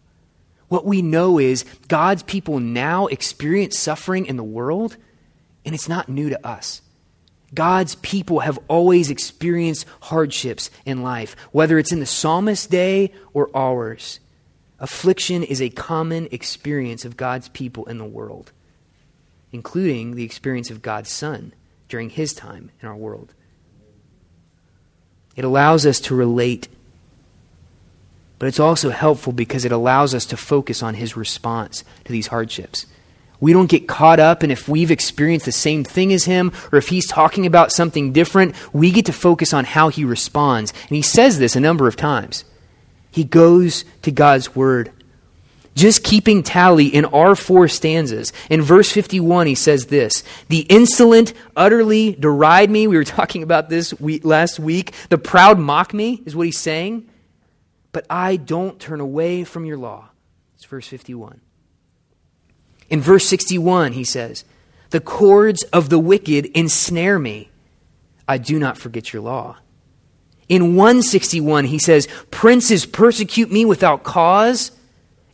What 0.68 0.86
we 0.86 1.03
know 1.03 1.38
is 1.38 1.64
God's 1.88 2.22
people 2.22 2.59
now 2.59 3.07
experience 3.07 3.78
suffering 3.78 4.26
in 4.26 4.36
the 4.36 4.44
world, 4.44 4.97
and 5.64 5.74
it's 5.74 5.88
not 5.88 6.09
new 6.09 6.30
to 6.30 6.47
us. 6.47 6.80
God's 7.55 7.94
people 7.97 8.40
have 8.40 8.59
always 8.68 9.11
experienced 9.11 9.86
hardships 10.03 10.70
in 10.84 11.03
life, 11.03 11.36
whether 11.53 11.78
it's 11.78 11.92
in 11.92 12.01
the 12.01 12.07
psalmist's 12.07 12.66
day 12.66 13.12
or 13.32 13.51
ours. 13.55 14.20
Affliction 14.78 15.42
is 15.42 15.62
a 15.62 15.70
common 15.70 16.28
experience 16.30 17.05
of 17.05 17.16
God's 17.16 17.49
people 17.49 17.86
in 17.86 17.99
the 17.99 18.05
world, 18.05 18.53
including 19.53 20.16
the 20.16 20.24
experience 20.24 20.70
of 20.70 20.82
God's 20.82 21.11
Son 21.11 21.53
during 21.88 22.11
his 22.11 22.34
time 22.34 22.70
in 22.82 22.88
our 22.88 22.97
world. 22.97 23.32
It 25.36 25.44
allows 25.44 25.86
us 25.86 26.01
to 26.01 26.14
relate, 26.14 26.68
but 28.38 28.47
it's 28.47 28.61
also 28.61 28.90
helpful 28.90 29.32
because 29.32 29.64
it 29.64 29.72
allows 29.72 30.14
us 30.14 30.26
to 30.26 30.36
focus 30.36 30.82
on 30.82 30.94
his 30.94 31.16
response 31.16 31.84
to 32.05 32.12
these 32.12 32.26
hardships. 32.26 32.86
We 33.41 33.53
don't 33.53 33.70
get 33.70 33.89
caught 33.89 34.20
up 34.20 34.43
in 34.43 34.51
if 34.51 34.68
we've 34.68 34.91
experienced 34.91 35.47
the 35.47 35.53
same 35.53 35.84
thing 35.84 36.12
as 36.12 36.24
him 36.24 36.53
or 36.72 36.78
if 36.78 36.89
he's 36.89 37.07
talking 37.07 37.47
about 37.47 37.72
something 37.72 38.12
different. 38.12 38.55
We 38.72 38.91
get 38.91 39.07
to 39.07 39.12
focus 39.12 39.53
on 39.53 39.64
how 39.64 39.89
he 39.89 40.05
responds. 40.05 40.72
And 40.89 40.97
he 40.97 41.03
says 41.03 41.39
this 41.39 41.57
a 41.57 41.61
number 41.61 41.87
of 41.87 41.97
times. 41.97 42.45
He 43.11 43.24
goes 43.24 43.84
to 44.03 44.11
God's 44.11 44.55
word. 44.55 44.93
Just 45.74 46.03
keeping 46.03 46.43
tally 46.43 46.87
in 46.87 47.05
our 47.05 47.37
four 47.37 47.68
stanzas. 47.68 48.32
In 48.49 48.62
verse 48.62 48.91
51, 48.91 49.47
he 49.47 49.55
says 49.55 49.87
this 49.87 50.24
The 50.49 50.61
insolent 50.61 51.34
utterly 51.55 52.14
deride 52.14 52.70
me. 52.70 52.87
We 52.87 52.97
were 52.97 53.05
talking 53.18 53.43
about 53.43 53.68
this 53.68 53.93
week, 54.01 54.24
last 54.24 54.59
week. 54.59 54.95
The 55.11 55.18
proud 55.18 55.59
mock 55.59 55.93
me, 55.93 56.22
is 56.24 56.34
what 56.34 56.47
he's 56.47 56.59
saying. 56.59 57.09
But 57.93 58.07
I 58.11 58.37
don't 58.37 58.78
turn 58.80 59.01
away 59.01 59.45
from 59.45 59.66
your 59.66 59.76
law. 59.76 60.09
It's 60.55 60.64
verse 60.64 60.89
51. 60.89 61.41
In 62.89 63.01
verse 63.01 63.26
61, 63.26 63.93
he 63.93 64.05
says, 64.05 64.45
The 64.91 65.01
cords 65.01 65.62
of 65.64 65.89
the 65.89 65.99
wicked 65.99 66.47
ensnare 66.47 67.18
me. 67.18 67.51
I 68.28 68.39
do 68.39 68.59
not 68.59 68.78
forget 68.78 69.12
your 69.12 69.22
law. 69.22 69.57
In 70.49 70.76
161, 70.76 71.64
he 71.64 71.78
says, 71.78 72.09
Princes 72.30 72.87
persecute 72.87 73.51
me 73.51 73.64
without 73.64 74.05
cause. 74.05 74.70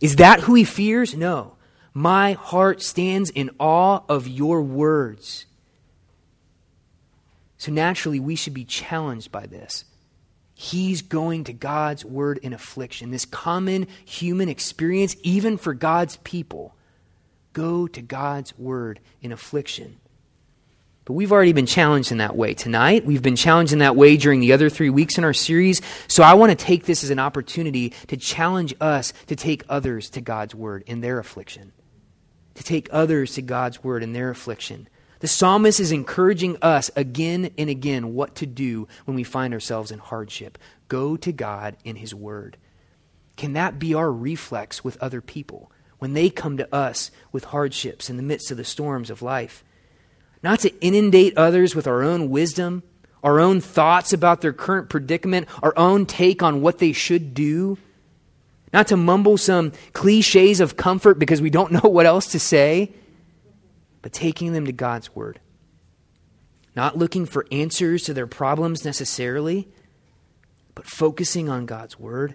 Is 0.01 0.17
that 0.17 0.41
who 0.41 0.55
he 0.55 0.65
fears? 0.65 1.15
No. 1.15 1.57
My 1.95 2.33
heart 2.33 2.81
stands 2.83 3.29
in 3.31 3.51
awe 3.59 4.01
of 4.09 4.27
your 4.27 4.63
words. 4.63 5.45
So 7.59 7.71
naturally, 7.71 8.19
we 8.19 8.35
should 8.35 8.55
be 8.55 8.65
challenged 8.65 9.31
by 9.31 9.47
this. 9.47 9.85
He's 10.55 11.03
going 11.03 11.45
to 11.45 11.53
God's 11.53 12.05
word 12.05 12.39
in 12.39 12.53
affliction, 12.53 13.11
this 13.11 13.25
common 13.25 13.87
human 14.05 14.49
experience, 14.49 15.17
even 15.23 15.59
for 15.59 15.75
God's 15.75 16.17
people. 16.19 16.75
Go 17.53 17.87
to 17.87 18.01
God's 18.01 18.57
word 18.59 19.01
in 19.21 19.33
affliction. 19.33 19.99
But 21.05 21.15
we've 21.15 21.33
already 21.33 21.53
been 21.53 21.67
challenged 21.67 22.13
in 22.13 22.19
that 22.19 22.37
way 22.37 22.55
tonight. 22.55 23.05
We've 23.05 23.23
been 23.23 23.37
challenged 23.37 23.73
in 23.73 23.81
that 23.81 23.97
way 23.97 24.17
during 24.17 24.39
the 24.41 24.53
other 24.53 24.71
three 24.71 24.91
weeks 24.91 25.19
in 25.19 25.25
our 25.25 25.33
series. 25.33 25.83
So 26.07 26.23
I 26.23 26.35
want 26.35 26.57
to 26.57 26.65
take 26.65 26.85
this 26.85 27.03
as 27.03 27.11
an 27.11 27.19
opportunity 27.19 27.91
to 28.07 28.17
challenge 28.17 28.73
us 28.81 29.13
to 29.27 29.35
take 29.35 29.65
others 29.69 30.11
to 30.11 30.21
God's 30.21 30.55
word 30.55 30.85
in 30.87 31.01
their 31.01 31.19
affliction. 31.19 31.73
To 32.55 32.63
take 32.63 32.89
others 32.93 33.35
to 33.35 33.43
God's 33.43 33.83
word 33.83 34.05
in 34.05 34.13
their 34.13 34.31
affliction. 34.31 34.89
The 35.19 35.29
psalmist 35.29 35.81
is 35.81 35.91
encouraging 35.91 36.57
us 36.63 36.91
again 36.95 37.51
and 37.59 37.69
again 37.69 38.15
what 38.15 38.37
to 38.37 38.47
do 38.47 38.87
when 39.05 39.17
we 39.17 39.25
find 39.25 39.55
ourselves 39.55 39.91
in 39.91 39.99
hardship. 39.99 40.59
Go 40.87 41.17
to 41.17 41.33
God 41.33 41.77
in 41.85 41.97
His 41.97 42.15
word. 42.15 42.59
Can 43.37 43.55
that 43.55 43.79
be 43.79 43.95
our 43.95 44.13
reflex 44.13 44.85
with 44.85 45.03
other 45.03 45.21
people? 45.21 45.72
When 46.03 46.15
they 46.15 46.29
come 46.29 46.57
to 46.57 46.75
us 46.75 47.13
with 47.31 47.45
hardships 47.45 48.11
in 48.11 48.17
the 48.17 48.25
midst 48.25 48.51
of 48.51 48.57
the 48.57 48.65
storms 48.65 49.09
of 49.09 49.23
life. 49.23 49.63
Not 50.43 50.59
to 50.59 50.81
inundate 50.81 51.39
others 51.39 51.77
with 51.77 51.87
our 51.87 52.03
own 52.03 52.29
wisdom, 52.29 52.83
our 53.23 53.39
own 53.39 53.61
thoughts 53.61 54.13
about 54.13 54.41
their 54.41 54.53
current 54.53 54.89
predicament, 54.89 55.47
our 55.63 55.73
own 55.77 56.07
take 56.07 56.43
on 56.43 56.61
what 56.61 56.79
they 56.79 56.91
should 56.91 57.35
do. 57.35 57.79
Not 58.73 58.89
to 58.89 58.97
mumble 58.97 59.39
some 59.39 59.71
cliches 59.93 60.59
of 60.59 60.77
comfort 60.77 61.21
because 61.21 61.41
we 61.41 61.51
don't 61.51 61.71
know 61.85 61.89
what 61.89 62.05
else 62.05 62.33
to 62.33 62.41
say, 62.41 62.91
but 64.03 64.13
taking 64.13 64.55
them 64.55 64.67
to 64.67 64.73
God's 64.73 65.15
Word. 65.15 65.39
Not 66.75 66.99
looking 66.99 67.27
for 67.27 67.47
answers 67.53 68.03
to 68.07 68.13
their 68.13 68.27
problems 68.27 68.85
necessarily, 68.85 69.69
but 70.75 70.85
focusing 70.85 71.49
on 71.49 71.65
God's 71.65 71.97
Word 71.97 72.35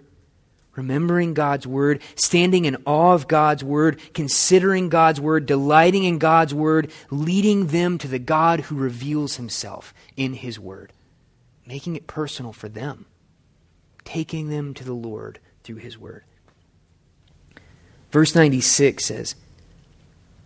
remembering 0.78 1.34
God's 1.34 1.66
word, 1.66 2.00
standing 2.14 2.64
in 2.64 2.76
awe 2.86 3.12
of 3.12 3.28
God's 3.28 3.62
word, 3.62 4.00
considering 4.14 4.88
God's 4.88 5.20
word, 5.20 5.44
delighting 5.44 6.04
in 6.04 6.18
God's 6.18 6.54
word, 6.54 6.90
leading 7.10 7.66
them 7.66 7.98
to 7.98 8.08
the 8.08 8.20
God 8.20 8.60
who 8.60 8.76
reveals 8.76 9.36
himself 9.36 9.92
in 10.16 10.34
his 10.34 10.58
word, 10.58 10.92
making 11.66 11.96
it 11.96 12.06
personal 12.06 12.52
for 12.52 12.68
them, 12.68 13.06
taking 14.04 14.48
them 14.48 14.72
to 14.74 14.84
the 14.84 14.94
Lord 14.94 15.40
through 15.64 15.76
his 15.76 15.98
word. 15.98 16.22
Verse 18.10 18.34
96 18.34 19.04
says, 19.04 19.34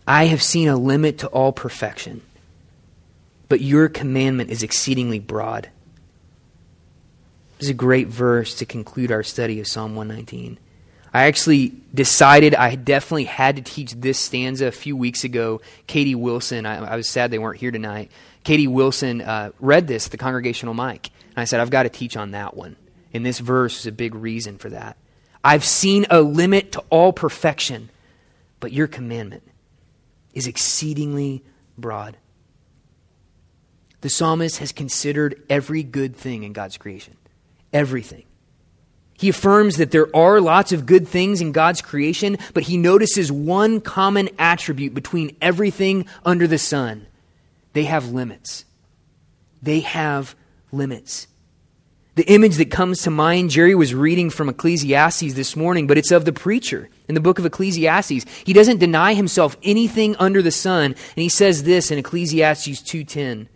I 0.07 0.25
have 0.25 0.43
seen 0.43 0.67
a 0.67 0.77
limit 0.77 1.19
to 1.19 1.29
all 1.29 1.53
perfection, 1.53 2.23
but 3.49 3.61
your 3.61 3.89
commandment 3.89 4.51
is 4.51 4.63
exceedingly 4.63 5.21
broad. 5.21 5.69
This 7.63 7.69
is 7.69 7.75
a 7.75 7.75
great 7.75 8.09
verse 8.09 8.57
to 8.57 8.67
conclude 8.67 9.13
our 9.13 9.23
study 9.23 9.61
of 9.61 9.69
Psalm 9.69 9.95
119. 9.95 10.59
I 11.15 11.27
actually 11.27 11.73
decided 11.95 12.57
I 12.57 12.75
definitely 12.75 13.23
had 13.23 13.55
to 13.55 13.63
teach 13.63 13.93
this 13.93 14.19
stanza 14.19 14.67
a 14.67 14.73
few 14.73 14.97
weeks 14.97 15.23
ago. 15.23 15.61
Katie 15.87 16.17
Wilson, 16.17 16.67
I, 16.67 16.79
I 16.85 16.97
was 16.97 17.09
sad 17.09 17.31
they 17.31 17.39
weren't 17.39 17.61
here 17.61 17.71
tonight. 17.71 18.11
Katie 18.43 18.67
Wilson 18.67 19.21
uh, 19.21 19.53
read 19.61 19.87
this, 19.87 20.09
the 20.09 20.17
congregational 20.17 20.75
mic, 20.75 21.11
and 21.29 21.39
I 21.39 21.45
said, 21.45 21.61
I've 21.61 21.71
got 21.71 21.85
to 21.85 21.89
teach 21.89 22.17
on 22.17 22.33
that 22.33 22.57
one. 22.57 22.75
And 23.15 23.25
this 23.25 23.39
verse 23.39 23.79
is 23.79 23.87
a 23.87 23.93
big 23.93 24.17
reason 24.17 24.59
for 24.59 24.71
that. 24.71 24.97
I've 25.45 25.65
seen 25.65 26.05
a 26.11 26.21
limit 26.21 26.73
to 26.73 26.83
all 26.91 27.13
perfection, 27.13 27.91
but 28.59 28.73
your 28.73 28.89
commandment 28.89 29.49
is 30.35 30.49
exceedingly 30.49 31.45
broad. 31.79 32.17
The 34.01 34.11
psalmist 34.11 34.59
has 34.59 34.73
considered 34.73 35.41
every 35.49 35.85
good 35.85 36.17
thing 36.17 36.43
in 36.43 36.53
God's 36.53 36.77
creation. 36.77 37.19
Everything. 37.73 38.25
He 39.15 39.29
affirms 39.29 39.77
that 39.77 39.93
there 39.93 40.15
are 40.17 40.41
lots 40.41 40.73
of 40.73 40.85
good 40.85 41.07
things 41.07 41.41
in 41.41 41.53
God's 41.53 41.81
creation, 41.81 42.39
but 42.55 42.65
he 42.65 42.77
notices 42.77 43.31
one 43.31 43.81
common 43.81 44.29
attribute 44.39 44.95
between 44.95 45.37
everything 45.41 46.07
under 46.25 46.47
the 46.47 46.59
sun 46.59 47.07
they 47.73 47.85
have 47.85 48.11
limits. 48.11 48.65
They 49.63 49.81
have 49.81 50.35
limits. 50.73 51.29
The 52.15 52.31
image 52.31 52.57
that 52.57 52.71
comes 52.71 53.03
to 53.03 53.11
mind, 53.11 53.51
Jerry 53.51 53.75
was 53.75 53.95
reading 53.95 54.29
from 54.29 54.51
Ecclesiastes 54.51 55.33
this 55.33 55.57
morning, 55.57 55.87
but 55.87 55.97
it's 55.97 56.11
of 56.11 56.27
the 56.27 56.33
preacher 56.33 56.91
in 57.09 57.15
the 57.15 57.23
book 57.23 57.39
of 57.39 57.47
Ecclesiastes. 57.47 58.27
He 58.45 58.53
doesn't 58.53 58.81
deny 58.81 59.15
himself 59.15 59.57
anything 59.63 60.15
under 60.17 60.43
the 60.43 60.51
sun, 60.51 60.85
and 60.85 60.97
he 61.15 61.31
says 61.31 61.63
this 61.63 61.91
in 61.91 61.99
Ecclesiastes 61.99 62.83
2:10. 62.83 63.49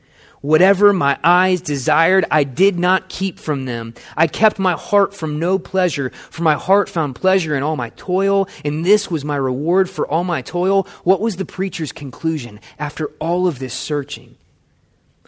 Whatever 0.47 0.93
my 0.93 1.19
eyes 1.25 1.61
desired, 1.61 2.25
I 2.31 2.45
did 2.45 2.79
not 2.79 3.09
keep 3.09 3.41
from 3.41 3.65
them. 3.65 3.95
I 4.17 4.29
kept 4.29 4.61
my 4.61 4.75
heart 4.75 5.13
from 5.13 5.41
no 5.41 5.59
pleasure, 5.59 6.11
for 6.31 6.45
my 6.45 6.55
heart 6.55 6.89
found 6.89 7.17
pleasure 7.17 7.57
in 7.57 7.65
all 7.65 7.75
my 7.75 7.91
toil, 7.97 8.49
and 8.65 8.87
this 8.87 9.11
was 9.11 9.25
my 9.25 9.35
reward 9.35 9.91
for 9.91 10.07
all 10.07 10.23
my 10.23 10.43
toil. 10.43 10.87
What 11.03 11.21
was 11.21 11.35
the 11.35 11.45
preacher's 11.45 11.91
conclusion 11.91 12.61
after 12.79 13.07
all 13.19 13.49
of 13.49 13.59
this 13.59 13.75
searching? 13.75 14.37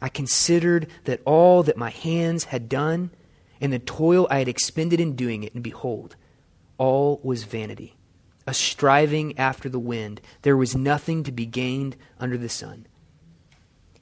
I 0.01 0.09
considered 0.09 0.87
that 1.03 1.21
all 1.25 1.65
that 1.65 1.77
my 1.77 1.91
hands 1.91 2.45
had 2.45 2.69
done, 2.69 3.11
and 3.61 3.73
the 3.73 3.81
toil 3.81 4.29
I 4.31 4.39
had 4.39 4.47
expended 4.47 5.01
in 5.01 5.17
doing 5.17 5.43
it, 5.43 5.53
and 5.53 5.65
behold, 5.65 6.15
all 6.77 7.19
was 7.25 7.43
vanity, 7.43 7.97
a 8.47 8.55
striving 8.55 9.37
after 9.37 9.69
the 9.69 9.81
wind. 9.81 10.21
There 10.43 10.57
was 10.57 10.77
nothing 10.77 11.25
to 11.25 11.33
be 11.33 11.45
gained 11.45 11.97
under 12.21 12.39
the 12.39 12.49
sun. 12.49 12.87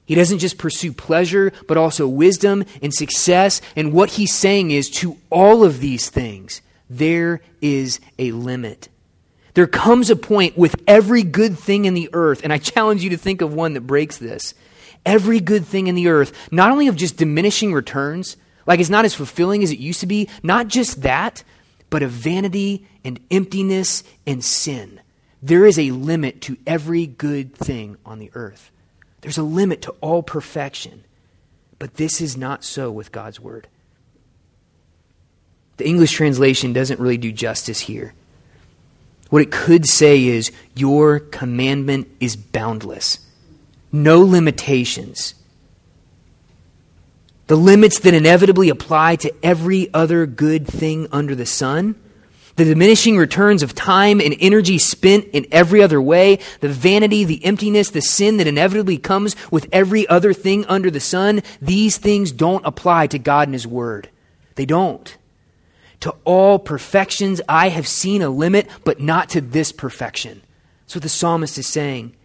He 0.07 0.15
doesn't 0.15 0.39
just 0.39 0.57
pursue 0.57 0.93
pleasure, 0.93 1.51
but 1.67 1.77
also 1.77 2.07
wisdom 2.07 2.63
and 2.81 2.93
success. 2.93 3.61
And 3.75 3.91
what 3.91 4.11
he's 4.11 4.33
saying 4.33 4.71
is 4.71 4.89
to 4.91 5.17
all 5.29 5.65
of 5.65 5.81
these 5.81 6.09
things, 6.09 6.61
there 6.89 7.41
is 7.61 7.99
a 8.17 8.31
limit. 8.31 8.87
There 9.53 9.67
comes 9.67 10.09
a 10.09 10.15
point 10.15 10.57
with 10.57 10.81
every 10.87 11.23
good 11.23 11.59
thing 11.59 11.83
in 11.83 11.93
the 11.93 12.09
earth, 12.13 12.41
and 12.43 12.53
I 12.53 12.57
challenge 12.57 13.03
you 13.03 13.09
to 13.09 13.17
think 13.17 13.41
of 13.41 13.53
one 13.53 13.73
that 13.73 13.81
breaks 13.81 14.17
this. 14.17 14.53
Every 15.05 15.41
good 15.41 15.65
thing 15.65 15.87
in 15.87 15.95
the 15.95 16.07
earth, 16.07 16.31
not 16.51 16.71
only 16.71 16.87
of 16.87 16.95
just 16.95 17.17
diminishing 17.17 17.73
returns, 17.73 18.37
like 18.65 18.79
it's 18.79 18.89
not 18.89 19.03
as 19.03 19.13
fulfilling 19.13 19.61
as 19.61 19.71
it 19.71 19.79
used 19.79 19.99
to 19.99 20.07
be. 20.07 20.29
Not 20.41 20.69
just 20.69 21.01
that, 21.01 21.43
but 21.89 22.01
of 22.01 22.11
vanity 22.11 22.85
and 23.03 23.19
emptiness 23.29 24.03
and 24.25 24.43
sin. 24.43 25.01
There 25.43 25.65
is 25.65 25.77
a 25.77 25.91
limit 25.91 26.39
to 26.43 26.57
every 26.65 27.07
good 27.07 27.55
thing 27.55 27.97
on 28.05 28.19
the 28.19 28.31
earth. 28.35 28.71
There's 29.21 29.37
a 29.37 29.43
limit 29.43 29.81
to 29.83 29.95
all 30.01 30.23
perfection. 30.23 31.03
But 31.79 31.95
this 31.95 32.21
is 32.21 32.35
not 32.37 32.63
so 32.63 32.91
with 32.91 33.11
God's 33.11 33.39
Word. 33.39 33.67
The 35.77 35.87
English 35.87 36.13
translation 36.13 36.73
doesn't 36.73 36.99
really 36.99 37.17
do 37.17 37.31
justice 37.31 37.81
here. 37.81 38.13
What 39.29 39.41
it 39.41 39.51
could 39.51 39.87
say 39.87 40.25
is, 40.25 40.51
Your 40.75 41.19
commandment 41.19 42.07
is 42.19 42.35
boundless, 42.35 43.19
no 43.91 44.21
limitations 44.21 45.35
the 47.47 47.55
limits 47.55 47.99
that 47.99 48.13
inevitably 48.13 48.69
apply 48.69 49.15
to 49.17 49.33
every 49.41 49.91
other 49.93 50.25
good 50.25 50.67
thing 50.67 51.07
under 51.11 51.33
the 51.33 51.45
sun, 51.45 51.95
the 52.57 52.65
diminishing 52.65 53.17
returns 53.17 53.63
of 53.63 53.75
time 53.75 54.19
and 54.19 54.35
energy 54.39 54.79
spent 54.79 55.25
in 55.25 55.45
every 55.51 55.81
other 55.81 56.01
way, 56.01 56.39
the 56.59 56.67
vanity, 56.67 57.23
the 57.23 57.43
emptiness, 57.45 57.91
the 57.91 58.01
sin 58.01 58.37
that 58.37 58.47
inevitably 58.47 58.97
comes 58.97 59.35
with 59.51 59.67
every 59.71 60.07
other 60.07 60.33
thing 60.33 60.65
under 60.65 60.89
the 60.89 60.99
sun, 60.99 61.43
these 61.61 61.97
things 61.97 62.31
don't 62.31 62.65
apply 62.65 63.07
to 63.07 63.19
God 63.19 63.47
and 63.47 63.53
His 63.53 63.67
Word. 63.67 64.09
They 64.55 64.65
don't. 64.65 65.15
To 66.01 66.15
all 66.25 66.57
perfections 66.57 67.41
I 67.47 67.69
have 67.69 67.87
seen 67.87 68.23
a 68.23 68.29
limit, 68.29 68.67
but 68.83 68.99
not 68.99 69.29
to 69.29 69.41
this 69.41 69.71
perfection. 69.71 70.41
That's 70.81 70.95
what 70.95 71.03
the 71.03 71.09
psalmist 71.09 71.59
is 71.59 71.67
saying. 71.67 72.15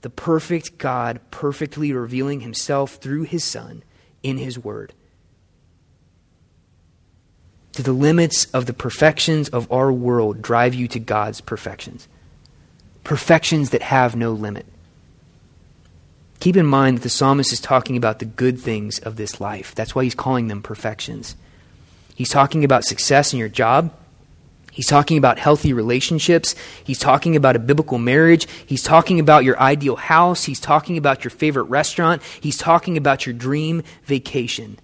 The 0.00 0.10
perfect 0.10 0.78
God 0.78 1.20
perfectly 1.30 1.92
revealing 1.92 2.40
Himself 2.40 2.96
through 2.96 3.24
His 3.24 3.44
Son 3.44 3.82
in 4.22 4.38
His 4.38 4.58
Word. 4.58 4.94
To 7.76 7.82
the 7.82 7.92
limits 7.92 8.46
of 8.54 8.64
the 8.64 8.72
perfections 8.72 9.50
of 9.50 9.70
our 9.70 9.92
world 9.92 10.40
drive 10.40 10.74
you 10.74 10.88
to 10.88 10.98
God's 10.98 11.42
perfections. 11.42 12.08
Perfections 13.04 13.68
that 13.68 13.82
have 13.82 14.16
no 14.16 14.32
limit. 14.32 14.64
Keep 16.40 16.56
in 16.56 16.64
mind 16.64 16.96
that 16.96 17.02
the 17.02 17.10
psalmist 17.10 17.52
is 17.52 17.60
talking 17.60 17.98
about 17.98 18.18
the 18.18 18.24
good 18.24 18.58
things 18.58 18.98
of 18.98 19.16
this 19.16 19.42
life. 19.42 19.74
That's 19.74 19.94
why 19.94 20.04
he's 20.04 20.14
calling 20.14 20.48
them 20.48 20.62
perfections. 20.62 21.36
He's 22.14 22.30
talking 22.30 22.64
about 22.64 22.84
success 22.84 23.34
in 23.34 23.38
your 23.38 23.50
job. 23.50 23.92
He's 24.72 24.86
talking 24.86 25.18
about 25.18 25.38
healthy 25.38 25.74
relationships. 25.74 26.54
He's 26.82 26.98
talking 26.98 27.36
about 27.36 27.56
a 27.56 27.58
biblical 27.58 27.98
marriage. 27.98 28.48
He's 28.64 28.82
talking 28.82 29.20
about 29.20 29.44
your 29.44 29.60
ideal 29.60 29.96
house. 29.96 30.44
He's 30.44 30.60
talking 30.60 30.96
about 30.96 31.24
your 31.24 31.30
favorite 31.30 31.64
restaurant. 31.64 32.22
He's 32.40 32.56
talking 32.56 32.96
about 32.96 33.26
your 33.26 33.34
dream 33.34 33.82
vacation. 34.04 34.78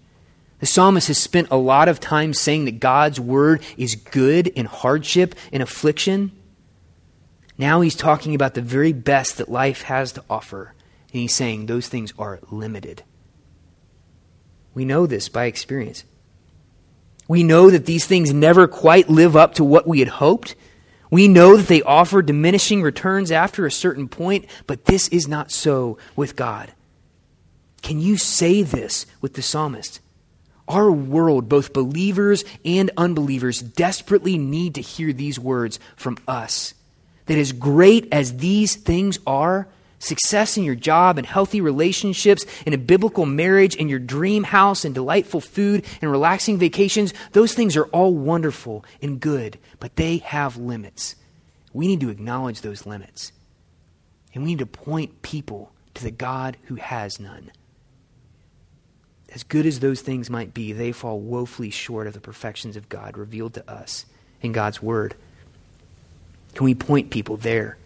The 0.62 0.68
psalmist 0.68 1.08
has 1.08 1.18
spent 1.18 1.48
a 1.50 1.56
lot 1.56 1.88
of 1.88 1.98
time 1.98 2.32
saying 2.32 2.66
that 2.66 2.78
God's 2.78 3.18
word 3.18 3.64
is 3.76 3.96
good 3.96 4.46
in 4.46 4.66
hardship 4.66 5.34
and 5.52 5.60
affliction. 5.60 6.30
Now 7.58 7.80
he's 7.80 7.96
talking 7.96 8.32
about 8.32 8.54
the 8.54 8.62
very 8.62 8.92
best 8.92 9.38
that 9.38 9.48
life 9.48 9.82
has 9.82 10.12
to 10.12 10.24
offer. 10.30 10.72
And 11.12 11.20
he's 11.20 11.34
saying 11.34 11.66
those 11.66 11.88
things 11.88 12.14
are 12.16 12.38
limited. 12.48 13.02
We 14.72 14.84
know 14.84 15.04
this 15.04 15.28
by 15.28 15.46
experience. 15.46 16.04
We 17.26 17.42
know 17.42 17.68
that 17.68 17.86
these 17.86 18.06
things 18.06 18.32
never 18.32 18.68
quite 18.68 19.10
live 19.10 19.34
up 19.34 19.54
to 19.54 19.64
what 19.64 19.88
we 19.88 19.98
had 19.98 20.10
hoped. 20.10 20.54
We 21.10 21.26
know 21.26 21.56
that 21.56 21.66
they 21.66 21.82
offer 21.82 22.22
diminishing 22.22 22.82
returns 22.82 23.32
after 23.32 23.66
a 23.66 23.72
certain 23.72 24.06
point, 24.06 24.46
but 24.68 24.84
this 24.84 25.08
is 25.08 25.26
not 25.26 25.50
so 25.50 25.98
with 26.14 26.36
God. 26.36 26.72
Can 27.82 28.00
you 28.00 28.16
say 28.16 28.62
this 28.62 29.06
with 29.20 29.34
the 29.34 29.42
psalmist? 29.42 29.98
Our 30.68 30.90
world, 30.90 31.48
both 31.48 31.72
believers 31.72 32.44
and 32.64 32.90
unbelievers, 32.96 33.60
desperately 33.60 34.38
need 34.38 34.76
to 34.76 34.80
hear 34.80 35.12
these 35.12 35.38
words 35.38 35.78
from 35.96 36.18
us. 36.28 36.74
That 37.26 37.38
as 37.38 37.52
great 37.52 38.08
as 38.12 38.38
these 38.38 38.76
things 38.76 39.18
are, 39.26 39.68
success 39.98 40.56
in 40.56 40.64
your 40.64 40.74
job 40.74 41.18
and 41.18 41.26
healthy 41.26 41.60
relationships 41.60 42.44
and 42.66 42.74
a 42.74 42.78
biblical 42.78 43.26
marriage 43.26 43.76
and 43.76 43.88
your 43.88 43.98
dream 43.98 44.42
house 44.44 44.84
and 44.84 44.94
delightful 44.94 45.40
food 45.40 45.84
and 46.00 46.10
relaxing 46.10 46.58
vacations, 46.58 47.14
those 47.32 47.54
things 47.54 47.76
are 47.76 47.86
all 47.86 48.14
wonderful 48.14 48.84
and 49.00 49.20
good, 49.20 49.58
but 49.78 49.96
they 49.96 50.18
have 50.18 50.56
limits. 50.56 51.16
We 51.72 51.86
need 51.86 52.00
to 52.00 52.10
acknowledge 52.10 52.60
those 52.60 52.86
limits. 52.86 53.32
And 54.34 54.42
we 54.42 54.50
need 54.50 54.58
to 54.60 54.66
point 54.66 55.22
people 55.22 55.72
to 55.94 56.02
the 56.02 56.10
God 56.10 56.56
who 56.64 56.76
has 56.76 57.20
none. 57.20 57.50
As 59.34 59.42
good 59.44 59.64
as 59.64 59.80
those 59.80 60.02
things 60.02 60.28
might 60.28 60.52
be, 60.52 60.72
they 60.72 60.92
fall 60.92 61.18
woefully 61.18 61.70
short 61.70 62.06
of 62.06 62.12
the 62.12 62.20
perfections 62.20 62.76
of 62.76 62.88
God 62.88 63.16
revealed 63.16 63.54
to 63.54 63.70
us 63.70 64.04
in 64.42 64.52
God's 64.52 64.82
Word. 64.82 65.14
Can 66.54 66.64
we 66.64 66.74
point 66.74 67.10
people 67.10 67.38
there? 67.38 67.78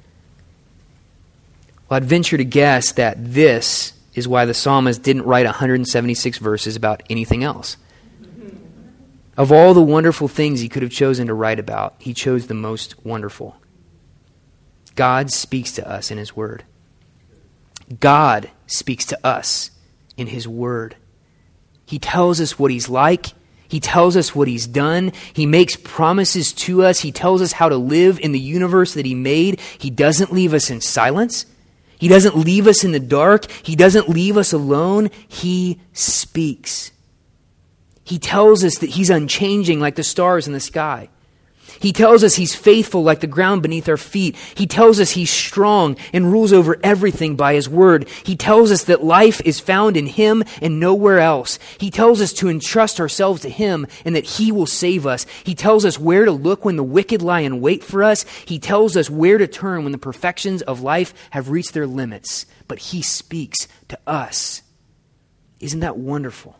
Well, 1.88 1.98
I'd 1.98 2.04
venture 2.04 2.36
to 2.36 2.44
guess 2.44 2.92
that 2.92 3.16
this 3.32 3.92
is 4.14 4.26
why 4.26 4.44
the 4.44 4.54
psalmist 4.54 5.02
didn't 5.02 5.22
write 5.22 5.46
176 5.46 6.38
verses 6.38 6.74
about 6.74 7.02
anything 7.08 7.44
else. 7.44 7.76
Of 9.36 9.52
all 9.52 9.74
the 9.74 9.82
wonderful 9.82 10.28
things 10.28 10.60
he 10.60 10.68
could 10.68 10.82
have 10.82 10.90
chosen 10.90 11.26
to 11.26 11.34
write 11.34 11.60
about, 11.60 11.94
he 11.98 12.14
chose 12.14 12.46
the 12.46 12.54
most 12.54 13.04
wonderful. 13.04 13.56
God 14.94 15.30
speaks 15.30 15.72
to 15.72 15.88
us 15.88 16.10
in 16.10 16.16
his 16.16 16.34
word. 16.34 16.64
God 18.00 18.50
speaks 18.66 19.04
to 19.06 19.26
us 19.26 19.70
in 20.16 20.28
his 20.28 20.48
word. 20.48 20.96
He 21.86 21.98
tells 21.98 22.40
us 22.40 22.58
what 22.58 22.70
he's 22.70 22.88
like, 22.88 23.28
He 23.68 23.80
tells 23.80 24.16
us 24.16 24.34
what 24.34 24.48
he's 24.48 24.66
done. 24.66 25.12
He 25.32 25.46
makes 25.46 25.76
promises 25.76 26.52
to 26.52 26.84
us. 26.84 27.00
He 27.00 27.12
tells 27.12 27.42
us 27.42 27.52
how 27.52 27.68
to 27.68 27.76
live 27.76 28.20
in 28.20 28.32
the 28.32 28.38
universe 28.38 28.94
that 28.94 29.06
he 29.06 29.14
made. 29.14 29.60
He 29.78 29.90
doesn't 29.90 30.32
leave 30.32 30.54
us 30.54 30.70
in 30.70 30.80
silence. 30.80 31.46
He 31.98 32.08
doesn't 32.08 32.36
leave 32.36 32.66
us 32.66 32.84
in 32.84 32.92
the 32.92 33.00
dark. 33.00 33.50
He 33.50 33.74
doesn't 33.74 34.08
leave 34.08 34.36
us 34.36 34.52
alone. 34.52 35.10
He 35.26 35.80
speaks. 35.92 36.92
He 38.04 38.18
tells 38.18 38.62
us 38.62 38.78
that 38.78 38.90
he's 38.90 39.10
unchanging 39.10 39.80
like 39.80 39.96
the 39.96 40.04
stars 40.04 40.46
in 40.46 40.52
the 40.52 40.60
sky. 40.60 41.08
He 41.80 41.92
tells 41.92 42.24
us 42.24 42.34
he's 42.34 42.54
faithful 42.54 43.02
like 43.02 43.20
the 43.20 43.26
ground 43.26 43.62
beneath 43.62 43.88
our 43.88 43.96
feet. 43.96 44.36
He 44.54 44.66
tells 44.66 45.00
us 45.00 45.10
he's 45.10 45.30
strong 45.30 45.96
and 46.12 46.32
rules 46.32 46.52
over 46.52 46.78
everything 46.82 47.36
by 47.36 47.54
his 47.54 47.68
word. 47.68 48.08
He 48.24 48.36
tells 48.36 48.70
us 48.70 48.84
that 48.84 49.04
life 49.04 49.40
is 49.44 49.60
found 49.60 49.96
in 49.96 50.06
him 50.06 50.42
and 50.60 50.80
nowhere 50.80 51.20
else. 51.20 51.58
He 51.78 51.90
tells 51.90 52.20
us 52.20 52.32
to 52.34 52.48
entrust 52.48 53.00
ourselves 53.00 53.42
to 53.42 53.48
him 53.48 53.86
and 54.04 54.14
that 54.14 54.24
he 54.24 54.52
will 54.52 54.66
save 54.66 55.06
us. 55.06 55.26
He 55.44 55.54
tells 55.54 55.84
us 55.84 55.98
where 55.98 56.24
to 56.24 56.32
look 56.32 56.64
when 56.64 56.76
the 56.76 56.82
wicked 56.82 57.22
lie 57.22 57.40
in 57.40 57.60
wait 57.60 57.84
for 57.84 58.02
us. 58.02 58.24
He 58.44 58.58
tells 58.58 58.96
us 58.96 59.10
where 59.10 59.38
to 59.38 59.46
turn 59.46 59.82
when 59.82 59.92
the 59.92 59.98
perfections 59.98 60.62
of 60.62 60.80
life 60.80 61.12
have 61.30 61.50
reached 61.50 61.74
their 61.74 61.86
limits. 61.86 62.46
But 62.68 62.78
he 62.78 63.02
speaks 63.02 63.68
to 63.88 63.98
us. 64.06 64.62
Isn't 65.60 65.80
that 65.80 65.96
wonderful? 65.96 66.56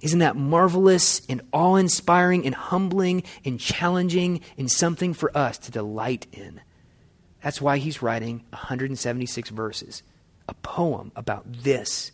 Isn't 0.00 0.20
that 0.20 0.36
marvelous 0.36 1.22
and 1.28 1.42
awe 1.52 1.76
inspiring 1.76 2.46
and 2.46 2.54
humbling 2.54 3.24
and 3.44 3.58
challenging 3.58 4.40
and 4.56 4.70
something 4.70 5.12
for 5.12 5.36
us 5.36 5.58
to 5.58 5.72
delight 5.72 6.26
in? 6.32 6.60
That's 7.42 7.60
why 7.60 7.78
he's 7.78 8.02
writing 8.02 8.44
176 8.50 9.50
verses, 9.50 10.02
a 10.48 10.54
poem 10.54 11.12
about 11.16 11.44
this. 11.52 12.12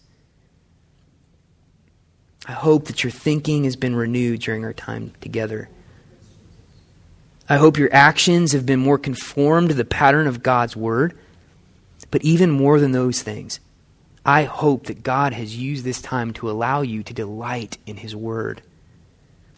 I 2.47 2.53
hope 2.53 2.87
that 2.87 3.03
your 3.03 3.11
thinking 3.11 3.65
has 3.65 3.77
been 3.77 3.97
renewed 3.97 4.41
during 4.41 4.65
our 4.65 4.75
time 4.75 5.13
together. 5.21 5.69
I 7.49 7.57
hope 7.57 7.79
your 7.79 7.93
actions 7.93 8.53
have 8.53 8.65
been 8.65 8.81
more 8.81 8.99
conformed 8.99 9.69
to 9.69 9.75
the 9.75 9.85
pattern 9.85 10.27
of 10.27 10.43
God's 10.43 10.77
Word. 10.77 11.19
But 12.11 12.23
even 12.23 12.51
more 12.51 12.81
than 12.81 12.93
those 12.93 13.23
things, 13.23 13.61
I 14.25 14.45
hope 14.45 14.87
that 14.87 15.03
God 15.03 15.35
has 15.35 15.57
used 15.57 15.85
this 15.85 16.01
time 16.01 16.33
to 16.35 16.51
allow 16.51 16.81
you 16.81 17.03
to 17.03 17.13
delight 17.13 17.77
in 17.87 17.97
His 17.97 18.17
Word. 18.17 18.63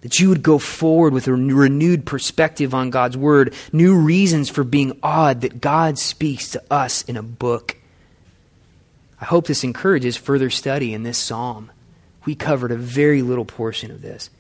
That 0.01 0.19
you 0.19 0.29
would 0.29 0.43
go 0.43 0.59
forward 0.59 1.13
with 1.13 1.29
a 1.29 1.33
renewed 1.33 2.05
perspective 2.05 2.75
on 2.75 2.91
God's 2.91 3.17
Word, 3.17 3.55
new 3.73 3.97
reasons 3.97 4.49
for 4.49 4.65
being 4.65 4.99
awed 5.03 5.43
that 5.43 5.61
God 5.61 5.99
speaks 5.99 6.51
to 6.51 6.63
us 6.71 7.03
in 7.03 7.17
a 7.17 7.23
book. 7.23 7.77
I 9.21 9.25
hope 9.25 9.47
this 9.47 9.65
encourages 9.65 10.17
further 10.17 10.51
study 10.51 10.93
in 10.93 11.05
this 11.05 11.19
psalm. 11.19 11.71
We 12.25 12.35
covered 12.35 12.73
a 12.73 12.77
very 12.77 13.23
little 13.23 13.45
portion 13.45 13.91
of 13.93 14.03
this. 14.03 14.31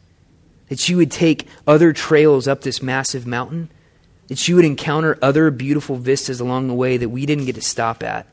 That 0.68 0.88
you 0.88 0.96
would 0.96 1.12
take 1.12 1.46
other 1.68 1.92
trails 1.92 2.48
up 2.48 2.62
this 2.62 2.82
massive 2.82 3.28
mountain, 3.28 3.70
that 4.26 4.48
you 4.48 4.56
would 4.56 4.64
encounter 4.64 5.18
other 5.22 5.52
beautiful 5.52 5.96
vistas 5.96 6.40
along 6.40 6.66
the 6.66 6.74
way 6.74 6.96
that 6.96 7.10
we 7.10 7.26
didn't 7.26 7.46
get 7.46 7.54
to 7.54 7.62
stop 7.62 8.02
at 8.02 8.26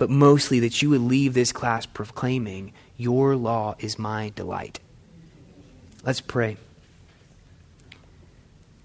but 0.00 0.08
mostly 0.08 0.60
that 0.60 0.80
you 0.80 0.88
would 0.88 1.02
leave 1.02 1.34
this 1.34 1.52
class 1.52 1.84
proclaiming, 1.84 2.72
Your 2.96 3.36
law 3.36 3.74
is 3.78 3.98
my 3.98 4.32
delight. 4.34 4.80
Let's 6.02 6.22
pray. 6.22 6.56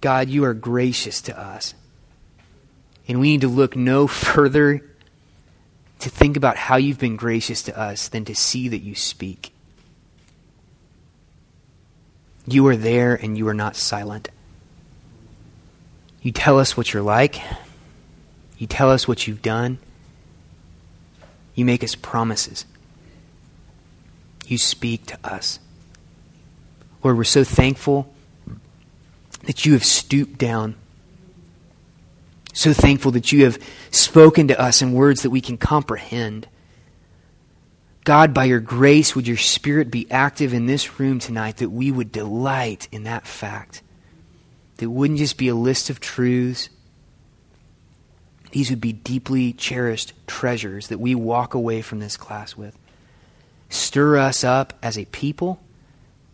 God, 0.01 0.27
you 0.27 0.43
are 0.43 0.53
gracious 0.53 1.21
to 1.21 1.39
us. 1.39 1.73
And 3.07 3.21
we 3.21 3.29
need 3.29 3.41
to 3.41 3.47
look 3.47 3.77
no 3.77 4.07
further 4.35 4.81
to 5.99 6.09
think 6.09 6.35
about 6.35 6.57
how 6.57 6.75
you've 6.75 6.99
been 6.99 7.15
gracious 7.15 7.63
to 7.63 7.79
us 7.79 8.09
than 8.09 8.25
to 8.25 8.35
see 8.35 8.67
that 8.67 8.81
you 8.81 8.93
speak. 8.93 9.53
You 12.45 12.67
are 12.67 12.75
there 12.75 13.15
and 13.15 13.37
you 13.37 13.47
are 13.47 13.53
not 13.53 13.77
silent. 13.77 14.29
You 16.21 16.33
tell 16.33 16.59
us 16.59 16.75
what 16.75 16.91
you're 16.91 17.01
like. 17.01 17.41
You 18.57 18.67
tell 18.67 18.91
us 18.91 19.07
what 19.07 19.27
you've 19.27 19.41
done. 19.41 19.79
You 21.55 21.65
make 21.65 21.83
us 21.83 21.95
promises. 21.95 22.65
You 24.45 24.57
speak 24.57 25.05
to 25.07 25.17
us. 25.23 25.59
Lord, 27.03 27.17
we're 27.17 27.23
so 27.23 27.43
thankful 27.43 28.13
that 29.43 29.65
you 29.65 29.73
have 29.73 29.85
stooped 29.85 30.37
down. 30.37 30.75
So 32.53 32.73
thankful 32.73 33.11
that 33.11 33.31
you 33.31 33.43
have 33.45 33.61
spoken 33.91 34.47
to 34.47 34.59
us 34.59 34.81
in 34.81 34.93
words 34.93 35.23
that 35.23 35.29
we 35.29 35.41
can 35.41 35.57
comprehend. 35.57 36.47
God, 38.05 38.33
by 38.33 38.45
your 38.45 38.59
grace, 38.59 39.15
would 39.15 39.27
your 39.27 39.37
spirit 39.37 39.91
be 39.91 40.09
active 40.11 40.53
in 40.53 40.67
this 40.67 40.99
room 40.99 41.19
tonight 41.19 41.57
that 41.57 41.71
we 41.71 41.91
would 41.91 42.11
delight 42.11 42.87
in 42.91 43.03
that 43.03 43.25
fact. 43.25 43.81
That 44.77 44.89
wouldn't 44.89 45.19
just 45.19 45.37
be 45.37 45.47
a 45.47 45.55
list 45.55 45.89
of 45.89 45.99
truths, 45.99 46.69
these 48.55 48.69
would 48.69 48.79
be 48.79 48.93
deeply 48.93 49.51
cherished 49.51 50.13
treasures 50.27 50.87
that 50.87 50.97
we 50.97 51.13
walk 51.13 51.53
away 51.53 51.81
from 51.81 51.99
this 51.99 52.15
class 52.15 52.55
with. 52.55 52.79
Stir 53.67 54.15
us 54.15 54.45
up 54.45 54.71
as 54.81 54.97
a 54.97 55.03
people. 55.03 55.59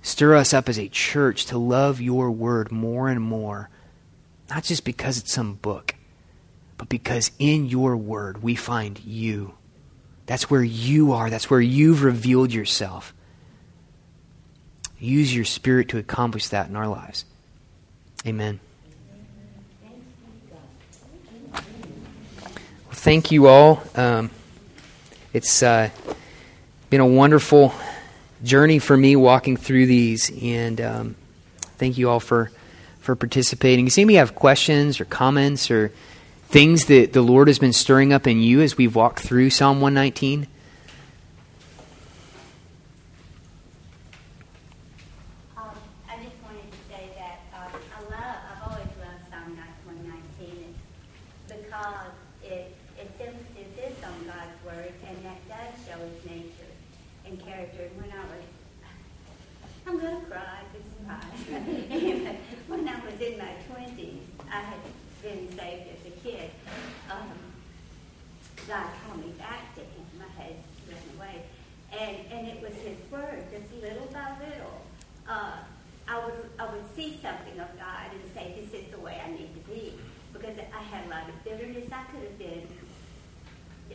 Stir 0.04 0.36
us 0.36 0.54
up 0.54 0.70
as 0.70 0.78
a 0.78 0.88
church 0.88 1.48
to 1.48 1.58
love 1.58 2.00
your 2.00 2.30
word 2.30 2.72
more 2.72 3.10
and 3.10 3.20
more. 3.20 3.72
Not 4.52 4.66
just 4.66 4.86
because 4.86 5.18
it's 5.18 5.34
some 5.34 5.56
book, 5.56 5.96
but 6.78 6.90
because 6.90 7.32
in 7.40 7.66
your 7.66 7.98
word 7.98 8.44
we 8.44 8.54
find 8.54 9.00
you. 9.00 9.56
That's 10.28 10.48
where 10.48 10.64
you 10.64 11.14
are. 11.14 11.32
That's 11.32 11.50
where 11.50 11.60
you've 11.60 12.04
revealed 12.04 12.54
yourself. 12.54 13.16
Use 15.00 15.36
your 15.36 15.46
spirit 15.46 15.90
to 15.90 15.98
accomplish 15.98 16.50
that 16.50 16.70
in 16.70 16.76
our 16.76 16.88
lives. 16.88 17.26
Amen. 18.28 18.60
Thank 23.02 23.32
you 23.32 23.48
all. 23.48 23.82
Um, 23.96 24.30
it's 25.34 25.64
uh, 25.64 25.90
been 26.92 27.02
a 27.02 27.06
wonderful 27.06 27.74
journey 28.44 28.78
for 28.78 28.96
me 28.96 29.16
walking 29.16 29.58
through 29.58 29.88
these, 29.88 30.32
and 30.42 30.80
um, 30.80 31.16
thank 31.78 31.98
you 31.98 32.10
all 32.10 32.20
for 32.20 32.52
for 33.00 33.16
participating. 33.16 33.86
Does 33.86 33.98
anybody 33.98 34.18
have 34.18 34.36
questions 34.36 35.02
or 35.02 35.06
comments 35.06 35.72
or 35.72 35.92
things 36.50 36.86
that 36.86 37.14
the 37.14 37.24
Lord 37.24 37.48
has 37.48 37.58
been 37.58 37.74
stirring 37.74 38.14
up 38.14 38.28
in 38.28 38.40
you 38.40 38.62
as 38.62 38.78
we've 38.78 38.96
walked 38.96 39.20
through 39.20 39.50
Psalm 39.50 39.82
119? 39.82 40.48
word, 54.66 54.94
and 55.08 55.18
that 55.26 55.40
does 55.48 55.86
show 55.86 56.00
his 56.00 56.26
nature 56.26 56.72
and 57.26 57.44
character. 57.44 57.84
And 57.84 58.02
when 58.02 58.12
I 58.12 58.24
was, 58.24 58.46
I'm 59.88 60.00
going 60.00 60.22
to 60.22 60.28
cry, 60.28 60.60
it's 60.76 60.94
fine. 61.08 62.38
when 62.68 62.88
I 62.88 63.06
was 63.06 63.20
in 63.20 63.38
my 63.38 63.54
20s, 63.70 64.22
I 64.52 64.62
had 64.62 64.80
been 65.22 65.48
saved 65.58 65.88
as 65.90 66.06
a 66.08 66.16
kid. 66.22 66.52
Um, 67.10 67.30
God 68.68 68.88
called 69.06 69.26
me 69.26 69.34
back 69.38 69.74
to 69.76 69.82
him. 69.82 70.06
My 70.18 70.42
head 70.42 70.56
went 70.88 71.02
away. 71.18 71.44
And, 71.92 72.18
and 72.32 72.48
it 72.48 72.62
was 72.62 72.74
his 72.76 72.98
word, 73.12 73.44
just 73.52 73.74
little 73.82 74.08
by 74.14 74.32
little. 74.40 74.82
Uh, 75.28 75.58
I 76.08 76.26
would 76.26 76.50
I 76.60 76.66
would 76.66 76.96
see 76.96 77.20
something 77.22 77.60
of 77.60 77.70
God 77.78 78.12
and 78.12 78.22
say, 78.34 78.54
this 78.60 78.74
is 78.82 78.92
the 78.92 79.00
way 79.00 79.22
I 79.24 79.32
need 79.32 79.54
to 79.54 79.72
be. 79.72 79.94
Because 80.34 80.58
I 80.58 80.82
had 80.84 81.06
a 81.06 81.10
lot 81.10 81.30
of 81.30 81.44
bitterness. 81.44 81.90
I 81.92 82.04
could 82.12 82.24
have 82.24 82.38
been 82.38 82.68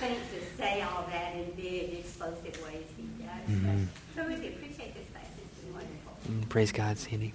think 0.00 0.18
to 0.32 0.56
say 0.56 0.80
all 0.80 1.04
that 1.10 1.34
in 1.34 1.50
big, 1.52 1.92
explosive 1.92 2.56
ways 2.64 2.88
he 2.96 3.04
does. 3.22 3.44
Mm-hmm. 3.48 3.84
So 4.16 4.26
we 4.26 4.34
appreciate 4.34 4.94
this 4.96 5.08
class. 5.12 5.28
It's 5.36 5.60
been 5.60 5.74
wonderful. 5.74 6.16
Mm, 6.26 6.48
praise 6.48 6.72
God, 6.72 6.96
Sandy. 6.96 7.34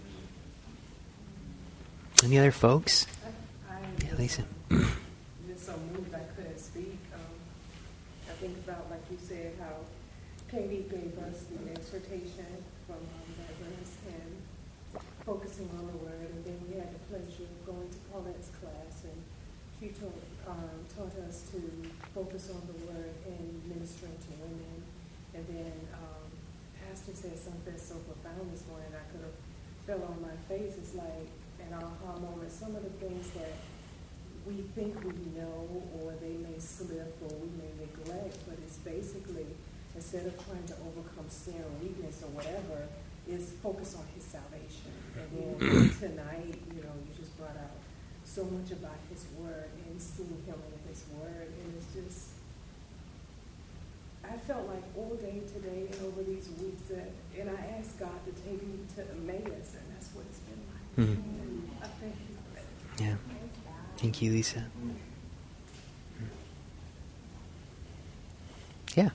Any 2.24 2.39
other 2.39 2.51
folks? 2.51 3.05
yeah, 4.03 4.16
Lisa. 4.18 4.43
just 4.70 5.66
so 5.68 5.74
moved 5.93 6.13
I 6.16 6.26
couldn't 6.36 6.59
speak. 6.59 6.97
Um, 7.13 7.36
I 8.30 8.34
think 8.41 8.57
about, 8.66 8.89
like 8.89 9.03
you 9.11 9.18
said, 9.22 9.53
how 9.59 9.86
Katie 10.49 10.86
gave 10.89 11.13
us 11.30 11.45
the 11.53 11.70
exhortation 11.72 12.49
from 12.88 12.97
um, 12.97 13.30
Reverence 13.45 13.93
and 14.09 15.01
focusing 15.24 15.70
on 15.78 15.86
the 15.86 15.97
Word, 15.97 16.30
and 16.34 16.45
then 16.45 16.57
we 16.68 16.80
had 16.80 16.89
the 16.89 16.99
pleasure 17.13 17.45
of 17.45 17.66
going 17.66 17.89
to 17.89 17.97
Paulette's 18.09 18.49
class, 18.57 19.03
and 19.03 19.22
she 19.86 19.91
taught, 19.93 20.25
um, 20.49 20.81
taught 20.89 21.13
us 21.29 21.45
to 21.53 21.61
focus 22.09 22.49
on 22.49 22.61
the 22.65 22.77
Word 22.89 23.13
and 23.29 23.45
ministering 23.69 24.17
to 24.17 24.31
women. 24.41 24.81
And 25.38 25.45
then 25.45 25.77
um, 25.93 26.25
Pastor 26.81 27.13
said 27.13 27.38
something 27.38 27.77
so 27.77 28.01
profound 28.01 28.49
this 28.49 28.65
morning, 28.65 28.89
I 28.97 29.05
could 29.13 29.21
have 29.21 29.38
fell 29.86 30.01
on 30.09 30.25
my 30.25 30.33
face. 30.49 30.73
It's 30.81 30.95
like 30.95 31.29
an 31.61 31.77
aha 31.77 32.17
moment. 32.17 32.49
Some 32.49 32.73
of 32.73 32.81
the 32.81 32.95
things 32.97 33.29
that 33.38 33.53
we 34.49 34.65
think 34.73 34.97
we 35.05 35.13
know, 35.38 35.69
or 36.01 36.17
they 36.17 36.33
may 36.41 36.57
slip, 36.57 37.13
or 37.21 37.38
we 37.38 37.53
may 37.53 37.69
neglect, 37.77 38.41
but 38.49 38.57
it's 38.65 38.81
basically 38.81 39.45
instead 39.93 40.25
of 40.25 40.33
trying 40.49 40.65
to 40.65 40.75
overcome 40.81 41.29
sin 41.29 41.61
or 41.61 41.69
weakness 41.77 42.25
or 42.25 42.33
whatever, 42.33 42.89
is 43.29 43.53
focus 43.61 43.93
on 43.93 44.05
his 44.17 44.25
salvation. 44.25 44.97
And 45.13 45.29
then 45.29 45.89
tonight, 46.01 46.57
you 46.73 46.81
know, 46.81 46.95
you 47.05 47.13
just 47.13 47.38
brought 47.38 47.57
out 47.57 47.77
so 48.26 48.43
much 48.43 48.71
about 48.71 48.97
his 49.09 49.26
word 49.38 49.69
and 49.88 50.01
seeing 50.01 50.43
him 50.45 50.55
in 50.55 50.89
his 50.89 51.03
word. 51.15 51.47
And 51.61 51.73
it's 51.78 51.93
just, 51.93 52.30
I 54.23 54.38
felt 54.38 54.67
like 54.67 54.84
all 54.97 55.15
day 55.15 55.41
today 55.53 55.88
and 55.91 56.05
over 56.05 56.23
these 56.23 56.49
weeks 56.59 56.82
that, 56.89 57.11
and 57.39 57.49
I 57.49 57.78
asked 57.80 57.99
God 57.99 58.19
to 58.26 58.32
take 58.43 58.61
me 58.61 58.80
to 58.95 59.01
Emmaus, 59.01 59.76
and 59.78 59.86
that's 59.93 60.09
what 60.13 60.26
it's 60.30 60.39
been 60.39 60.61
like. 60.67 61.09
Mm-hmm. 61.09 61.84
I 61.84 61.88
thank 61.88 62.15
you. 62.99 63.05
Yeah. 63.05 63.15
Thank 63.97 64.21
you, 64.21 64.32
Lisa. 64.32 64.65
Yeah. 68.95 69.09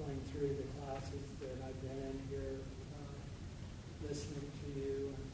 going 0.00 0.20
through 0.32 0.56
the 0.56 0.68
classes 0.80 1.28
that 1.40 1.60
I've 1.60 1.80
been 1.82 2.00
in 2.08 2.18
here, 2.30 2.64
uh, 2.96 4.08
listening 4.08 4.48
to 4.48 4.80
you. 4.80 5.12
And, 5.12 5.28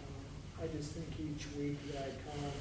uh, 0.00 0.64
I 0.64 0.66
just 0.76 0.92
think 0.92 1.12
each 1.40 1.48
week 1.56 1.78
that 1.88 2.04
I 2.04 2.12
come, 2.28 2.52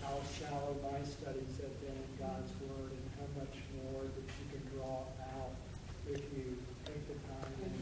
how 0.00 0.16
shallow 0.32 0.72
my 0.80 1.04
studies 1.04 1.60
have 1.60 1.76
been 1.84 1.92
in 1.92 2.12
God's 2.16 2.48
Word 2.64 2.96
and 2.96 3.06
how 3.20 3.28
much 3.36 3.56
more 3.76 4.08
that 4.08 4.24
you 4.24 4.44
can 4.48 4.64
draw 4.72 5.04
out 5.36 5.52
if 6.08 6.24
you 6.32 6.56
take 6.88 7.04
the 7.08 7.18
time 7.28 7.52
and, 7.60 7.76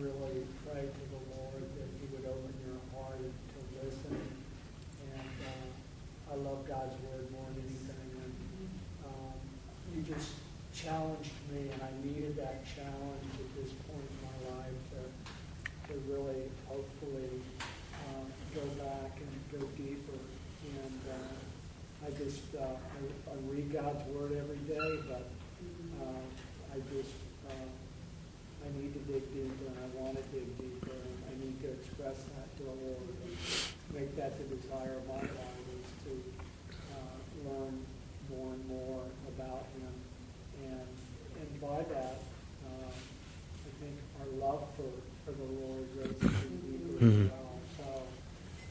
really 0.00 0.42
pray 0.64 0.82
to 0.82 1.04
the 1.12 1.22
Lord 1.36 1.62
that 1.62 1.88
He 2.00 2.08
would 2.10 2.24
open 2.24 2.54
your 2.64 2.80
heart 2.96 3.20
to 3.20 3.58
listen. 3.84 4.18
And 5.14 5.36
uh, 5.46 6.32
I 6.32 6.34
love 6.42 6.66
God's 6.66 6.96
Word 7.06 7.30
more 7.30 7.46
than 7.54 7.62
anything. 7.62 8.08
And 8.18 8.34
um, 9.04 9.36
you 9.94 10.02
just 10.02 10.32
challenged 10.74 11.36
me, 11.52 11.68
and 11.70 11.80
I 11.82 11.92
needed 12.02 12.36
that 12.36 12.64
challenge 12.64 13.30
at 13.36 13.48
this 13.54 13.70
point 13.84 14.06
in 14.10 14.18
my 14.26 14.38
life 14.58 14.80
to, 14.96 15.92
to 15.92 15.94
really, 16.08 16.50
hopefully, 16.66 17.30
go 18.54 18.64
back 18.82 19.12
and 19.18 19.60
go 19.60 19.66
deeper. 19.76 20.20
And 20.62 21.00
uh, 21.10 22.06
I 22.06 22.10
just, 22.16 22.42
uh, 22.54 22.64
I, 22.64 23.32
I, 23.32 23.36
read 23.50 23.72
God's 23.72 24.02
Word 24.08 24.32
every 24.32 24.62
day, 24.68 25.02
but 25.08 25.28
uh, 26.00 26.24
I 26.72 26.76
just, 26.94 27.16
uh, 27.48 27.68
I 28.64 28.68
need 28.78 28.92
to 28.94 29.00
dig 29.10 29.26
deeper, 29.34 29.66
and 29.66 29.78
I 29.82 29.88
want 30.00 30.16
to 30.16 30.22
dig 30.30 30.46
deeper, 30.58 30.94
and 30.94 31.18
I 31.28 31.44
need 31.44 31.60
to 31.62 31.68
express 31.72 32.16
that 32.34 32.56
to 32.58 32.62
the 32.62 32.76
Lord 32.86 33.08
and 33.26 33.36
make 33.94 34.16
that 34.16 34.38
the 34.38 34.56
desire 34.56 34.96
of 34.96 35.08
my 35.08 35.20
life 35.20 35.66
is 35.74 35.88
to 36.06 36.12
uh, 36.94 37.50
learn 37.50 37.84
more 38.30 38.52
and 38.54 38.68
more 38.68 39.02
about 39.36 39.66
Him 39.78 39.92
and, 40.62 40.88
and 41.40 41.60
by 41.60 41.82
that, 41.94 42.22
uh, 42.66 42.90
I 42.92 43.70
think 43.80 43.96
our 44.20 44.30
love 44.38 44.64
for, 44.76 44.90
for 45.24 45.32
the 45.32 45.48
Lord 45.60 45.84
grows 45.94 46.16
even 46.22 46.60
deeper 46.70 47.04
mm-hmm. 47.04 47.26
as 47.26 47.30
well. 47.32 47.58
So 47.78 48.02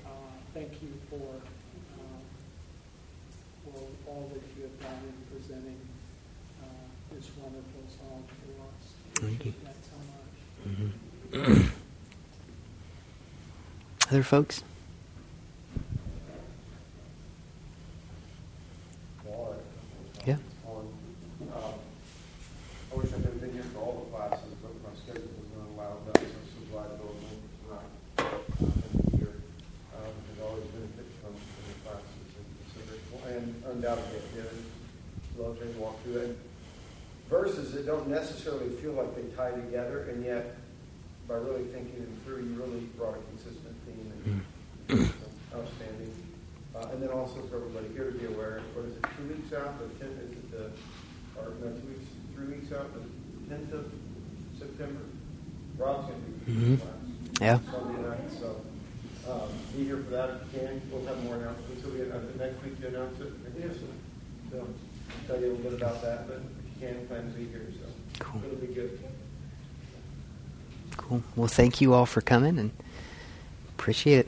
uh, 0.05 0.33
thank 0.53 0.71
you 0.81 0.93
for, 1.09 1.41
uh, 1.99 2.21
for 3.65 3.79
all 4.07 4.31
that 4.33 4.43
you 4.55 4.63
have 4.63 4.79
done 4.79 5.13
in 5.67 5.73
presenting 5.73 5.79
uh, 6.61 6.65
this 7.13 7.29
wonderful 7.37 7.83
song 7.87 8.23
to 8.27 8.35
us. 8.63 8.93
Thank 9.15 9.45
you. 9.45 9.53
that 9.63 9.75
so 9.83 9.97
much. 10.11 11.47
Mm-hmm. 11.47 11.67
Other 14.09 14.23
folks? 14.23 14.63
Yeah. 20.25 20.35
I 22.91 22.95
wish 22.95 23.07
I 23.07 23.15
could 23.15 23.23
have 23.23 23.41
been 23.41 23.53
here 23.53 23.63
for 23.73 23.79
all 23.79 24.05
the 24.05 24.17
classes, 24.17 24.53
but 24.61 24.71
my 24.83 24.93
schedule 24.99 25.31
was 25.39 25.49
not 25.55 25.65
allowed 25.73 26.05
that, 26.11 26.19
so 26.19 26.27
I'm 26.27 26.45
so 26.51 26.61
glad 26.69 26.87
to 26.91 26.95
go 26.99 27.07
tonight 27.63 27.91
uh, 28.19 28.35
here. 29.17 29.35
Um, 29.95 30.11
I've 30.11 30.43
always 30.43 30.67
benefited 30.75 31.15
from, 31.23 31.33
from 31.33 31.63
the 31.71 31.77
classes, 31.87 32.29
and 32.35 32.45
it's 32.61 32.75
so 32.75 32.79
grateful. 32.85 33.19
And 33.31 33.63
undoubtedly, 33.71 34.19
yeah, 34.35 34.51
love 35.41 35.57
to 35.57 35.65
walk 35.81 36.01
through 36.03 36.17
it. 36.17 36.37
Verses 37.29 37.71
that 37.73 37.85
don't 37.85 38.07
necessarily 38.07 38.69
feel 38.81 38.93
like 38.93 39.15
they 39.15 39.23
tie 39.35 39.51
together, 39.51 40.09
and 40.09 40.23
yet, 40.23 40.55
by 41.27 41.35
really 41.35 41.63
thinking 41.65 41.99
them 41.99 42.17
through, 42.25 42.43
you 42.43 42.61
really 42.61 42.81
brought 42.97 43.15
a 43.15 43.21
consistent 43.31 43.75
theme 43.85 44.11
and 44.11 44.43
mm-hmm. 44.87 45.57
outstanding. 45.57 46.13
Uh, 46.75 46.87
and 46.93 47.01
then 47.01 47.09
also 47.09 47.41
for 47.43 47.57
everybody 47.57 47.87
here 47.93 48.11
to 48.11 48.17
be 48.17 48.25
aware, 48.25 48.61
what 48.73 48.85
is 48.85 48.95
it, 48.95 49.05
two 49.17 49.27
weeks 49.33 49.53
out, 49.53 49.75
or 49.79 49.87
ten, 49.99 50.09
is 50.23 50.31
it 50.31 50.51
the, 50.51 50.71
or 51.39 51.53
no, 51.61 51.71
two 51.71 51.87
weeks 51.87 52.07
three 52.41 52.55
weeks 52.55 52.71
out, 52.71 52.89
the 52.93 53.55
10th 53.55 53.73
of 53.73 53.91
September. 54.57 55.01
Rob's 55.77 56.09
going 56.09 56.21
to 56.21 56.29
be 56.29 56.51
mm-hmm. 56.51 56.75
class. 56.77 56.93
Yeah. 57.39 57.59
Sunday 57.71 58.01
night, 58.07 58.31
so 58.39 58.61
um, 59.29 59.49
be 59.75 59.85
here 59.85 59.97
for 59.97 60.09
that 60.11 60.29
if 60.29 60.53
you 60.53 60.59
can. 60.59 60.81
We'll 60.91 61.05
have 61.05 61.23
more 61.23 61.35
announcements. 61.35 61.83
So 61.83 61.89
we 61.89 61.99
have 61.99 62.37
the 62.37 62.45
next 62.45 62.63
week 62.63 62.79
to 62.81 62.87
announce 62.87 63.19
it. 63.19 63.33
Yes. 63.59 63.75
So 64.51 64.57
I'll 64.59 64.67
tell 65.27 65.39
you 65.39 65.47
a 65.47 65.53
little 65.53 65.71
bit 65.71 65.81
about 65.81 66.01
that, 66.01 66.27
but 66.27 66.37
if 66.37 66.81
you 66.81 66.87
can, 66.87 67.07
plan 67.07 67.31
to 67.31 67.37
be 67.37 67.45
here. 67.45 67.67
So 67.79 67.87
cool. 68.19 68.41
it'll 68.45 68.57
be 68.57 68.67
good. 68.67 68.99
Cool. 70.97 71.23
Well, 71.35 71.47
thank 71.47 71.81
you 71.81 71.93
all 71.93 72.05
for 72.05 72.21
coming 72.21 72.57
and 72.59 72.71
appreciate 73.77 74.19
it. 74.19 74.27